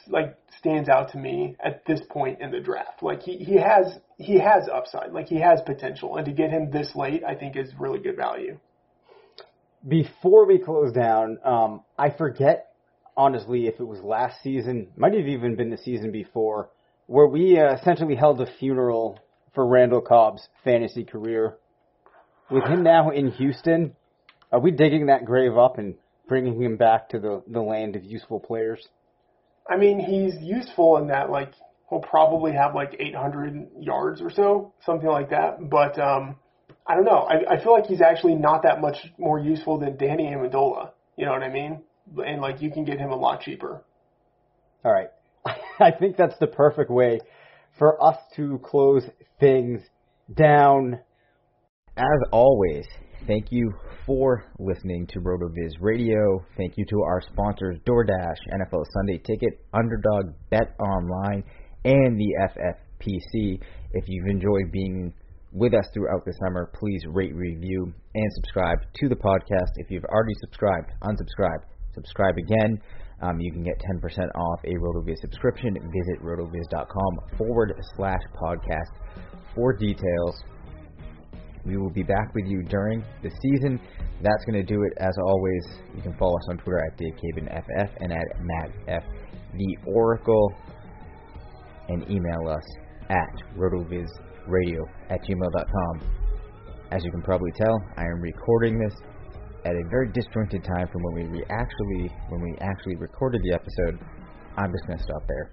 like 0.08 0.36
stands 0.58 0.88
out 0.88 1.12
to 1.12 1.18
me 1.18 1.56
at 1.60 1.84
this 1.86 2.00
point 2.08 2.40
in 2.40 2.50
the 2.50 2.60
draft. 2.60 3.02
Like 3.02 3.22
he, 3.22 3.36
he 3.36 3.56
has 3.56 3.98
he 4.18 4.38
has 4.38 4.68
upside, 4.72 5.12
like 5.12 5.28
he 5.28 5.40
has 5.40 5.60
potential, 5.64 6.16
and 6.16 6.26
to 6.26 6.32
get 6.32 6.50
him 6.50 6.70
this 6.70 6.92
late, 6.94 7.22
I 7.24 7.34
think 7.34 7.56
is 7.56 7.70
really 7.78 7.98
good 7.98 8.16
value. 8.16 8.58
Before 9.86 10.46
we 10.46 10.58
close 10.58 10.92
down, 10.92 11.38
um, 11.44 11.82
I 11.96 12.10
forget 12.10 12.72
honestly 13.16 13.66
if 13.66 13.80
it 13.80 13.86
was 13.86 14.00
last 14.00 14.42
season, 14.42 14.88
might 14.96 15.14
have 15.14 15.26
even 15.26 15.56
been 15.56 15.70
the 15.70 15.78
season 15.78 16.12
before, 16.12 16.70
where 17.06 17.26
we 17.26 17.58
uh, 17.58 17.74
essentially 17.74 18.14
held 18.16 18.40
a 18.40 18.46
funeral 18.58 19.18
for 19.54 19.66
Randall 19.66 20.00
Cobb's 20.00 20.48
fantasy 20.64 21.04
career. 21.04 21.56
With 22.50 22.64
him 22.64 22.82
now 22.82 23.10
in 23.10 23.32
Houston, 23.32 23.96
are 24.52 24.60
we 24.60 24.70
digging 24.70 25.06
that 25.06 25.24
grave 25.24 25.56
up 25.56 25.78
and 25.78 25.94
bringing 26.28 26.60
him 26.62 26.76
back 26.76 27.08
to 27.10 27.18
the, 27.18 27.42
the 27.48 27.60
land 27.60 27.96
of 27.96 28.04
useful 28.04 28.38
players? 28.38 28.86
I 29.68 29.76
mean, 29.76 29.98
he's 29.98 30.34
useful 30.40 30.96
in 30.98 31.08
that 31.08 31.30
like 31.30 31.52
he'll 31.90 32.00
probably 32.00 32.52
have 32.52 32.74
like 32.74 32.94
800 32.98 33.68
yards 33.80 34.20
or 34.20 34.30
so, 34.30 34.72
something 34.84 35.08
like 35.08 35.30
that. 35.30 35.68
But 35.68 35.98
um, 35.98 36.36
I 36.86 36.94
don't 36.94 37.04
know. 37.04 37.26
I, 37.28 37.54
I 37.54 37.62
feel 37.62 37.72
like 37.72 37.86
he's 37.86 38.00
actually 38.00 38.34
not 38.34 38.62
that 38.62 38.80
much 38.80 38.96
more 39.18 39.38
useful 39.38 39.78
than 39.78 39.96
Danny 39.96 40.24
Amendola. 40.24 40.90
You 41.16 41.26
know 41.26 41.32
what 41.32 41.42
I 41.42 41.48
mean? 41.48 41.82
And 42.16 42.40
like 42.40 42.62
you 42.62 42.70
can 42.70 42.84
get 42.84 42.98
him 42.98 43.10
a 43.10 43.16
lot 43.16 43.40
cheaper. 43.40 43.82
All 44.84 44.92
right. 44.92 45.08
I 45.80 45.90
think 45.90 46.16
that's 46.16 46.38
the 46.38 46.46
perfect 46.46 46.90
way 46.90 47.20
for 47.78 48.02
us 48.02 48.16
to 48.36 48.60
close 48.64 49.04
things 49.40 49.80
down. 50.34 50.98
As 51.96 52.28
always, 52.32 52.84
thank 53.26 53.46
you 53.50 53.72
for 54.04 54.44
listening 54.58 55.06
to 55.08 55.20
RotoViz 55.20 55.72
Radio. 55.80 56.44
Thank 56.56 56.74
you 56.76 56.84
to 56.90 57.02
our 57.02 57.20
sponsors 57.20 57.78
DoorDash, 57.86 58.36
NFL 58.54 58.84
Sunday 58.92 59.18
Ticket, 59.18 59.64
Underdog, 59.72 60.34
Bet 60.50 60.74
Online, 60.78 61.42
and 61.84 62.20
the 62.20 62.34
FFPC. 62.54 63.60
If 63.92 64.04
you've 64.08 64.28
enjoyed 64.28 64.70
being 64.72 65.12
with 65.52 65.72
us 65.74 65.86
throughout 65.94 66.24
the 66.24 66.34
summer, 66.44 66.70
please 66.78 67.02
rate, 67.08 67.34
review, 67.34 67.92
and 68.14 68.32
subscribe 68.34 68.78
to 69.00 69.08
the 69.08 69.16
podcast. 69.16 69.70
If 69.76 69.90
you've 69.90 70.04
already 70.04 70.34
subscribed, 70.40 70.90
unsubscribe, 71.02 71.62
subscribe 71.96 72.36
again. 72.36 72.78
Um, 73.22 73.40
you 73.40 73.50
can 73.50 73.64
get 73.64 73.74
10% 73.80 74.28
off 74.34 74.60
a 74.64 74.74
RotoViz 74.74 75.16
subscription. 75.20 75.74
Visit 75.74 76.22
rotoviz.com 76.22 77.38
forward 77.38 77.72
slash 77.96 78.20
podcast 78.40 78.92
for 79.54 79.72
details. 79.72 80.44
We 81.64 81.76
will 81.78 81.90
be 81.90 82.02
back 82.04 82.32
with 82.34 82.46
you 82.46 82.62
during 82.62 83.02
the 83.22 83.30
season. 83.42 83.80
That's 84.22 84.44
going 84.44 84.54
to 84.54 84.62
do 84.62 84.82
it. 84.82 84.92
As 84.98 85.14
always, 85.26 85.64
you 85.96 86.02
can 86.02 86.14
follow 86.16 86.36
us 86.36 86.48
on 86.50 86.58
Twitter 86.58 86.78
at 86.78 86.96
DaveCabanFF 86.96 87.90
and 88.00 88.12
at 88.12 88.26
MattFTheOracle 89.58 90.48
and 91.88 92.08
email 92.10 92.48
us 92.48 92.64
at 93.08 93.30
rotovizradio 93.56 94.84
at 95.10 95.22
gmail.com. 95.24 96.00
As 96.92 97.04
you 97.04 97.10
can 97.10 97.22
probably 97.22 97.50
tell, 97.56 97.76
I 97.96 98.02
am 98.02 98.20
recording 98.20 98.78
this 98.78 98.94
at 99.66 99.74
a 99.74 99.82
very 99.90 100.08
disjointed 100.12 100.62
time 100.62 100.86
from 100.92 101.02
when 101.02 101.14
we 101.14 101.38
re- 101.38 101.44
actually 101.50 102.14
when 102.28 102.40
we 102.40 102.54
actually 102.60 102.94
recorded 102.94 103.42
the 103.42 103.52
episode. 103.52 103.98
I'm 104.56 104.70
just 104.70 104.86
going 104.86 104.98
to 104.98 105.04
stop 105.04 105.26
there. 105.26 105.50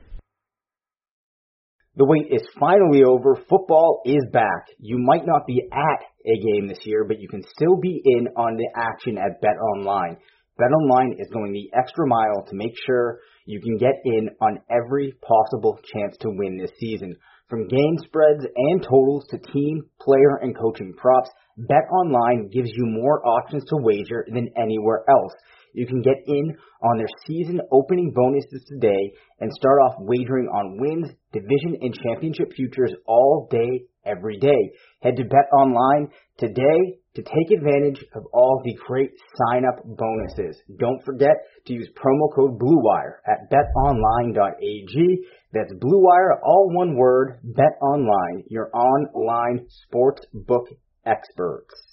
The 1.95 2.05
wait 2.05 2.27
is 2.31 2.47
finally 2.59 3.03
over. 3.03 3.35
Football 3.49 4.01
is 4.05 4.23
back. 4.31 4.69
You 4.79 4.97
might 4.99 5.25
not 5.25 5.45
be 5.45 5.61
at 5.71 6.01
a 6.25 6.37
game 6.41 6.67
this 6.67 6.85
year, 6.85 7.05
but 7.05 7.19
you 7.19 7.27
can 7.27 7.43
still 7.55 7.77
be 7.81 8.01
in 8.05 8.27
on 8.37 8.57
the 8.57 8.69
action 8.75 9.17
at 9.17 9.41
Bet 9.41 9.57
Online. 9.75 10.17
Bet 10.57 10.71
Online 10.71 11.17
is 11.19 11.29
going 11.33 11.53
the 11.53 11.69
extra 11.77 12.07
mile 12.07 12.45
to 12.47 12.55
make 12.55 12.73
sure 12.85 13.19
you 13.45 13.59
can 13.61 13.77
get 13.77 13.93
in 14.05 14.29
on 14.41 14.59
every 14.69 15.13
possible 15.21 15.79
chance 15.93 16.15
to 16.21 16.29
win 16.29 16.57
this 16.57 16.71
season. 16.79 17.15
From 17.49 17.67
game 17.67 17.97
spreads 18.03 18.45
and 18.55 18.81
totals 18.81 19.27
to 19.29 19.37
team, 19.37 19.83
player, 20.01 20.37
and 20.41 20.57
coaching 20.57 20.93
props, 20.97 21.29
BetOnline 21.59 22.51
gives 22.51 22.69
you 22.69 22.85
more 22.85 23.25
options 23.25 23.65
to 23.65 23.77
wager 23.77 24.25
than 24.31 24.49
anywhere 24.57 25.03
else. 25.09 25.33
You 25.73 25.87
can 25.87 26.01
get 26.01 26.17
in 26.25 26.55
on 26.81 26.97
their 26.97 27.07
season 27.27 27.59
opening 27.71 28.13
bonuses 28.15 28.63
today 28.67 29.13
and 29.39 29.51
start 29.53 29.79
off 29.81 29.95
wagering 29.99 30.47
on 30.47 30.77
wins, 30.79 31.11
division, 31.31 31.77
and 31.81 31.93
championship 32.03 32.53
futures 32.55 32.93
all 33.05 33.47
day, 33.49 33.85
every 34.05 34.37
day. 34.37 34.71
Head 35.01 35.15
to 35.17 35.23
Bet 35.23 35.49
Online 35.57 36.09
today 36.37 36.99
to 37.15 37.21
take 37.21 37.57
advantage 37.57 38.03
of 38.15 38.23
all 38.33 38.61
the 38.63 38.75
great 38.87 39.11
sign 39.37 39.63
up 39.65 39.83
bonuses. 39.85 40.57
Don't 40.79 41.03
forget 41.05 41.35
to 41.67 41.73
use 41.73 41.89
promo 41.95 42.33
code 42.35 42.59
BLUEWIRE 42.59 43.19
at 43.27 43.51
betonline.ag. 43.51 45.25
That's 45.53 45.73
BLUEWIRE, 45.73 46.39
all 46.43 46.69
one 46.73 46.95
word, 46.95 47.39
Bet 47.43 47.77
Online, 47.81 48.43
your 48.49 48.69
online 48.75 49.67
sports 49.69 50.25
book 50.33 50.67
experts. 51.05 51.92